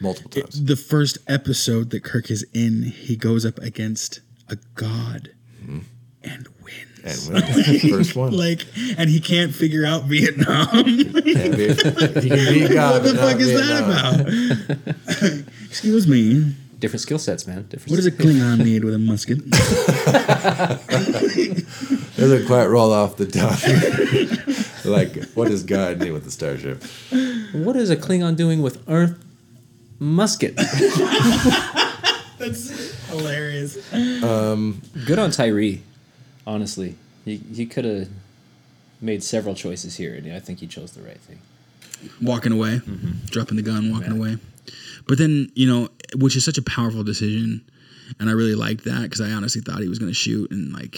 multiple 0.00 0.30
times. 0.30 0.64
The 0.64 0.76
first 0.76 1.18
episode 1.26 1.90
that 1.90 2.04
Kirk 2.04 2.30
is 2.30 2.44
in, 2.52 2.82
he 2.82 3.16
goes 3.16 3.46
up 3.46 3.58
against 3.58 4.20
a 4.48 4.56
god 4.74 5.30
mm-hmm. 5.60 5.80
and 6.22 6.48
wins. 6.62 6.87
And 7.04 7.18
wins. 7.28 7.82
first 7.90 8.16
one. 8.16 8.32
like, 8.36 8.66
and 8.96 9.08
he 9.10 9.20
can't 9.20 9.54
figure 9.54 9.84
out 9.86 10.04
Vietnam. 10.04 10.66
Can't 10.84 11.14
be- 11.14 11.74
he 12.20 12.28
can 12.28 12.68
be 12.68 12.68
God, 12.68 13.02
what 13.02 13.12
the 13.12 13.14
fuck 13.18 13.40
is 13.40 13.50
Vietnam. 13.50 13.88
that 13.88 15.20
about? 15.42 15.44
Excuse 15.68 16.06
me. 16.06 16.54
Different 16.78 17.00
skill 17.00 17.18
sets, 17.18 17.46
man. 17.46 17.66
Different 17.68 17.90
What 17.90 17.96
does 17.96 18.06
a 18.06 18.12
Klingon 18.12 18.64
need 18.64 18.84
with 18.84 18.94
a 18.94 18.98
musket? 18.98 19.38
Doesn't 22.16 22.46
quite 22.46 22.66
roll 22.66 22.92
off 22.92 23.16
the 23.16 23.26
tongue. 23.26 24.92
like, 24.92 25.24
what 25.34 25.48
does 25.48 25.62
God 25.64 25.98
need 26.00 26.12
with 26.12 26.24
the 26.24 26.30
starship? 26.30 26.82
What 27.52 27.74
is 27.76 27.90
a 27.90 27.96
Klingon 27.96 28.36
doing 28.36 28.62
with 28.62 28.82
Earth 28.88 29.18
musket? 29.98 30.54
That's 32.38 32.70
hilarious. 33.08 33.92
Um, 34.22 34.80
Good 35.06 35.18
on 35.18 35.30
Tyree, 35.32 35.82
honestly. 36.48 36.96
He 37.24 37.36
he 37.36 37.66
could 37.66 37.84
have 37.84 38.08
made 39.00 39.22
several 39.22 39.54
choices 39.54 39.96
here, 39.96 40.14
and 40.14 40.32
I 40.32 40.40
think 40.40 40.58
he 40.58 40.66
chose 40.66 40.92
the 40.92 41.02
right 41.02 41.20
thing. 41.20 41.38
Walking 42.20 42.52
away, 42.52 42.76
mm-hmm. 42.78 43.26
dropping 43.26 43.56
the 43.56 43.62
gun, 43.62 43.92
walking 43.92 44.12
away. 44.12 44.38
But 45.06 45.18
then, 45.18 45.50
you 45.54 45.66
know, 45.66 45.88
which 46.16 46.36
is 46.36 46.44
such 46.44 46.58
a 46.58 46.62
powerful 46.62 47.02
decision. 47.02 47.64
And 48.18 48.30
I 48.30 48.32
really 48.32 48.54
liked 48.54 48.84
that 48.84 49.02
because 49.02 49.20
I 49.20 49.30
honestly 49.30 49.60
thought 49.60 49.80
he 49.80 49.88
was 49.88 49.98
going 49.98 50.10
to 50.10 50.14
shoot 50.14 50.50
and 50.50 50.72
like 50.72 50.94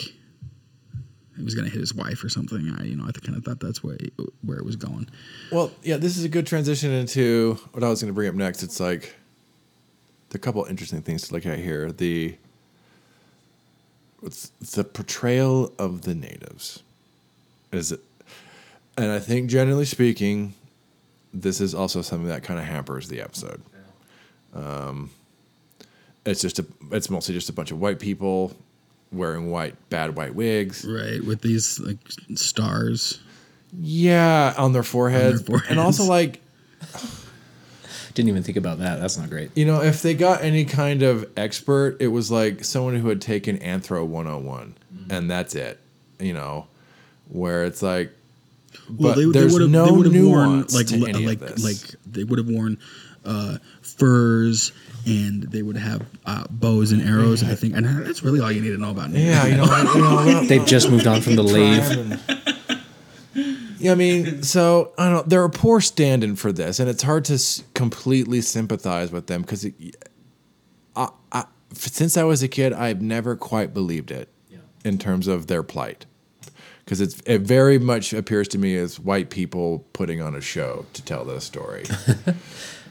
he 1.37 1.43
was 1.43 1.55
going 1.55 1.65
to 1.65 1.71
hit 1.71 1.81
his 1.81 1.95
wife 1.95 2.23
or 2.23 2.29
something. 2.29 2.75
I, 2.79 2.85
you 2.85 2.97
know, 2.97 3.05
I 3.05 3.13
kind 3.13 3.37
of 3.37 3.45
thought 3.45 3.61
that's 3.61 3.83
where, 3.83 3.99
where 4.45 4.59
it 4.59 4.65
was 4.65 4.77
going. 4.77 5.09
Well, 5.51 5.73
yeah, 5.83 5.97
this 5.97 6.17
is 6.17 6.25
a 6.25 6.29
good 6.29 6.47
transition 6.47 6.93
into 6.93 7.59
what 7.73 7.83
I 7.83 7.89
was 7.89 8.01
going 8.01 8.13
to 8.13 8.15
bring 8.15 8.29
up 8.29 8.35
next. 8.35 8.63
It's 8.63 8.79
like 8.79 9.17
the 10.29 10.39
couple 10.39 10.65
interesting 10.67 11.03
things 11.03 11.29
to 11.29 11.35
look 11.35 11.47
at 11.47 11.59
here. 11.59 11.91
The 11.91 12.37
it's, 12.37 12.37
it's 12.37 12.50
the 14.23 14.85
portrayal 14.85 15.73
of 15.79 16.03
the 16.03 16.15
natives. 16.15 16.83
Is 17.73 17.93
it? 17.93 18.01
And 18.97 19.11
I 19.11 19.19
think 19.19 19.49
generally 19.49 19.85
speaking, 19.85 20.55
this 21.33 21.61
is 21.61 21.75
also 21.75 22.03
something 22.03 22.29
that 22.29 22.43
kind 22.43 22.59
of 22.59 22.67
hampers 22.67 23.09
the 23.09 23.21
episode. 23.21 23.63
Um, 24.55 25.11
it's 26.27 26.41
just 26.43 26.59
a. 26.59 26.67
It's 26.93 27.09
mostly 27.09 27.35
just 27.35 27.49
a 27.49 27.53
bunch 27.53 27.71
of 27.71 27.81
white 27.81 27.99
people 27.99 28.53
wearing 29.13 29.51
white 29.51 29.75
bad 29.89 30.17
white 30.17 30.35
wigs. 30.35 30.85
Right, 30.85 31.25
with 31.25 31.41
these 31.41 31.79
like 31.81 31.99
stars. 32.35 33.21
Yeah, 33.73 34.55
on 34.59 34.73
their 34.73 34.83
foreheads, 34.83 35.43
foreheads. 35.43 35.71
and 35.71 35.79
also 35.79 36.05
like 36.05 36.41
Didn't 38.15 38.29
even 38.29 38.43
think 38.43 38.57
about 38.57 38.79
that. 38.81 39.01
That's 39.01 39.17
not 39.17 39.31
great. 39.31 39.51
you 39.57 39.65
know, 39.65 39.83
if 39.83 40.03
they 40.03 40.15
got 40.15 40.43
any 40.43 40.65
kind 40.65 41.03
of 41.03 41.29
expert, 41.37 41.97
it 42.01 42.09
was 42.09 42.31
like 42.31 42.65
someone 42.65 42.97
who 42.97 43.09
had 43.09 43.21
taken 43.21 43.59
Anthro 43.59 44.05
101, 44.07 44.75
and 45.11 45.31
that's 45.31 45.55
it. 45.55 45.79
You 46.19 46.35
know, 46.35 46.67
where 47.29 47.65
it's 47.65 47.83
like, 47.83 48.11
but 48.89 49.17
there's 49.33 49.53
would've- 49.53 49.71
no 49.71 49.93
would've 49.95 50.13
nuance 50.13 50.75
like 50.75 50.89
to 50.89 51.07
any 51.07 51.25
like 51.27 51.41
of 51.41 51.57
this. 51.57 51.65
like 51.65 51.95
they 52.05 52.25
would 52.25 52.39
have 52.39 52.49
worn 52.49 52.79
uh, 53.25 53.59
furs 53.83 54.73
and 55.07 55.45
they 55.45 55.63
would 55.63 55.77
have 55.77 56.05
uh, 56.27 56.45
bows 56.51 56.93
and 56.93 57.01
arrows. 57.09 57.43
I 57.43 57.55
think, 57.55 57.75
and 57.75 57.87
that's 58.05 58.23
really 58.23 58.41
all 58.41 58.51
you 58.53 58.61
need 58.61 58.71
to 58.71 58.79
know 58.79 58.91
about. 58.91 59.11
yeah, 59.11 59.47
you 59.47 59.57
know, 59.57 59.65
you 59.95 60.01
know, 60.01 60.45
They've 60.49 60.67
just 60.67 60.91
moved 60.91 61.07
on 61.07 61.21
from 61.23 61.37
the 61.37 61.43
lathe. 61.45 62.19
Yeah, 63.81 63.93
I 63.93 63.95
mean, 63.95 64.43
so 64.43 64.93
I 64.99 65.07
don't. 65.07 65.15
know. 65.15 65.23
They're 65.27 65.45
a 65.45 65.51
poor 65.51 65.81
stand-in 65.81 66.37
for 66.37 66.53
this, 66.53 66.79
and 66.79 66.89
it's 66.89 67.03
hard 67.03 67.25
to 67.27 67.35
s- 67.35 67.63
completely 67.75 68.41
sympathize 68.43 69.11
with 69.11 69.27
them 69.27 69.41
because, 69.43 69.67
I, 70.95 71.09
I, 71.33 71.45
since 71.73 72.17
I 72.17 72.25
was 72.25 72.43
a 72.43 72.49
kid, 72.49 72.73
I've 72.73 73.01
never 73.01 73.37
quite 73.37 73.73
believed 73.73 74.11
it 74.11 74.29
in 74.85 74.99
terms 74.99 75.27
of 75.29 75.47
their 75.47 75.63
plight, 75.63 76.07
because 76.85 77.01
it's 77.01 77.21
it 77.27 77.41
very 77.43 77.79
much 77.79 78.13
appears 78.13 78.49
to 78.49 78.59
me 78.59 78.77
as 78.77 78.99
white 79.01 79.29
people 79.31 79.85
putting 79.93 80.21
on 80.23 80.35
a 80.35 80.41
show 80.41 80.85
to 80.95 81.03
tell 81.03 81.25
this 81.25 81.45
story. 81.45 81.85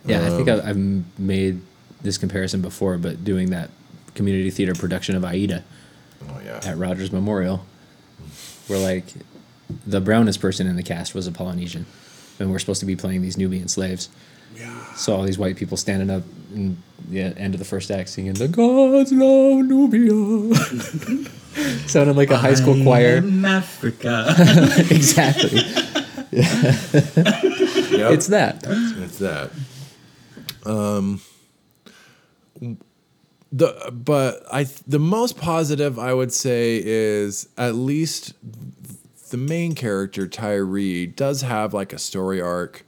Yeah, 0.06 0.26
I 0.26 0.30
think 0.30 0.48
Um, 0.48 0.62
I- 0.62 0.70
I've 0.70 1.20
made 1.20 1.60
this 2.02 2.18
comparison 2.18 2.62
before, 2.62 2.98
but 2.98 3.26
doing 3.26 3.50
that 3.50 3.70
community 4.16 4.50
theater 4.50 4.74
production 4.74 5.14
of 5.18 5.26
Aida 5.26 5.64
oh 6.30 6.40
yeah, 6.44 6.62
at 6.64 6.78
Rogers 6.78 7.12
Memorial, 7.12 7.66
where 8.68 8.80
like 8.80 9.04
the 9.86 10.02
brownest 10.02 10.40
person 10.42 10.68
in 10.68 10.76
the 10.76 10.84
cast 10.84 11.14
was 11.14 11.28
a 11.28 11.32
Polynesian, 11.32 11.86
and 12.40 12.52
we're 12.52 12.60
supposed 12.60 12.80
to 12.80 12.86
be 12.86 12.96
playing 12.96 13.22
these 13.22 13.38
Nubian 13.38 13.68
slaves. 13.68 14.10
Yeah. 14.56 14.94
So 14.96 15.16
all 15.16 15.24
these 15.24 15.38
white 15.38 15.56
people 15.56 15.78
standing 15.78 16.10
up 16.10 16.24
in 16.54 16.82
the 17.10 17.22
end 17.22 17.54
of 17.54 17.60
the 17.60 17.66
first 17.66 17.92
act 17.92 18.10
singing 18.10 18.34
"The 18.34 18.48
Gods 18.48 19.12
Love 19.12 19.66
Nubia," 19.66 20.56
sounded 21.88 22.16
like 22.16 22.32
a 22.32 22.38
high 22.38 22.56
school 22.56 22.82
choir. 22.84 23.24
Africa. 23.46 24.36
exactly. 24.90 25.62
Yep. 28.00 28.12
It's 28.12 28.28
that. 28.28 28.64
It's 28.68 29.18
that. 29.18 29.52
Um, 30.66 31.22
the 33.52 33.92
but 33.92 34.44
I 34.52 34.66
the 34.88 35.00
most 35.00 35.38
positive 35.38 35.98
I 35.98 36.14
would 36.14 36.32
say 36.32 36.82
is 36.84 37.50
at 37.58 37.76
least 37.76 38.34
the 39.30 39.38
main 39.38 39.76
character 39.76 40.28
Tyree 40.28 41.06
does 41.08 41.42
have 41.42 41.74
like 41.74 41.94
a 41.94 42.00
story 42.00 42.42
arc, 42.42 42.86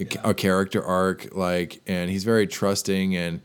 a, 0.00 0.30
a 0.30 0.34
character 0.34 0.82
arc, 0.82 1.34
like, 1.34 1.80
and 1.86 2.10
he's 2.10 2.24
very 2.24 2.46
trusting 2.46 3.16
and 3.16 3.40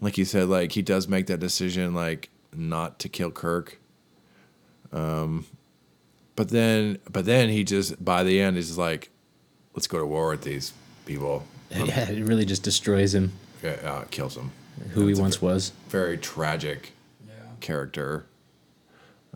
like 0.00 0.18
you 0.18 0.24
said, 0.24 0.48
like 0.48 0.72
he 0.72 0.82
does 0.82 1.08
make 1.08 1.26
that 1.28 1.40
decision, 1.40 1.94
like 1.94 2.28
not 2.54 2.98
to 3.00 3.08
kill 3.08 3.30
Kirk. 3.30 3.78
Um, 4.92 5.46
but 6.36 6.50
then, 6.50 6.98
but 7.10 7.24
then 7.24 7.48
he 7.48 7.64
just 7.64 8.04
by 8.04 8.22
the 8.22 8.40
end 8.40 8.56
is 8.56 8.76
like, 8.76 9.10
let's 9.74 9.86
go 9.86 9.98
to 9.98 10.06
war 10.06 10.30
with 10.30 10.42
these 10.42 10.72
people. 11.06 11.46
Yeah, 11.74 12.08
it 12.08 12.22
really 12.24 12.44
just 12.44 12.62
destroys 12.62 13.14
him, 13.14 13.32
Yeah, 13.60 13.70
uh, 13.82 14.04
kills 14.10 14.36
him. 14.36 14.52
who 14.90 15.06
he 15.06 15.10
It's 15.10 15.18
a 15.18 15.22
once 15.22 15.42
was. 15.42 15.72
Very 15.88 16.16
tragic 16.16 16.92
character. 17.60 18.26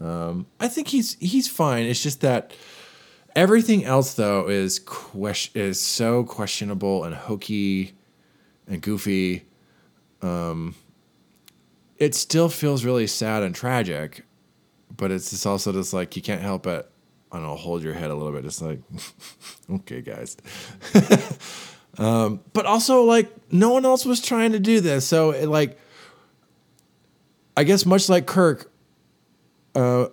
Um, 0.00 0.46
I 0.60 0.68
think 0.68 0.88
he's 0.88 1.16
he's 1.20 1.48
fine. 1.48 1.86
It's 1.86 2.02
just 2.02 2.20
that 2.20 2.52
everything 3.34 3.84
else 3.84 4.14
though 4.14 4.48
is 4.48 4.78
ques- 4.78 5.50
is 5.54 5.80
so 5.80 6.24
questionable 6.24 7.04
and 7.04 7.14
hokey 7.14 7.94
and 8.66 8.80
goofy. 8.80 9.44
Um, 10.22 10.74
it 11.98 12.14
still 12.14 12.48
feels 12.48 12.84
really 12.84 13.06
sad 13.06 13.42
and 13.42 13.54
tragic, 13.54 14.24
but 14.96 15.10
it's 15.10 15.30
just 15.30 15.46
also 15.46 15.72
just 15.72 15.92
like 15.92 16.16
you 16.16 16.22
can't 16.22 16.42
help 16.42 16.62
but 16.62 16.92
I 17.30 17.36
don't 17.36 17.46
know 17.46 17.56
hold 17.56 17.82
your 17.82 17.94
head 17.94 18.10
a 18.10 18.14
little 18.14 18.32
bit. 18.32 18.44
It's 18.44 18.62
like 18.62 18.80
okay, 19.70 20.00
guys. 20.00 20.36
um, 21.98 22.40
but 22.52 22.66
also 22.66 23.02
like 23.02 23.30
no 23.52 23.70
one 23.70 23.84
else 23.84 24.04
was 24.04 24.20
trying 24.20 24.52
to 24.52 24.60
do 24.60 24.80
this, 24.80 25.06
so 25.06 25.30
it, 25.30 25.46
like 25.46 25.78
I 27.56 27.64
guess 27.64 27.84
much 27.84 28.08
like 28.08 28.26
Kirk, 28.26 28.70
uh, 29.78 30.08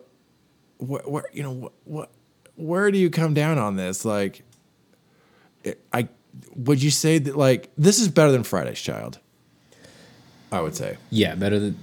where, 0.77 1.01
where 1.03 1.23
you 1.33 1.43
know 1.43 1.51
what, 1.51 1.73
what 1.85 2.11
where 2.55 2.91
do 2.91 2.97
you 2.97 3.09
come 3.09 3.33
down 3.33 3.57
on 3.57 3.75
this? 3.75 4.05
Like, 4.05 4.43
I 5.93 6.07
would 6.55 6.81
you 6.83 6.91
say 6.91 7.17
that 7.19 7.35
like 7.35 7.69
this 7.77 7.99
is 7.99 8.07
better 8.07 8.31
than 8.31 8.43
Friday's 8.43 8.79
Child? 8.79 9.19
I 10.51 10.61
would 10.61 10.75
say. 10.75 10.97
Yeah, 11.09 11.35
better 11.35 11.59
than. 11.59 11.77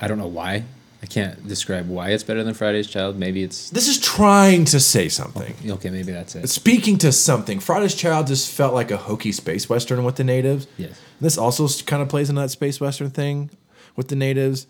I 0.00 0.08
don't 0.08 0.18
know 0.18 0.26
why. 0.28 0.64
I 1.02 1.06
can't 1.06 1.48
describe 1.48 1.88
why 1.88 2.10
it's 2.10 2.22
better 2.22 2.44
than 2.44 2.52
Friday's 2.52 2.86
Child. 2.86 3.18
Maybe 3.18 3.42
it's 3.42 3.70
This 3.70 3.88
is 3.88 3.98
trying 3.98 4.66
to 4.66 4.78
say 4.78 5.08
something. 5.08 5.54
okay. 5.72 5.88
Maybe 5.88 6.12
that's 6.12 6.34
it. 6.34 6.46
Speaking 6.48 6.98
to 6.98 7.10
something, 7.10 7.58
Friday's 7.58 7.94
Child 7.94 8.26
just 8.26 8.50
felt 8.50 8.74
like 8.74 8.90
a 8.90 8.98
hokey 8.98 9.32
space 9.32 9.66
western 9.68 10.04
with 10.04 10.16
the 10.16 10.24
natives. 10.24 10.66
Yes. 10.76 11.00
This 11.20 11.38
also 11.38 11.66
kind 11.84 12.02
of 12.02 12.08
plays 12.10 12.28
into 12.28 12.42
that 12.42 12.50
space 12.50 12.80
western 12.80 13.08
thing 13.10 13.48
with 13.96 14.08
the 14.08 14.16
natives, 14.16 14.66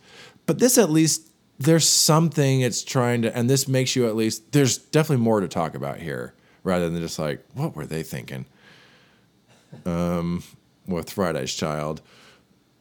but 0.46 0.60
this 0.60 0.78
at 0.78 0.88
least 0.90 1.29
there's 1.60 1.86
something 1.86 2.62
it's 2.62 2.82
trying 2.82 3.22
to, 3.22 3.36
and 3.36 3.48
this 3.48 3.68
makes 3.68 3.94
you 3.94 4.08
at 4.08 4.16
least 4.16 4.52
there's 4.52 4.78
definitely 4.78 5.22
more 5.22 5.40
to 5.40 5.48
talk 5.48 5.74
about 5.74 5.98
here 5.98 6.34
rather 6.64 6.88
than 6.88 7.00
just 7.00 7.18
like 7.18 7.44
what 7.54 7.76
were 7.76 7.86
they 7.86 8.02
thinking. 8.02 8.46
Um, 9.86 10.42
with 10.86 11.10
Friday's 11.10 11.54
Child, 11.54 12.02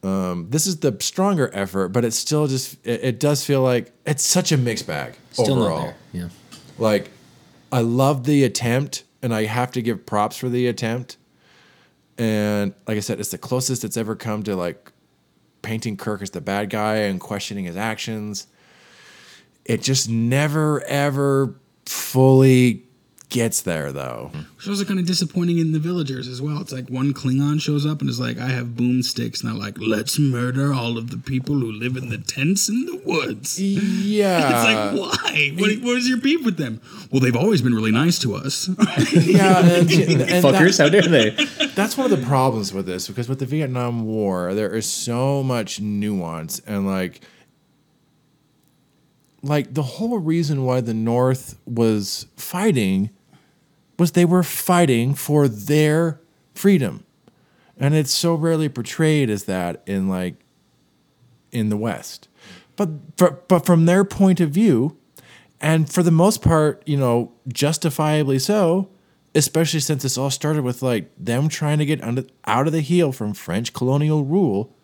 um, 0.02 0.46
this 0.48 0.66
is 0.66 0.80
the 0.80 0.96
stronger 1.00 1.50
effort, 1.52 1.88
but 1.90 2.04
it's 2.04 2.16
still 2.16 2.46
just 2.48 2.84
it, 2.84 3.04
it 3.04 3.20
does 3.20 3.44
feel 3.44 3.62
like 3.62 3.92
it's 4.06 4.24
such 4.24 4.50
a 4.50 4.56
mixed 4.56 4.86
bag 4.86 5.14
Still 5.30 5.62
overall. 5.62 5.94
Yeah. 6.12 6.30
Like, 6.78 7.10
I 7.70 7.82
love 7.82 8.24
the 8.24 8.42
attempt, 8.44 9.04
and 9.22 9.34
I 9.34 9.44
have 9.44 9.70
to 9.72 9.82
give 9.82 10.06
props 10.06 10.38
for 10.38 10.48
the 10.48 10.66
attempt. 10.66 11.18
And 12.16 12.74
like 12.88 12.96
I 12.96 13.00
said, 13.00 13.20
it's 13.20 13.30
the 13.30 13.38
closest 13.38 13.84
it's 13.84 13.98
ever 13.98 14.16
come 14.16 14.42
to 14.44 14.56
like 14.56 14.90
painting 15.62 15.98
Kirk 15.98 16.22
as 16.22 16.30
the 16.30 16.40
bad 16.40 16.70
guy 16.70 16.96
and 16.96 17.20
questioning 17.20 17.66
his 17.66 17.76
actions. 17.76 18.46
It 19.70 19.82
just 19.82 20.08
never 20.10 20.82
ever 20.86 21.54
fully 21.86 22.82
gets 23.28 23.62
there, 23.62 23.92
though. 23.92 24.32
Which 24.56 24.66
was 24.66 24.82
kind 24.82 24.98
of 24.98 25.06
disappointing 25.06 25.58
in 25.58 25.70
the 25.70 25.78
villagers 25.78 26.26
as 26.26 26.42
well. 26.42 26.60
It's 26.60 26.72
like 26.72 26.88
one 26.88 27.14
Klingon 27.14 27.60
shows 27.60 27.86
up 27.86 28.00
and 28.00 28.10
is 28.10 28.18
like, 28.18 28.36
I 28.36 28.48
have 28.48 28.70
boomsticks. 28.70 29.44
And 29.44 29.52
they're 29.52 29.58
like, 29.58 29.76
let's 29.78 30.18
murder 30.18 30.74
all 30.74 30.98
of 30.98 31.10
the 31.10 31.18
people 31.18 31.54
who 31.54 31.70
live 31.70 31.96
in 31.96 32.08
the 32.08 32.18
tents 32.18 32.68
in 32.68 32.84
the 32.86 33.00
woods. 33.04 33.60
Yeah, 33.60 34.40
It's 34.50 34.64
like, 34.64 35.24
why? 35.24 35.52
What, 35.56 35.84
what 35.84 35.96
is 35.98 36.08
your 36.08 36.18
beef 36.18 36.44
with 36.44 36.56
them? 36.56 36.80
Well, 37.12 37.20
they've 37.20 37.36
always 37.36 37.62
been 37.62 37.72
really 37.72 37.92
nice 37.92 38.18
to 38.20 38.34
us. 38.34 38.68
yeah, 39.12 39.60
and, 39.60 39.88
and 39.92 40.20
that- 40.22 40.42
Fuckers, 40.42 40.78
how 40.78 40.88
dare 40.88 41.02
they? 41.02 41.30
that's 41.76 41.96
one 41.96 42.10
of 42.10 42.18
the 42.20 42.26
problems 42.26 42.72
with 42.74 42.86
this 42.86 43.06
because 43.06 43.28
with 43.28 43.38
the 43.38 43.46
Vietnam 43.46 44.04
War, 44.04 44.52
there 44.52 44.74
is 44.74 44.90
so 44.90 45.44
much 45.44 45.80
nuance 45.80 46.58
and 46.66 46.88
like 46.88 47.20
like 49.42 49.74
the 49.74 49.82
whole 49.82 50.18
reason 50.18 50.64
why 50.64 50.80
the 50.80 50.94
North 50.94 51.58
was 51.66 52.26
fighting 52.36 53.10
was 53.98 54.12
they 54.12 54.24
were 54.24 54.42
fighting 54.42 55.14
for 55.14 55.48
their 55.48 56.20
freedom. 56.54 57.04
And 57.78 57.94
it's 57.94 58.12
so 58.12 58.34
rarely 58.34 58.68
portrayed 58.68 59.30
as 59.30 59.44
that 59.44 59.82
in 59.86 60.08
like 60.08 60.34
in 61.52 61.68
the 61.70 61.76
West. 61.76 62.28
But 62.76 62.90
for, 63.16 63.42
but 63.48 63.66
from 63.66 63.86
their 63.86 64.04
point 64.04 64.40
of 64.40 64.50
view, 64.50 64.96
and 65.60 65.90
for 65.90 66.02
the 66.02 66.10
most 66.10 66.42
part, 66.42 66.82
you 66.86 66.96
know, 66.96 67.32
justifiably 67.48 68.38
so, 68.38 68.88
especially 69.34 69.80
since 69.80 70.02
this 70.02 70.16
all 70.16 70.30
started 70.30 70.64
with 70.64 70.82
like 70.82 71.10
them 71.18 71.48
trying 71.48 71.78
to 71.78 71.86
get 71.86 72.02
under, 72.02 72.24
out 72.46 72.66
of 72.66 72.72
the 72.72 72.80
heel 72.80 73.12
from 73.12 73.34
French 73.34 73.72
colonial 73.72 74.24
rule. 74.24 74.74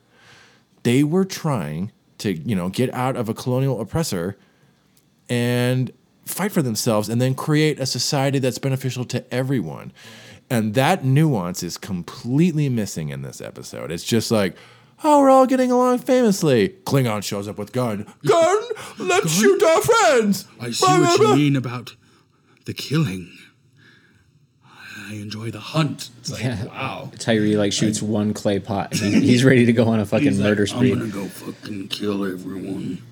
They 0.83 1.03
were 1.03 1.25
trying 1.25 1.91
to, 2.19 2.33
you 2.33 2.55
know, 2.55 2.69
get 2.69 2.93
out 2.95 3.17
of 3.17 3.29
a 3.29 3.35
colonial 3.35 3.81
oppressor 3.81 4.37
and 5.29 5.91
fight 6.25 6.53
for 6.53 6.63
themselves 6.63 7.09
and 7.09 7.21
then 7.21 7.35
create 7.35 7.79
a 7.81 7.87
society 7.87 8.39
that's 8.39 8.59
beneficial 8.59 9.05
to 9.07 9.25
everyone. 9.35 9.93
And 10.51 10.75
that 10.75 11.05
nuance 11.05 11.63
is 11.63 11.77
completely 11.77 12.69
missing 12.69 13.09
in 13.09 13.23
this 13.23 13.41
episode. 13.41 13.91
It's 13.91 14.05
just 14.05 14.31
like, 14.31 14.57
oh, 15.05 15.21
we're 15.21 15.31
all 15.31 15.47
getting 15.47 15.71
along 15.73 15.99
famously. 15.99 16.71
Klingon 16.85 17.23
shows 17.25 17.49
up 17.49 17.59
with 17.59 17.73
gun. 17.73 18.07
Gun, 18.25 18.63
let's 18.99 19.33
shoot 19.33 19.63
our 19.63 19.83
friends. 19.83 20.47
I 20.61 20.71
see 20.71 20.87
what 20.87 21.19
you 21.21 21.35
mean 21.37 21.57
about 21.57 21.97
the 22.65 22.75
killing. 22.75 23.31
I 25.09 25.15
enjoy 25.15 25.51
the 25.53 25.61
hunt. 25.61 26.11
It's 26.19 26.31
like, 26.33 26.43
Yeah. 26.43 26.65
wow. 26.65 27.13
Tyree 27.19 27.57
like 27.57 27.73
shoots 27.73 28.03
one 28.03 28.35
clay 28.35 28.59
pot. 28.59 28.93
He, 28.95 29.21
he's 29.21 29.45
ready 29.45 29.65
to 29.67 29.73
go 29.73 29.87
on 29.89 30.01
a 30.01 30.07
fucking 30.07 30.27
He's 30.29 30.39
like, 30.41 30.49
murder 30.49 30.67
spree. 30.67 30.93
I'm 30.93 30.99
gonna 30.99 31.11
go 31.13 31.27
fucking 31.27 31.89
kill 31.89 32.25
everyone. 32.25 33.03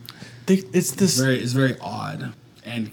They, 0.47 0.63
it's 0.73 0.91
this. 0.93 1.19
Very, 1.19 1.39
it's 1.41 1.53
very 1.53 1.77
odd, 1.81 2.35
and 2.65 2.91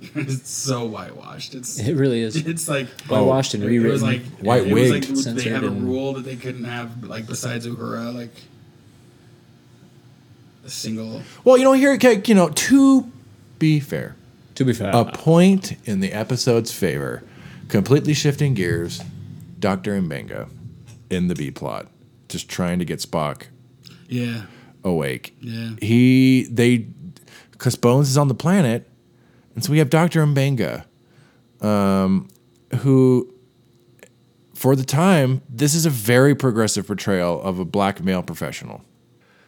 it's 0.14 0.48
so 0.50 0.84
whitewashed. 0.84 1.54
It's 1.54 1.78
It 1.78 1.94
really 1.94 2.20
is. 2.20 2.36
it's 2.46 2.68
like 2.68 2.88
Whitewashed 3.08 3.54
and 3.54 3.64
oh, 3.64 3.66
It 3.68 3.78
was 3.80 4.02
rewritten. 4.02 4.06
like 4.06 4.22
White 4.40 4.66
it 4.66 4.72
was 4.74 4.90
wigged. 4.90 5.08
like 5.08 5.08
they 5.08 5.22
Censored 5.22 5.52
have 5.52 5.64
a 5.64 5.70
rule 5.70 6.12
that 6.14 6.24
they 6.24 6.36
couldn't 6.36 6.64
have 6.64 7.04
like 7.04 7.26
besides 7.26 7.66
Uhura 7.66 8.14
like 8.14 8.34
a 10.64 10.70
single. 10.70 11.22
Well, 11.44 11.56
you 11.58 11.64
know, 11.64 11.72
here, 11.72 11.92
okay, 11.94 12.22
you 12.26 12.34
know, 12.34 12.48
to 12.48 13.10
be 13.58 13.80
fair, 13.80 14.16
To 14.56 14.64
be 14.64 14.72
fair, 14.72 14.90
a 14.94 15.04
point 15.04 15.76
in 15.84 16.00
the 16.00 16.12
episode's 16.12 16.72
favor, 16.72 17.22
completely 17.68 18.14
shifting 18.14 18.54
gears, 18.54 19.02
Dr. 19.58 20.00
Mbenga 20.00 20.48
in 21.10 21.28
the 21.28 21.34
B 21.34 21.50
plot, 21.50 21.88
just 22.28 22.48
trying 22.48 22.78
to 22.78 22.84
get 22.84 22.98
Spock 23.00 23.44
Yeah, 24.08 24.44
awake. 24.84 25.34
yeah. 25.40 25.70
He, 25.80 26.46
they, 26.50 26.86
because 27.50 27.76
Bones 27.76 28.08
is 28.08 28.18
on 28.18 28.28
the 28.28 28.34
planet, 28.34 28.88
and 29.54 29.64
so 29.64 29.72
we 29.72 29.78
have 29.78 29.90
Dr. 29.90 30.24
Mbenga, 30.26 30.84
um, 31.60 32.28
who, 32.80 33.32
for 34.54 34.76
the 34.76 34.84
time, 34.84 35.42
this 35.48 35.74
is 35.74 35.86
a 35.86 35.90
very 35.90 36.34
progressive 36.34 36.86
portrayal 36.86 37.40
of 37.42 37.58
a 37.58 37.64
black 37.64 38.02
male 38.02 38.22
professional. 38.22 38.84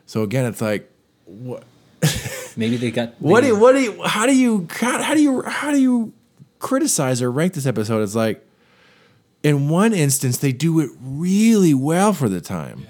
So 0.07 0.23
again, 0.23 0.47
it's 0.47 0.61
like, 0.61 0.91
what. 1.25 1.65
maybe 2.57 2.77
they 2.77 2.91
got 2.91 3.15
what 3.19 3.41
do 3.41 3.49
you, 3.49 3.59
what 3.59 3.73
do 3.73 3.81
you, 3.81 4.03
how 4.05 4.27
do 4.27 4.37
you, 4.37 4.69
how, 4.71 5.03
how 5.03 5.15
do 5.15 5.23
you, 5.23 5.43
how 5.43 5.71
do 5.71 5.81
you 5.81 6.13
criticize 6.59 7.21
or 7.21 7.31
rank 7.31 7.55
this 7.55 7.67
episode? 7.67 8.03
It's 8.03 8.15
like, 8.15 8.47
in 9.43 9.69
one 9.69 9.93
instance, 9.93 10.39
they 10.39 10.53
do 10.53 10.81
it 10.81 10.91
really 11.01 11.75
well 11.75 12.13
for 12.13 12.29
the 12.29 12.41
time. 12.41 12.87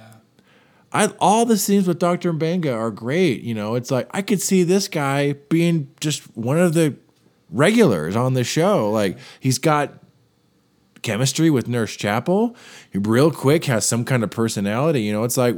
I, 0.97 1.07
all 1.21 1.45
the 1.45 1.57
scenes 1.59 1.87
with 1.87 1.99
Dr. 1.99 2.33
Mbenga 2.33 2.75
are 2.75 2.91
great. 2.91 3.43
You 3.43 3.55
know, 3.55 3.75
it's 3.75 3.91
like 3.91 4.09
I 4.13 4.23
could 4.23 4.41
see 4.41 4.63
this 4.63 4.89
guy 4.89 5.35
being 5.49 5.89
just 6.01 6.23
one 6.37 6.59
of 6.59 6.75
the 6.75 6.97
regulars 7.51 8.17
on 8.17 8.35
the 8.35 8.45
show. 8.45 8.91
Like 8.91 9.19
he's 9.41 9.59
got 9.59 9.95
chemistry 11.03 11.51
with 11.51 11.69
Nurse 11.69 11.95
Chapel. 11.97 12.57
He 12.93 12.99
real 12.99 13.31
quick 13.31 13.67
has 13.67 13.87
some 13.87 14.05
kind 14.05 14.25
of 14.25 14.31
personality. 14.31 15.03
You 15.03 15.13
know, 15.13 15.25
it's 15.25 15.37
like, 15.37 15.57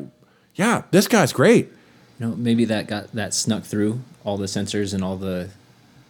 yeah, 0.54 0.82
this 0.90 1.08
guy's 1.08 1.32
great. 1.32 1.72
No, 2.18 2.34
maybe 2.34 2.64
that 2.66 2.86
got 2.88 3.12
that 3.12 3.32
snuck 3.32 3.62
through 3.64 4.00
all 4.24 4.36
the 4.36 4.48
censors 4.48 4.92
and 4.92 5.04
all 5.04 5.16
the. 5.16 5.48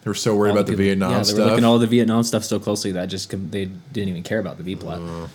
They 0.01 0.09
were 0.09 0.15
so 0.15 0.35
worried 0.35 0.51
about 0.51 0.65
the 0.65 0.71
people- 0.71 0.85
Vietnam 0.85 1.11
yeah, 1.11 1.17
they 1.19 1.23
stuff. 1.25 1.37
were 1.39 1.45
looking 1.45 1.63
at 1.65 1.67
all 1.67 1.77
the 1.77 1.87
Vietnam 1.87 2.23
stuff 2.23 2.43
so 2.43 2.59
closely 2.59 2.91
that 2.93 3.07
just 3.07 3.29
they 3.51 3.65
didn't 3.65 4.09
even 4.09 4.23
care 4.23 4.39
about 4.39 4.57
the 4.57 4.63
B 4.63 4.75
plot. 4.75 4.99
Oh. 5.01 5.29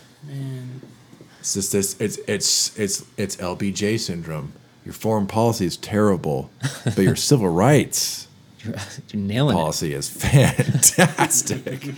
It's 1.44 1.52
just 1.52 1.72
this. 1.72 1.94
It's 2.00 2.16
it's 2.26 2.78
it's 2.78 3.04
it's 3.18 3.36
LBJ 3.36 4.00
syndrome. 4.00 4.54
Your 4.82 4.94
foreign 4.94 5.26
policy 5.26 5.66
is 5.66 5.76
terrible, 5.76 6.50
but 6.86 6.96
your 6.96 7.16
civil 7.30 7.50
rights 7.50 8.28
You're, 8.60 8.76
you're 9.12 9.22
nailing 9.22 9.54
policy 9.54 9.92
is 9.92 10.08
fantastic. 10.08 11.90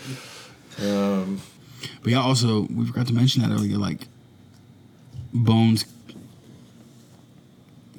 Um, 0.78 1.40
but 2.02 2.12
yeah, 2.12 2.20
also 2.20 2.66
we 2.66 2.84
forgot 2.86 3.06
to 3.06 3.14
mention 3.14 3.40
that 3.40 3.50
earlier. 3.50 3.78
Like 3.78 4.08
Bones. 5.32 5.86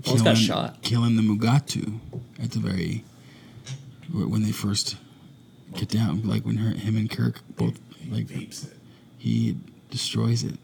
Bones 0.03 0.21
got 0.21 0.37
shot. 0.37 0.83
Killing 0.83 1.15
the 1.15 1.23
Mugato 1.23 1.97
at 2.39 2.51
the 2.51 2.59
very 2.59 3.03
when 4.13 4.43
they 4.43 4.51
first 4.51 4.97
get 5.73 5.89
down, 5.89 6.21
like 6.27 6.45
when 6.45 6.57
her, 6.57 6.69
him 6.69 6.95
and 6.97 7.09
Kirk 7.09 7.39
both 7.55 7.79
like 8.11 8.29
he 9.17 9.57
destroys 9.89 10.43
it. 10.43 10.59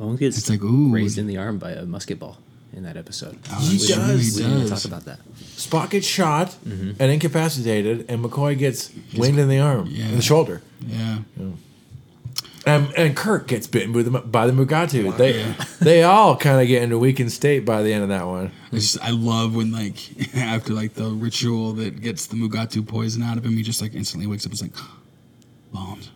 Bones 0.00 0.18
gets 0.18 0.38
It's 0.38 0.48
like, 0.50 0.62
ooh. 0.64 0.90
grazed 0.90 1.18
in 1.18 1.26
the 1.26 1.36
arm 1.36 1.58
by 1.58 1.72
a 1.72 1.84
musket 1.84 2.18
ball 2.18 2.38
in 2.72 2.82
that 2.84 2.96
episode. 2.96 3.38
He 3.60 3.76
We- 3.78 3.86
does. 3.86 4.36
We 4.36 4.42
He 4.42 4.48
didn't 4.50 4.68
talk 4.68 4.84
about 4.86 5.04
that. 5.04 5.18
Spock 5.56 5.90
gets 5.90 6.06
shot 6.06 6.56
Mm-hmm. 6.66 6.92
and 6.98 7.12
incapacitated, 7.12 8.06
and 8.08 8.24
McCoy 8.24 8.56
gets 8.58 8.90
winged 9.14 9.38
in 9.38 9.48
the 9.48 9.58
arm, 9.58 9.86
in 9.88 10.16
the 10.16 10.22
shoulder. 10.22 10.62
Yeah. 10.86 11.18
Um, 12.66 12.92
and 12.96 13.16
Kirk 13.16 13.46
gets 13.48 13.66
bitten 13.66 13.92
with 13.94 14.12
the, 14.12 14.18
by 14.20 14.46
the 14.46 14.52
Mugato. 14.52 15.16
They 15.16 15.54
they 15.80 16.02
all 16.02 16.36
kind 16.36 16.60
of 16.60 16.68
get 16.68 16.82
into 16.82 16.98
weakened 16.98 17.32
state 17.32 17.64
by 17.64 17.82
the 17.82 17.90
end 17.92 18.02
of 18.02 18.10
that 18.10 18.26
one. 18.26 18.52
I 18.70 18.76
just 18.76 19.00
I 19.00 19.10
love 19.10 19.54
when 19.54 19.72
like 19.72 19.96
after 20.36 20.74
like 20.74 20.92
the 20.94 21.08
ritual 21.10 21.72
that 21.74 22.00
gets 22.02 22.26
the 22.26 22.36
Mugato 22.36 22.86
poison 22.86 23.22
out 23.22 23.38
of 23.38 23.44
him, 23.46 23.52
he 23.52 23.62
just 23.62 23.80
like 23.80 23.94
instantly 23.94 24.26
wakes 24.26 24.44
up. 24.44 24.52
and 24.52 24.60
is 24.60 24.62
like, 24.62 24.74
Bones. 25.72 26.10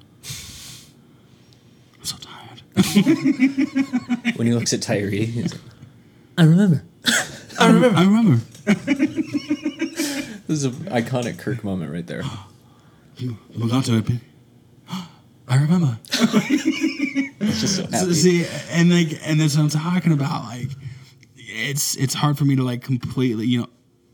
I'm 2.76 2.82
so 2.82 3.02
tired. 3.02 4.36
When 4.36 4.46
he 4.46 4.54
looks 4.54 4.72
at 4.72 4.82
Tyree, 4.82 5.24
he's 5.26 5.52
like, 5.52 5.60
I 6.36 6.44
remember. 6.44 6.82
I 7.58 7.66
remember. 7.70 7.98
I 7.98 8.02
remember. 8.04 8.40
This 10.46 10.58
is 10.58 10.64
an 10.64 10.72
iconic 10.86 11.38
Kirk 11.38 11.64
moment 11.64 11.92
right 11.92 12.06
there. 12.06 12.22
Mugato 13.18 13.94
had 13.94 14.04
been. 14.06 14.20
I 15.46 15.56
remember. 15.56 15.98
Just 17.40 17.76
so 17.76 17.86
So, 17.90 18.12
see, 18.12 18.46
and 18.70 18.90
like, 18.90 19.18
and 19.24 19.40
that's 19.40 19.56
what 19.56 19.62
I'm 19.64 19.68
talking 19.68 20.12
about. 20.12 20.44
Like, 20.44 20.68
it's 21.36 21.96
it's 21.96 22.14
hard 22.14 22.38
for 22.38 22.44
me 22.44 22.56
to 22.56 22.62
like 22.62 22.82
completely, 22.82 23.46
you 23.46 23.60
know. 23.62 23.68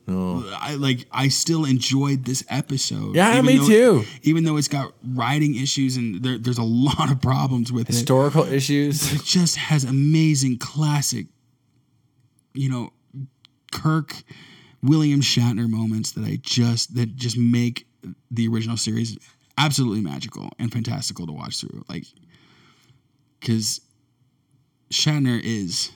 Oh. 0.08 0.48
I 0.58 0.74
like. 0.74 1.06
I 1.12 1.28
still 1.28 1.64
enjoyed 1.64 2.24
this 2.24 2.44
episode. 2.48 3.14
Yeah, 3.14 3.32
even 3.38 3.44
me 3.46 3.66
too. 3.66 4.04
Even 4.22 4.44
though 4.44 4.56
it's 4.56 4.68
got 4.68 4.92
writing 5.14 5.54
issues 5.54 5.96
and 5.96 6.22
there, 6.22 6.38
there's 6.38 6.58
a 6.58 6.64
lot 6.64 7.10
of 7.10 7.20
problems 7.20 7.72
with 7.72 7.88
it. 7.88 7.94
Historical 7.94 8.44
issues. 8.44 9.12
it 9.12 9.24
just 9.24 9.56
has 9.56 9.84
amazing 9.84 10.58
classic, 10.58 11.26
you 12.54 12.68
know, 12.68 12.92
Kirk, 13.72 14.22
William 14.82 15.20
Shatner 15.20 15.68
moments 15.68 16.12
that 16.12 16.24
I 16.24 16.38
just 16.42 16.94
that 16.96 17.14
just 17.14 17.38
make 17.38 17.86
the 18.30 18.48
original 18.48 18.76
series 18.76 19.16
absolutely 19.58 20.00
magical 20.00 20.50
and 20.58 20.72
fantastical 20.72 21.26
to 21.26 21.32
watch 21.32 21.60
through. 21.60 21.84
Like, 21.88 22.06
because 23.38 23.80
Shatner 24.90 25.40
is 25.42 25.92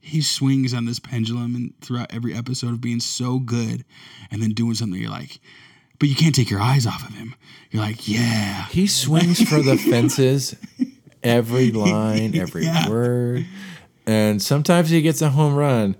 he 0.00 0.20
swings 0.22 0.72
on 0.74 0.84
this 0.86 0.98
pendulum 0.98 1.54
and 1.54 1.72
throughout 1.80 2.12
every 2.12 2.34
episode 2.34 2.70
of 2.70 2.80
being 2.80 3.00
so 3.00 3.38
good, 3.38 3.84
and 4.30 4.42
then 4.42 4.50
doing 4.50 4.74
something 4.74 5.00
you're 5.00 5.10
like. 5.10 5.38
But 5.98 6.08
you 6.08 6.14
can't 6.14 6.34
take 6.34 6.48
your 6.50 6.60
eyes 6.60 6.86
off 6.86 7.06
of 7.06 7.14
him. 7.14 7.34
You're 7.70 7.82
like, 7.82 8.08
yeah, 8.08 8.66
He 8.68 8.86
swings 8.86 9.46
for 9.46 9.60
the 9.62 9.76
fences 9.76 10.56
every 11.22 11.70
line, 11.72 12.34
every 12.34 12.64
Yeah. 12.64 12.88
word. 12.88 13.46
And 14.06 14.40
sometimes 14.42 14.88
he 14.90 15.02
gets 15.02 15.20
a 15.22 15.28
home 15.30 15.54
run. 15.54 15.94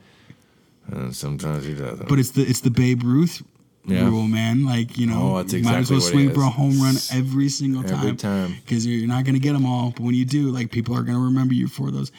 And 0.88 1.14
sometimes 1.14 1.64
he 1.66 1.74
doesn't. 1.74 2.08
But 2.08 2.18
it's 2.18 2.30
the 2.30 2.42
it's 2.42 2.60
the 2.62 2.70
Babe 2.70 3.02
Ruth 3.04 3.42
Yeah. 3.86 4.08
rule, 4.08 4.26
man. 4.26 4.64
Like 4.64 4.96
you 4.98 5.06
know, 5.06 5.36
Oh, 5.36 5.44
you 5.46 5.62
might 5.62 5.76
as 5.78 5.90
well 5.90 6.00
swing 6.00 6.30
for 6.32 6.40
a 6.40 6.48
home 6.48 6.80
run 6.80 6.96
every 7.12 7.48
single 7.50 7.82
time. 7.84 7.92
Every 7.98 8.16
time. 8.16 8.56
because 8.64 8.86
you're 8.86 9.06
not 9.06 9.24
going 9.24 9.34
to 9.34 9.40
get 9.40 9.52
them 9.52 9.66
all. 9.66 9.90
But 9.90 10.00
when 10.00 10.14
you 10.14 10.24
do, 10.24 10.48
like 10.50 10.72
people 10.72 10.96
are 10.96 11.02
going 11.02 11.18
to 11.18 11.22
remember 11.24 11.54
you 11.54 11.68
for 11.68 11.90
those. 11.90 12.10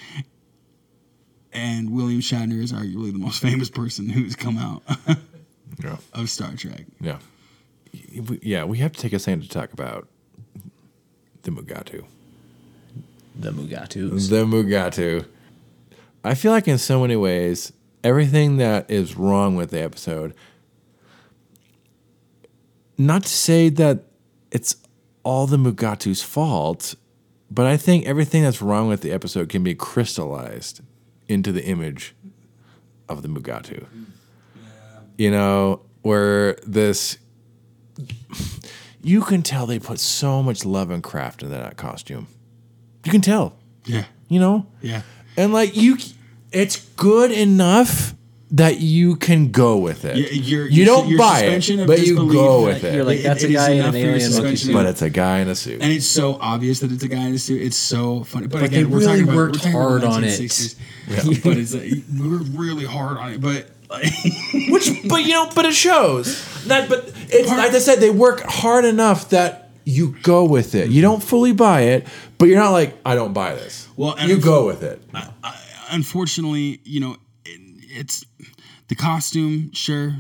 And 1.53 1.91
William 1.91 2.21
Shatner 2.21 2.61
is 2.61 2.71
arguably 2.71 3.11
the 3.11 3.19
most 3.19 3.41
famous 3.41 3.69
person 3.69 4.09
who's 4.09 4.35
come 4.35 4.57
out 4.57 4.83
yeah. 5.83 5.97
of 6.13 6.29
Star 6.29 6.53
Trek. 6.55 6.85
Yeah. 6.99 7.17
We- 8.15 8.39
Yeah, 8.41 8.63
we 8.63 8.77
have 8.77 8.93
to 8.93 8.99
take 8.99 9.13
a 9.13 9.19
second 9.19 9.41
to 9.43 9.49
talk 9.49 9.73
about 9.73 10.07
the 11.43 11.51
Mugato. 11.51 12.05
The 13.37 13.51
Mugatos. 13.51 14.29
The 14.29 14.45
Mugato. 14.45 15.25
I 16.23 16.35
feel 16.35 16.51
like 16.51 16.67
in 16.67 16.77
so 16.77 17.01
many 17.01 17.15
ways, 17.15 17.73
everything 18.03 18.57
that 18.57 18.89
is 18.91 19.17
wrong 19.17 19.55
with 19.55 19.71
the 19.71 19.81
episode, 19.81 20.33
not 22.97 23.23
to 23.23 23.29
say 23.29 23.69
that 23.69 24.03
it's 24.51 24.75
all 25.23 25.47
the 25.47 25.57
Mugato's 25.57 26.21
fault, 26.21 26.95
but 27.49 27.65
I 27.65 27.77
think 27.77 28.05
everything 28.05 28.43
that's 28.43 28.61
wrong 28.61 28.87
with 28.87 29.01
the 29.01 29.11
episode 29.11 29.49
can 29.49 29.63
be 29.63 29.73
crystallized 29.75 30.81
into 31.31 31.51
the 31.51 31.63
image 31.65 32.13
of 33.09 33.21
the 33.21 33.27
Mugato. 33.27 33.85
You 35.17 35.31
know, 35.31 35.81
where 36.01 36.55
this 36.65 37.17
you 39.03 39.21
can 39.21 39.41
tell 39.41 39.65
they 39.65 39.79
put 39.79 39.99
so 39.99 40.41
much 40.43 40.65
love 40.65 40.89
and 40.91 41.01
craft 41.03 41.41
into 41.43 41.55
that 41.55 41.77
costume. 41.77 42.27
You 43.05 43.11
can 43.11 43.21
tell, 43.21 43.55
Yeah, 43.85 44.05
you 44.27 44.39
know? 44.39 44.67
yeah. 44.81 45.01
And 45.37 45.53
like 45.53 45.75
you 45.75 45.97
it's 46.51 46.77
good 46.95 47.31
enough 47.31 48.13
that 48.53 48.79
you 48.81 49.15
can 49.15 49.49
go 49.51 49.77
with 49.77 50.03
it. 50.03 50.15
Y- 50.15 50.27
your- 50.41 50.67
you 50.67 50.83
your- 50.83 50.85
don't 50.85 51.07
your 51.07 51.17
buy 51.17 51.41
it, 51.43 51.87
but 51.87 52.05
you 52.05 52.15
go 52.31 52.65
with 52.65 52.83
it. 52.83 52.93
You're 52.93 53.05
like, 53.05 53.19
It- 53.19 53.23
that's 53.23 53.43
a 53.43 53.47
guy 53.47 53.69
in 53.71 53.77
enough 53.77 53.95
an 53.95 54.01
alien 54.01 54.57
suit. 54.57 54.73
but 54.73 54.85
it's 54.85 55.01
a 55.01 55.09
guy 55.09 55.39
in 55.39 55.47
a 55.47 55.55
suit. 55.55 55.81
and 55.81 55.91
it's 55.91 56.05
so 56.05 56.37
obvious 56.41 56.79
that 56.81 56.91
it's 56.91 57.03
a 57.03 57.07
guy 57.07 57.25
in 57.27 57.33
a 57.33 57.39
suit. 57.39 57.61
It's 57.61 57.77
so 57.77 58.23
funny. 58.25 58.47
But, 58.47 58.59
But 58.59 58.63
again, 58.69 58.83
they 58.83 58.85
we're 58.85 58.99
really 58.99 59.05
talking 59.07 59.23
about, 59.23 59.35
worked 59.35 59.55
we're 59.55 59.59
talking 59.71 59.71
about 59.75 59.89
hard 59.89 60.03
on 60.03 60.23
it. 60.25 60.39
1960s. 60.39 60.75
but 61.43 61.57
it's 61.57 61.73
like, 61.73 61.91
we 62.19 62.29
worked 62.29 62.49
really 62.53 62.85
hard 62.85 63.17
on 63.17 63.31
it. 63.33 63.41
But 63.41 63.69
Which 64.69 64.89
but 65.09 65.23
you 65.23 65.31
know, 65.31 65.49
but 65.53 65.65
it 65.65 65.73
shows. 65.73 66.63
That 66.67 66.87
but 66.87 67.11
it's 67.29 67.49
like 67.49 67.71
I 67.73 67.79
said, 67.79 67.99
they 67.99 68.09
work 68.09 68.39
hard 68.41 68.85
enough 68.85 69.29
that 69.31 69.69
you 69.83 70.15
go 70.23 70.45
with 70.45 70.75
it. 70.75 70.89
You 70.89 71.01
don't 71.01 71.21
fully 71.21 71.51
buy 71.51 71.81
it, 71.81 72.07
but 72.37 72.45
you're 72.47 72.59
not 72.59 72.69
like 72.71 72.97
I 73.05 73.15
don't 73.15 73.33
buy 73.33 73.53
this. 73.55 73.87
Well, 73.97 74.13
and 74.17 74.29
you 74.29 74.37
go 74.39 74.65
with 74.65 74.83
it. 74.83 75.01
unfortunately, 75.89 76.79
you 76.83 76.99
know, 76.99 77.13
it, 77.13 77.19
it's 77.91 78.25
the 78.87 78.95
costume, 78.95 79.71
sure, 79.73 80.15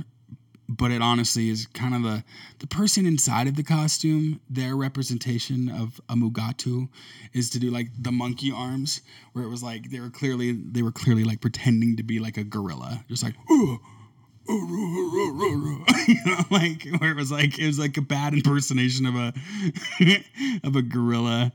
but 0.67 0.91
it 0.91 1.01
honestly 1.01 1.49
is 1.49 1.67
kind 1.67 1.93
of 1.93 2.03
the 2.03 2.23
the 2.59 2.67
person 2.67 3.05
inside 3.05 3.47
of 3.47 3.55
the 3.55 3.63
costume. 3.63 4.39
Their 4.49 4.75
representation 4.75 5.69
of 5.69 5.99
a 6.09 6.15
Mugato 6.15 6.87
is 7.33 7.49
to 7.51 7.59
do 7.59 7.69
like 7.71 7.87
the 7.99 8.11
monkey 8.11 8.51
arms, 8.51 9.01
where 9.33 9.43
it 9.43 9.49
was 9.49 9.61
like 9.61 9.89
they 9.89 9.99
were 9.99 10.09
clearly 10.09 10.53
they 10.53 10.81
were 10.81 10.91
clearly 10.91 11.23
like 11.23 11.41
pretending 11.41 11.97
to 11.97 12.03
be 12.03 12.19
like 12.19 12.37
a 12.37 12.43
gorilla, 12.43 13.03
just 13.09 13.23
like. 13.23 13.35
"Ooh, 13.51 13.79
ooh, 14.49 14.53
ooh, 14.53 15.15
ooh, 15.15 15.41
ooh, 15.41 15.67
ooh," 15.67 15.85
you 16.07 16.19
know, 16.25 16.39
like 16.49 16.87
where 16.99 17.11
it 17.11 17.17
was 17.17 17.31
like 17.31 17.59
it 17.59 17.67
was 17.67 17.79
like 17.79 17.97
a 17.97 18.01
bad 18.01 18.33
impersonation 18.33 19.05
of 19.05 19.15
a 19.15 19.33
of 20.63 20.75
a 20.75 20.81
gorilla, 20.81 21.51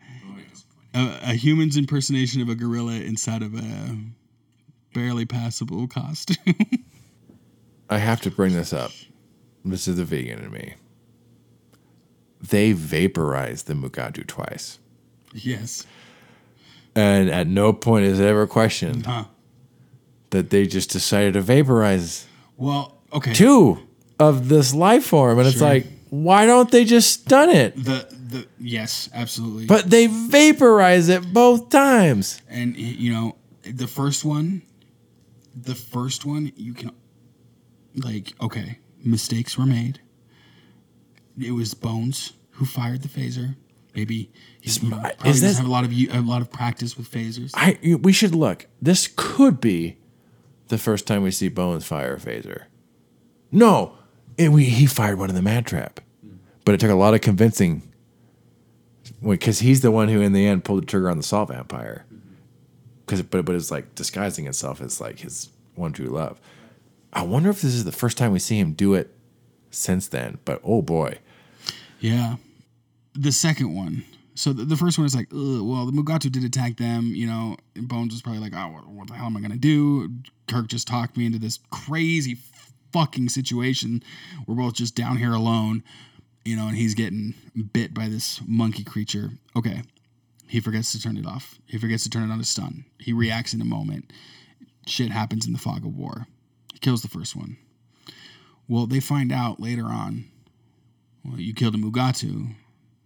oh, 0.95 1.19
a, 1.25 1.31
a 1.31 1.35
human's 1.35 1.77
impersonation 1.77 2.43
of 2.43 2.49
a 2.49 2.55
gorilla 2.55 2.95
inside 2.95 3.43
of 3.43 3.55
a 3.55 3.97
barely 4.97 5.27
passable 5.27 5.87
costume. 5.87 6.55
I 7.91 7.99
have 7.99 8.21
to 8.23 8.31
bring 8.31 8.55
this 8.55 8.73
up. 8.73 8.91
This 9.65 9.87
is 9.87 9.97
the 9.97 10.05
vegan 10.05 10.39
in 10.43 10.51
me. 10.51 10.75
They 12.41 12.73
vaporized 12.73 13.67
the 13.67 13.75
Mugato 13.75 14.27
twice. 14.27 14.79
yes. 15.35 15.85
And 16.95 17.29
at 17.29 17.47
no 17.47 17.75
point 17.75 18.07
is 18.07 18.19
it 18.21 18.25
ever 18.25 18.47
questioned 18.47 19.05
Huh. 19.05 19.25
that 20.31 20.49
they 20.49 20.67
just 20.67 20.91
decided 20.91 21.35
to 21.35 21.43
vaporize 21.43 22.27
Well, 22.57 22.97
okay. 23.13 23.35
two 23.35 23.79
of 24.19 24.49
this 24.49 24.73
life 24.75 25.05
form. 25.05 25.39
And 25.39 25.47
it's 25.47 25.61
like, 25.61 25.87
why 26.09 26.47
don't 26.47 26.71
they 26.71 26.85
just 26.87 27.13
stun 27.13 27.51
it? 27.51 27.77
The 27.77 28.07
the 28.31 28.47
yes, 28.59 29.11
absolutely. 29.13 29.67
But 29.67 29.91
they 29.91 30.07
vaporize 30.07 31.09
it 31.11 31.33
both 31.35 31.69
times. 31.69 32.41
and 32.49 32.75
you 32.77 33.13
know 33.13 33.37
the 33.63 33.87
first 33.87 34.25
one, 34.25 34.63
the 35.61 35.75
first 35.75 36.25
one 36.25 36.53
you 36.57 36.75
can 36.75 36.91
like 37.95 38.35
okay, 38.41 38.79
mistakes 39.03 39.57
were 39.57 39.67
made. 39.67 40.01
It 41.41 41.53
was 41.53 41.75
Bones 41.75 42.33
who 42.53 42.65
fired 42.65 43.03
the 43.03 43.09
phaser. 43.09 43.57
Maybe 43.95 44.31
he's 44.61 44.83
know, 44.83 44.89
Is 44.89 44.93
probably 45.01 45.33
this- 45.33 45.41
doesn't 45.41 45.57
have 45.57 45.67
a 45.67 45.73
lot 45.73 45.85
of 45.85 45.93
a 45.93 46.21
lot 46.21 46.43
of 46.43 46.51
practice 46.51 46.97
with 46.97 47.11
phasers. 47.11 47.53
I 47.55 47.79
we 48.03 48.13
should 48.13 48.35
look. 48.35 48.67
This 48.81 49.09
could 49.15 49.61
be 49.61 49.97
the 50.69 50.79
first 50.79 51.07
time 51.07 51.23
we 51.23 51.31
see 51.31 51.49
Bones 51.49 51.85
fire 51.87 52.15
a 52.15 52.19
phaser. 52.19 52.65
No, 53.53 53.97
it, 54.37 54.51
we, 54.51 54.65
he 54.65 54.87
fired 54.87 55.19
one 55.19 55.29
in 55.31 55.37
the 55.37 55.43
Man 55.43 55.65
Trap, 55.65 56.01
but 56.65 56.75
it 56.75 56.81
took 56.81 56.91
a 56.91 56.95
lot 56.95 57.15
of 57.15 57.21
convincing. 57.21 57.83
Because 59.23 59.61
he's 59.61 59.81
the 59.83 59.93
one 59.93 60.09
who, 60.09 60.21
in 60.21 60.33
the 60.33 60.45
end, 60.47 60.65
pulled 60.65 60.83
the 60.83 60.87
trigger 60.87 61.09
on 61.09 61.17
the 61.17 61.23
salt 61.23 61.49
vampire. 61.49 62.05
Because, 63.07 63.23
but 63.23 63.45
but 63.45 63.55
it's 63.55 63.71
like 63.71 63.95
disguising 63.95 64.47
itself 64.47 64.81
as 64.81 65.01
like 65.01 65.21
his 65.21 65.49
one 65.77 65.93
true 65.93 66.07
love. 66.07 66.41
I 67.13 67.23
wonder 67.23 67.49
if 67.51 67.63
this 67.63 67.73
is 67.73 67.85
the 67.85 67.93
first 67.93 68.19
time 68.19 68.33
we 68.33 68.39
see 68.39 68.59
him 68.59 68.73
do 68.73 68.95
it 68.95 69.15
since 69.71 70.09
then. 70.09 70.39
But 70.45 70.61
oh 70.65 70.83
boy, 70.83 71.19
Yeah. 72.01 72.37
The 73.15 73.33
second 73.33 73.75
one. 73.75 74.05
So 74.35 74.53
the, 74.53 74.65
the 74.67 74.77
first 74.77 74.99
one 74.99 75.07
is 75.07 75.15
like, 75.15 75.29
well, 75.33 75.87
the 75.87 75.93
Mugato 75.93 76.31
did 76.31 76.45
attack 76.45 76.77
them, 76.77 77.07
you 77.15 77.27
know. 77.27 77.57
And 77.75 77.89
Bones 77.89 78.13
was 78.13 78.21
probably 78.21 78.41
like, 78.43 78.53
oh, 78.55 78.69
what, 78.73 78.87
what 78.87 79.09
the 79.09 79.15
hell 79.15 79.27
am 79.27 79.37
I 79.37 79.41
gonna 79.41 79.57
do? 79.57 80.11
Kirk 80.49 80.69
just 80.69 80.87
talked 80.87 81.17
me 81.17 81.25
into 81.25 81.39
this 81.39 81.59
crazy 81.71 82.37
fucking 82.93 83.31
situation. 83.31 84.03
We're 84.47 84.57
both 84.57 84.75
just 84.75 84.95
down 84.95 85.17
here 85.17 85.33
alone, 85.33 85.83
you 86.45 86.57
know, 86.57 86.69
and 86.69 86.77
he's 86.77 86.95
getting 86.95 87.35
bit 87.73 87.95
by 87.95 88.09
this 88.09 88.41
monkey 88.47 88.85
creature. 88.85 89.31
Okay. 89.57 89.83
He 90.49 90.61
forgets 90.61 90.93
to 90.93 91.01
turn 91.01 91.17
it 91.17 91.27
off. 91.27 91.59
He 91.67 91.79
forgets 91.79 92.05
to 92.05 92.11
turn 92.11 92.29
it 92.29 92.33
on 92.33 92.39
to 92.39 92.45
stun. 92.45 92.85
He 92.99 93.13
reacts 93.13 93.53
in 93.53 93.61
a 93.61 93.65
moment. 93.65 94.13
Shit 94.87 95.11
happens 95.11 95.47
in 95.47 95.53
the 95.53 95.59
fog 95.59 95.85
of 95.85 95.97
war. 95.97 96.27
He 96.73 96.79
kills 96.79 97.03
the 97.03 97.09
first 97.09 97.35
one. 97.35 97.57
Well, 98.69 98.87
they 98.87 99.01
find 99.01 99.33
out 99.33 99.61
later 99.61 99.85
on 99.85 100.27
well, 101.27 101.41
you 101.41 101.55
killed 101.55 101.75
a 101.75 101.79
Mugato. 101.79 102.55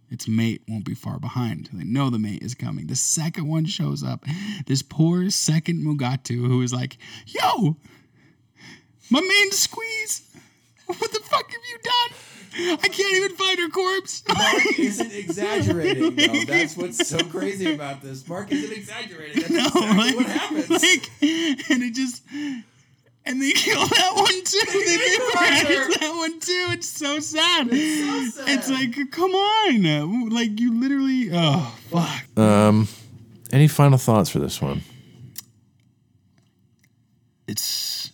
Its 0.09 0.27
mate 0.27 0.61
won't 0.67 0.85
be 0.85 0.93
far 0.93 1.19
behind. 1.19 1.69
They 1.71 1.85
know 1.85 2.09
the 2.09 2.19
mate 2.19 2.43
is 2.43 2.53
coming. 2.53 2.87
The 2.87 2.95
second 2.95 3.47
one 3.47 3.65
shows 3.65 4.03
up. 4.03 4.25
This 4.67 4.81
poor 4.81 5.29
second 5.29 5.83
Mugato 5.83 6.35
who 6.35 6.61
is 6.61 6.73
like, 6.73 6.97
yo, 7.25 7.77
my 9.09 9.21
main 9.21 9.51
squeeze. 9.51 10.27
What 10.85 10.99
the 10.99 11.19
fuck 11.19 11.49
have 11.49 11.61
you 11.69 11.77
done? 11.81 12.17
I 12.53 12.87
can't 12.87 13.15
even 13.15 13.35
find 13.35 13.59
her 13.59 13.69
corpse. 13.69 14.23
Marc 14.35 14.79
isn't 14.79 15.11
exaggerating 15.13 16.15
though. 16.15 16.43
That's 16.45 16.75
what's 16.75 17.07
so 17.07 17.19
crazy 17.25 17.73
about 17.73 18.01
this. 18.01 18.27
Marc 18.27 18.51
isn't 18.51 18.77
exaggerating. 18.77 19.41
That's 19.41 19.73
No, 19.75 19.79
like, 19.81 20.15
like, 20.69 21.11
and 21.21 21.83
it 21.83 21.93
just, 21.93 22.23
and 23.25 23.41
they 23.41 23.51
kill 23.53 23.85
that 23.87 24.11
one 24.15 24.43
too. 24.43 24.61
They 24.65 24.97
vaporize 24.97 25.97
that 25.99 26.13
one 26.15 26.39
too. 26.39 26.67
It's 26.71 26.89
so 26.89 27.19
sad. 27.19 27.69
It's, 27.71 28.69
like, 28.69 29.11
come 29.11 29.31
on, 29.31 30.29
like 30.29 30.59
you 30.59 30.79
literally. 30.79 31.29
Oh 31.31 31.75
fuck. 31.89 32.37
Um, 32.37 32.87
any 33.51 33.67
final 33.67 33.97
thoughts 33.97 34.29
for 34.29 34.39
this 34.39 34.61
one? 34.61 34.81
It's, 37.47 38.11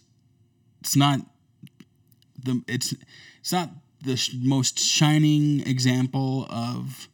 it's 0.81 0.95
not 0.95 1.19
the 2.43 2.63
it's 2.67 2.93
it's 3.39 3.51
not 3.51 3.69
the 4.01 4.17
sh- 4.17 4.31
most 4.39 4.79
shining 4.79 5.61
example 5.67 6.47
of 6.49 7.07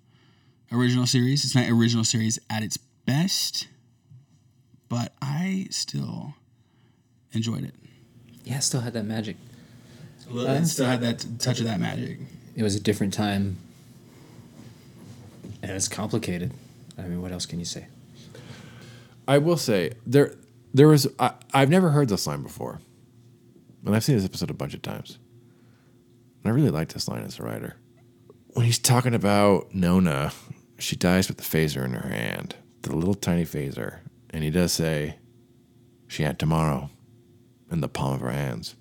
original 0.72 1.06
series. 1.06 1.46
It's 1.46 1.56
not 1.56 1.70
original 1.70 2.04
series 2.04 2.40
at 2.50 2.64
its 2.64 2.78
best, 2.78 3.68
but 4.90 5.14
I 5.22 5.68
still 5.70 6.36
enjoyed 7.32 7.64
it. 7.64 7.76
Yeah, 8.44 8.60
still 8.60 8.82
had 8.82 8.94
that 8.94 9.06
magic. 9.06 9.38
It 10.30 10.66
still 10.68 10.86
had 10.86 11.02
that 11.02 11.26
touch 11.40 11.60
of 11.60 11.66
that 11.66 11.80
magic. 11.80 12.20
It 12.56 12.64
was 12.64 12.76
a 12.76 12.80
different 12.80 13.14
time, 13.14 13.58
and 15.62 15.72
it's 15.72 15.88
complicated. 15.88 16.52
I 16.98 17.04
mean, 17.04 17.22
what 17.22 17.32
else 17.32 17.46
can 17.46 17.60
you 17.60 17.66
say? 17.66 17.88
I 19.28 19.38
will 19.38 19.58
say 19.58 19.94
there 20.06 20.36
there 20.74 20.88
was 20.88 21.08
I, 21.20 21.34
I've 21.54 21.70
never 21.70 21.90
heard 21.90 22.10
this 22.10 22.28
line 22.28 22.42
before, 22.44 22.80
and 23.86 23.96
I've 23.96 24.04
seen 24.04 24.16
this 24.16 24.26
episode 24.26 24.50
a 24.50 24.54
bunch 24.54 24.74
of 24.74 24.82
times. 24.82 25.18
And 26.44 26.52
I 26.52 26.56
really 26.56 26.72
like 26.72 26.90
this 26.90 27.08
line 27.08 27.24
as 27.24 27.40
a 27.40 27.44
writer. 27.44 27.76
When 28.54 28.66
he's 28.66 28.80
talking 28.80 29.16
about 29.16 29.74
Nona, 29.74 30.34
she 30.78 30.96
dies 30.96 31.28
with 31.28 31.38
the 31.38 31.44
phaser 31.44 31.86
in 31.86 31.94
her 31.94 32.10
hand, 32.10 32.56
the 32.82 32.96
little 32.96 33.14
tiny 33.16 33.46
phaser, 33.46 34.00
and 34.30 34.44
he 34.44 34.50
does 34.50 34.74
say, 34.74 35.18
"She 36.08 36.24
had 36.24 36.38
tomorrow 36.38 36.90
in 37.72 37.82
the 37.82 37.88
palm 37.88 38.16
of 38.16 38.22
her 38.22 38.32
hands." 38.32 38.76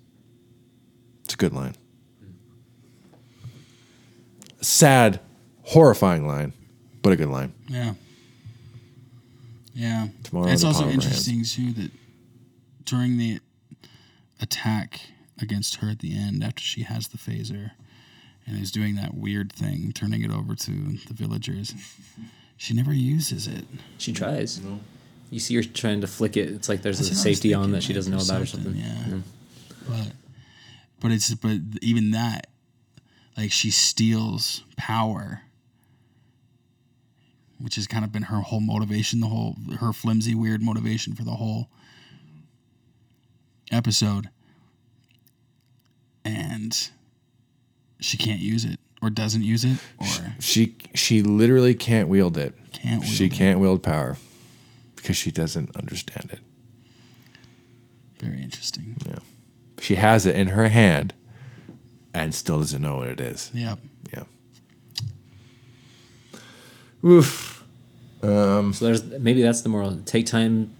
It's 1.23 1.33
a 1.33 1.37
good 1.37 1.53
line. 1.53 1.75
Sad, 4.61 5.19
horrifying 5.63 6.27
line, 6.27 6.53
but 7.01 7.13
a 7.13 7.15
good 7.15 7.29
line. 7.29 7.53
Yeah. 7.67 7.93
Yeah. 9.73 10.09
Tomorrow 10.23 10.47
it's 10.49 10.61
in 10.61 10.67
the 10.69 10.75
also 10.75 10.83
palm 10.83 10.89
of 10.89 10.95
her 10.95 11.09
interesting 11.09 11.43
too 11.43 11.73
that 11.81 11.91
during 12.85 13.17
the 13.17 13.39
attack 14.39 14.99
against 15.43 15.75
her 15.75 15.89
at 15.89 15.99
the 15.99 16.17
end, 16.17 16.43
after 16.43 16.63
she 16.63 16.83
has 16.83 17.09
the 17.09 17.17
phaser 17.19 17.71
and 18.47 18.59
is 18.59 18.71
doing 18.71 18.95
that 18.95 19.13
weird 19.13 19.51
thing, 19.53 19.91
turning 19.93 20.23
it 20.23 20.31
over 20.31 20.55
to 20.55 20.71
the 21.07 21.13
villagers, 21.13 21.75
she 22.57 22.73
never 22.73 22.91
uses 22.91 23.45
it. 23.47 23.65
She 23.97 24.11
tries. 24.11 24.59
You 25.29 25.39
see 25.39 25.55
her 25.55 25.63
trying 25.63 26.01
to 26.01 26.07
flick 26.07 26.35
it. 26.37 26.49
It's 26.49 26.67
like 26.67 26.81
there's 26.81 26.97
That's 26.97 27.09
a 27.09 27.11
what 27.11 27.17
I 27.25 27.29
was 27.29 27.37
safety 27.37 27.53
on 27.53 27.71
that 27.71 27.83
she 27.83 27.93
doesn't 27.93 28.11
know 28.11 28.19
or 28.19 28.23
about 28.23 28.41
or 28.41 28.45
something. 28.45 28.75
Yeah. 28.75 29.19
But 29.87 30.11
but 30.99 31.11
it's 31.11 31.33
but 31.35 31.57
even 31.81 32.11
that, 32.11 32.47
like 33.37 33.51
she 33.51 33.69
steals 33.69 34.63
power. 34.77 35.41
Which 37.59 37.75
has 37.75 37.87
kind 37.87 38.03
of 38.03 38.11
been 38.11 38.23
her 38.23 38.41
whole 38.41 38.59
motivation, 38.59 39.21
the 39.21 39.27
whole 39.27 39.55
her 39.79 39.93
flimsy, 39.93 40.35
weird 40.35 40.61
motivation 40.61 41.15
for 41.15 41.23
the 41.23 41.31
whole 41.31 41.69
episode. 43.71 44.29
And 46.63 46.89
she 47.99 48.17
can't 48.17 48.39
use 48.39 48.65
it 48.65 48.79
or 49.01 49.09
doesn't 49.09 49.43
use 49.43 49.63
it 49.65 49.77
or 49.99 50.07
She 50.39 50.75
she 50.95 51.21
literally 51.21 51.73
can't 51.75 52.07
wield 52.09 52.37
it. 52.37 52.53
Can't 52.71 53.03
she 53.05 53.25
it. 53.25 53.31
can't 53.33 53.59
wield 53.59 53.83
power 53.83 54.17
because 54.95 55.17
she 55.17 55.31
doesn't 55.31 55.75
understand 55.75 56.29
it. 56.31 56.39
very 58.19 58.41
interesting. 58.41 58.95
Yeah. 59.05 59.19
She 59.79 59.95
has 59.95 60.25
it 60.25 60.35
in 60.35 60.47
her 60.49 60.69
hand 60.69 61.13
and 62.13 62.33
still 62.33 62.59
doesn't 62.59 62.81
know 62.81 62.97
what 62.97 63.07
it 63.09 63.19
is. 63.19 63.51
Yep. 63.53 63.79
Yeah. 64.15 64.23
Oof. 67.05 67.63
So 68.21 68.71
there's 68.79 69.03
maybe 69.03 69.41
that's 69.41 69.61
the 69.61 69.69
moral. 69.69 69.97
Take 70.05 70.25
time 70.25 70.73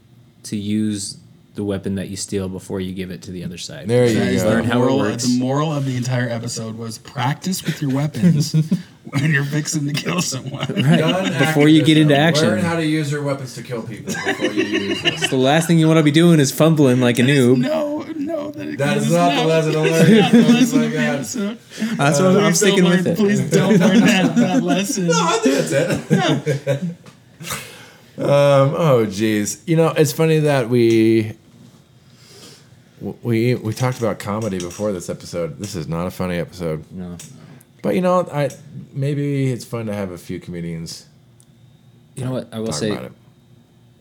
to 0.43 0.55
use 0.55 1.17
the 1.55 1.63
weapon 1.63 1.95
that 1.95 2.09
you 2.09 2.15
steal 2.15 2.49
before 2.49 2.79
you 2.79 2.93
give 2.93 3.11
it 3.11 3.21
to 3.23 3.31
the 3.31 3.43
other 3.43 3.57
side. 3.57 3.87
There 3.87 4.07
you 4.07 4.15
That 4.15 4.33
is 4.33 4.43
go. 4.43 4.49
Learn 4.49 4.65
the 4.65 4.73
how 4.73 4.79
it 4.79 4.85
moral, 4.85 4.97
works. 4.97 5.23
The 5.27 5.39
moral 5.39 5.71
of 5.71 5.85
the 5.85 5.95
entire 5.95 6.27
episode 6.27 6.77
was 6.77 6.97
practice 6.97 7.63
with 7.63 7.79
your 7.81 7.93
weapons 7.93 8.53
when 9.09 9.31
you're 9.31 9.45
fixing 9.45 9.85
to 9.85 9.93
kill 9.93 10.21
someone. 10.21 10.65
Right. 10.67 11.37
Before 11.39 11.67
you 11.67 11.83
get 11.83 11.97
into 11.97 12.17
action. 12.17 12.47
Learn 12.47 12.59
how 12.59 12.75
to 12.75 12.85
use 12.85 13.11
your 13.11 13.21
weapons 13.21 13.53
to 13.55 13.61
kill 13.63 13.83
people 13.83 14.13
before 14.13 14.47
you 14.47 14.63
use 14.63 15.01
them. 15.03 15.29
the 15.29 15.37
last 15.37 15.67
thing 15.67 15.77
you 15.77 15.87
want 15.87 15.99
to 15.99 16.03
be 16.03 16.11
doing 16.11 16.39
is 16.39 16.51
fumbling 16.51 17.01
like 17.01 17.19
a 17.19 17.21
noob. 17.21 17.57
No, 17.57 18.01
no, 18.15 18.49
that, 18.49 18.77
That 18.79 18.97
is 18.97 19.07
is 19.07 19.13
not 19.13 19.35
the 19.35 19.45
lesson 19.45 19.71
to 19.73 19.81
learn. 19.81 20.17
Not 20.17 20.31
the 20.31 20.41
lesson 20.41 20.81
Oh 20.81 20.85
of 20.85 20.91
my 20.91 20.97
the 20.97 20.99
episode. 20.99 21.59
That's 21.97 22.19
what 22.19 22.43
I'm 22.43 22.53
sticking 22.55 22.83
don't 22.83 22.91
with 22.91 23.07
it. 23.07 23.17
Please 23.17 23.51
don't 23.51 23.77
learn 23.79 23.99
that, 23.99 24.35
that 24.37 24.63
lesson. 24.63 25.09
I 25.11 25.37
think 25.37 25.67
that's 25.67 26.51
it. 26.67 26.79
um, 28.17 28.73
oh, 28.75 29.05
geez. 29.05 29.61
You 29.67 29.77
know, 29.77 29.89
it's 29.89 30.11
funny 30.11 30.39
that 30.39 30.69
we 30.69 31.37
we 33.21 33.55
we 33.55 33.73
talked 33.73 33.99
about 33.99 34.19
comedy 34.19 34.59
before 34.59 34.91
this 34.91 35.09
episode. 35.09 35.59
This 35.59 35.75
is 35.75 35.87
not 35.87 36.07
a 36.07 36.11
funny 36.11 36.37
episode, 36.37 36.85
No. 36.91 37.17
but 37.81 37.95
you 37.95 38.01
know, 38.01 38.27
I 38.31 38.49
maybe 38.93 39.51
it's 39.51 39.65
fun 39.65 39.85
to 39.87 39.93
have 39.93 40.11
a 40.11 40.17
few 40.17 40.39
comedians 40.39 41.05
You 42.15 42.25
know 42.25 42.31
what? 42.31 42.47
I 42.53 42.59
will 42.59 42.71
say 42.71 42.91
about 42.91 43.05
it. 43.05 43.11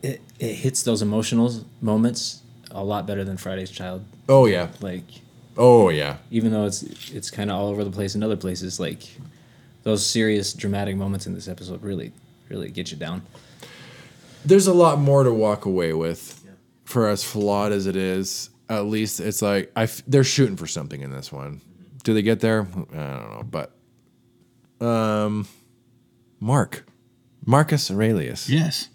it, 0.03 0.21
it 0.39 0.53
hits 0.55 0.83
those 0.83 1.01
emotional 1.01 1.65
moments 1.81 2.41
a 2.71 2.83
lot 2.83 3.05
better 3.05 3.23
than 3.23 3.37
Friday's 3.37 3.69
Child. 3.71 4.03
Oh 4.29 4.45
yeah, 4.45 4.69
Like 4.81 5.03
oh 5.57 5.89
yeah. 5.89 6.17
even 6.31 6.51
though 6.51 6.65
it's 6.65 6.83
it's 7.11 7.29
kind 7.29 7.51
of 7.51 7.57
all 7.57 7.67
over 7.69 7.83
the 7.83 7.91
place 7.91 8.15
in 8.15 8.23
other 8.23 8.37
places, 8.37 8.79
like 8.79 9.01
those 9.83 10.05
serious 10.05 10.53
dramatic 10.53 10.95
moments 10.95 11.27
in 11.27 11.33
this 11.33 11.47
episode 11.49 11.83
really 11.83 12.11
really 12.49 12.69
get 12.69 12.89
you 12.91 12.97
down. 12.97 13.21
There's 14.45 14.67
a 14.67 14.73
lot 14.73 14.99
more 14.99 15.23
to 15.23 15.33
walk 15.33 15.65
away 15.65 15.93
with, 15.93 16.41
for 16.85 17.07
as 17.07 17.23
flawed 17.23 17.71
as 17.71 17.87
it 17.87 17.95
is. 17.95 18.49
At 18.69 18.85
least 18.85 19.19
it's 19.19 19.41
like 19.41 19.71
I 19.75 19.83
f- 19.83 20.03
they're 20.07 20.23
shooting 20.23 20.55
for 20.55 20.67
something 20.67 21.01
in 21.01 21.11
this 21.11 21.31
one. 21.31 21.61
Do 22.03 22.13
they 22.13 22.21
get 22.21 22.39
there? 22.39 22.61
I 22.61 22.73
don't 22.75 22.93
know, 22.93 23.43
but 23.49 23.75
um, 24.85 25.47
Marc, 26.39 26.85
Marcus 27.45 27.89
Aurelius. 27.91 28.49
Yes. 28.49 28.89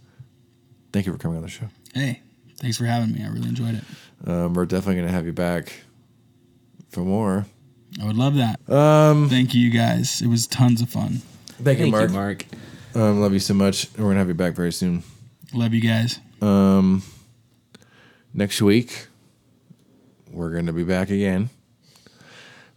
Thank 0.93 1.07
you 1.07 1.13
for 1.13 1.19
coming 1.19 1.37
on 1.37 1.43
the 1.43 1.49
show. 1.49 1.67
Hey, 1.95 2.23
thanks 2.61 2.77
for 2.79 2.85
having 2.85 3.13
me. 3.15 3.23
I 3.25 3.29
really 3.29 3.49
enjoyed 3.49 3.75
it. 3.75 3.85
Um, 4.29 4.55
we're 4.55 4.67
definitely 4.67 4.97
going 4.97 5.07
to 5.07 5.13
have 5.13 5.27
you 5.27 5.33
back 5.33 5.73
for 6.91 7.01
more. 7.01 7.47
I 8.01 8.07
would 8.07 8.17
love 8.17 8.35
that. 8.37 8.59
Um, 8.73 9.29
Thank 9.29 9.55
you, 9.55 9.71
guys. 9.71 10.21
It 10.23 10.27
was 10.29 10.47
tons 10.47 10.81
of 10.83 10.89
fun. 10.91 11.21
Thank, 11.63 11.79
you, 11.79 11.91
Thank 11.91 11.93
Marc. 11.93 12.11
you, 12.11 12.15
Marc. 12.17 12.45
Um, 12.95 13.21
love 13.21 13.33
you 13.33 13.39
so 13.39 13.55
much. 13.55 13.89
We're 13.97 14.05
going 14.05 14.15
to 14.15 14.19
have 14.19 14.29
you 14.29 14.35
back 14.35 14.55
very 14.55 14.73
soon. 14.73 15.03
Love 15.53 15.73
you 15.75 15.81
guys. 15.81 16.21
Um, 16.43 17.03
Next 18.35 18.61
week, 18.63 19.08
we're 20.31 20.51
going 20.51 20.67
to 20.67 20.73
be 20.73 20.85
back 20.85 21.11
again. 21.11 21.51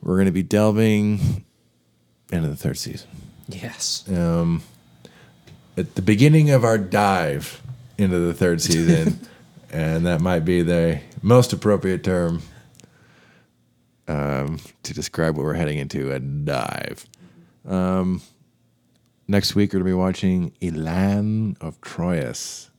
We're 0.02 0.16
going 0.16 0.26
to 0.26 0.32
be 0.32 0.44
delving 0.44 1.46
into 2.32 2.48
the 2.48 2.56
third 2.56 2.78
season. 2.78 3.10
Yes. 3.48 4.04
At 5.78 5.96
the 5.96 6.02
beginning 6.02 6.50
of 6.52 6.64
our 6.64 6.78
dive 6.78 7.62
into 7.98 8.20
the 8.20 8.34
third 8.34 8.62
season, 8.62 9.20
and 9.72 10.06
that 10.06 10.22
might 10.22 10.42
be 10.42 10.62
the 10.62 11.00
most 11.22 11.54
appropriate 11.54 12.04
term 12.04 12.42
um, 14.08 14.60
to 14.84 14.94
describe 14.94 15.38
what 15.38 15.44
we're 15.44 15.54
heading 15.54 15.78
into 15.78 16.12
a 16.12 16.20
dive. 16.20 17.06
Um, 17.68 18.22
next 19.28 19.56
week, 19.56 19.72
we're 19.72 19.80
going 19.80 19.86
to 19.86 19.92
be 19.92 19.94
watching 19.94 20.52
Elaan 20.62 21.62
of 21.62 21.80
Troyius. 21.82 22.70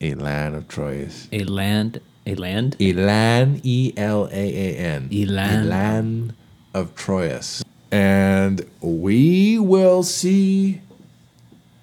Elaan 0.00 0.56
of 0.56 0.68
Troyius. 0.68 1.28
A 1.32 1.44
land 1.44 2.00
a 2.26 2.34
land 2.34 2.76
Elaan, 2.78 3.60
E 3.62 3.92
L 3.96 4.26
A 4.26 4.30
A 4.34 4.76
N. 4.76 5.08
Elaan. 5.10 5.64
Elaan 5.66 6.34
of 6.74 6.94
Troyius. 6.94 7.62
And 7.92 8.66
we 8.80 9.58
will 9.58 10.02
see 10.02 10.80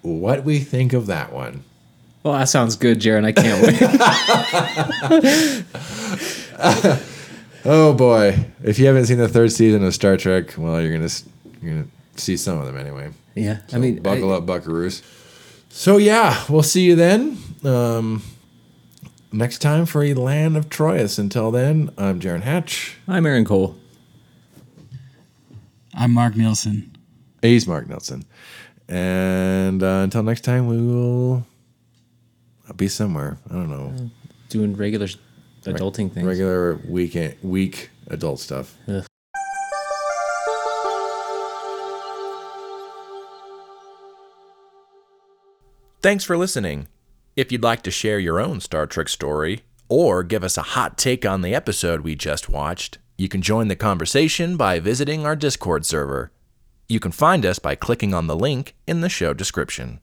what 0.02 0.44
we 0.44 0.60
think 0.60 0.94
of 0.94 1.08
that 1.08 1.32
one. 1.34 1.64
Well, 2.24 2.34
that 2.36 2.50
sounds 2.50 2.76
good, 2.76 3.00
Jaron. 3.00 3.26
I 3.26 3.32
can't 3.32 3.62
wait. 6.94 7.00
Oh 7.66 7.94
boy! 7.94 8.46
If 8.62 8.78
you 8.78 8.88
haven't 8.88 9.06
seen 9.06 9.18
the 9.20 9.30
third 9.30 9.50
season 9.54 9.86
of 9.86 9.94
Star 9.94 10.18
Trek, 10.18 10.54
well, 10.58 10.82
you're 10.82 10.91
gonna 10.91 11.08
you're 11.62 11.72
gonna 11.76 11.88
see 12.18 12.36
some 12.36 12.58
of 12.60 12.66
them 12.66 12.76
anyway. 12.78 13.10
yeah. 13.36 13.60
I 13.72 13.78
mean, 13.78 14.02
Buckle 14.02 14.34
I- 14.34 14.38
up, 14.38 14.46
Buckaroos. 14.46 15.02
So 15.70 15.96
yeah, 15.96 16.44
we'll 16.50 16.62
see 16.62 16.84
you 16.84 16.96
then. 16.98 17.38
Um, 17.64 18.22
next 19.34 19.59
time 19.59 19.86
for 19.86 20.03
a 20.03 20.13
land 20.13 20.55
of 20.55 20.69
Troyius. 20.69 21.19
Until 21.19 21.51
then, 21.51 21.89
I'm 21.97 22.19
Jaron 22.19 22.41
Hatch. 22.41 22.95
I'm 23.07 23.25
Aaron 23.25 23.45
Cole. 23.45 23.75
I'm 25.93 26.11
Marc 26.13 26.36
Nielsen. 26.36 26.95
He's 27.41 27.67
Mark 27.67 27.88
Nelson. 27.88 28.25
And 28.88 29.84
uh, 29.84 30.01
until 30.03 30.23
next 30.23 30.41
time, 30.41 30.67
we 30.67 30.77
will 30.81 31.45
be 32.75 32.88
somewhere. 32.88 33.38
I 33.49 33.53
don't 33.53 33.69
know. 33.69 34.09
Doing 34.49 34.75
regular 34.75 35.05
s- 35.05 35.17
adulting 35.65 36.11
things. 36.11 36.25
Regular 36.25 36.79
weekend, 36.88 37.36
week 37.41 37.89
adult 38.07 38.39
stuff. 38.39 38.75
Ugh. 38.88 39.05
Thanks 46.01 46.23
for 46.23 46.38
listening. 46.38 46.88
If 47.36 47.51
you'd 47.51 47.63
like 47.63 47.81
to 47.84 47.91
share 47.91 48.19
your 48.19 48.39
own 48.39 48.59
Star 48.59 48.86
Trek 48.86 49.09
story 49.09 49.63
or 49.89 50.21
give 50.21 50.43
us 50.43 50.55
a 50.55 50.61
hot 50.61 50.99
take 50.99 51.25
on 51.25 51.41
the 51.41 51.55
episode 51.55 52.01
we 52.01 52.15
just 52.15 52.47
watched, 52.47 52.99
you 53.17 53.27
can 53.27 53.41
join 53.41 53.69
the 53.69 53.75
conversation 53.75 54.55
by 54.55 54.79
visiting 54.79 55.25
our 55.25 55.36
Discord 55.36 55.84
server. 55.84 56.31
You 56.88 56.99
can 56.99 57.11
find 57.11 57.43
us 57.43 57.57
by 57.57 57.73
clicking 57.73 58.13
on 58.13 58.27
the 58.27 58.36
link 58.36 58.75
in 58.86 59.01
the 59.01 59.09
show 59.09 59.34
description. 59.34 59.99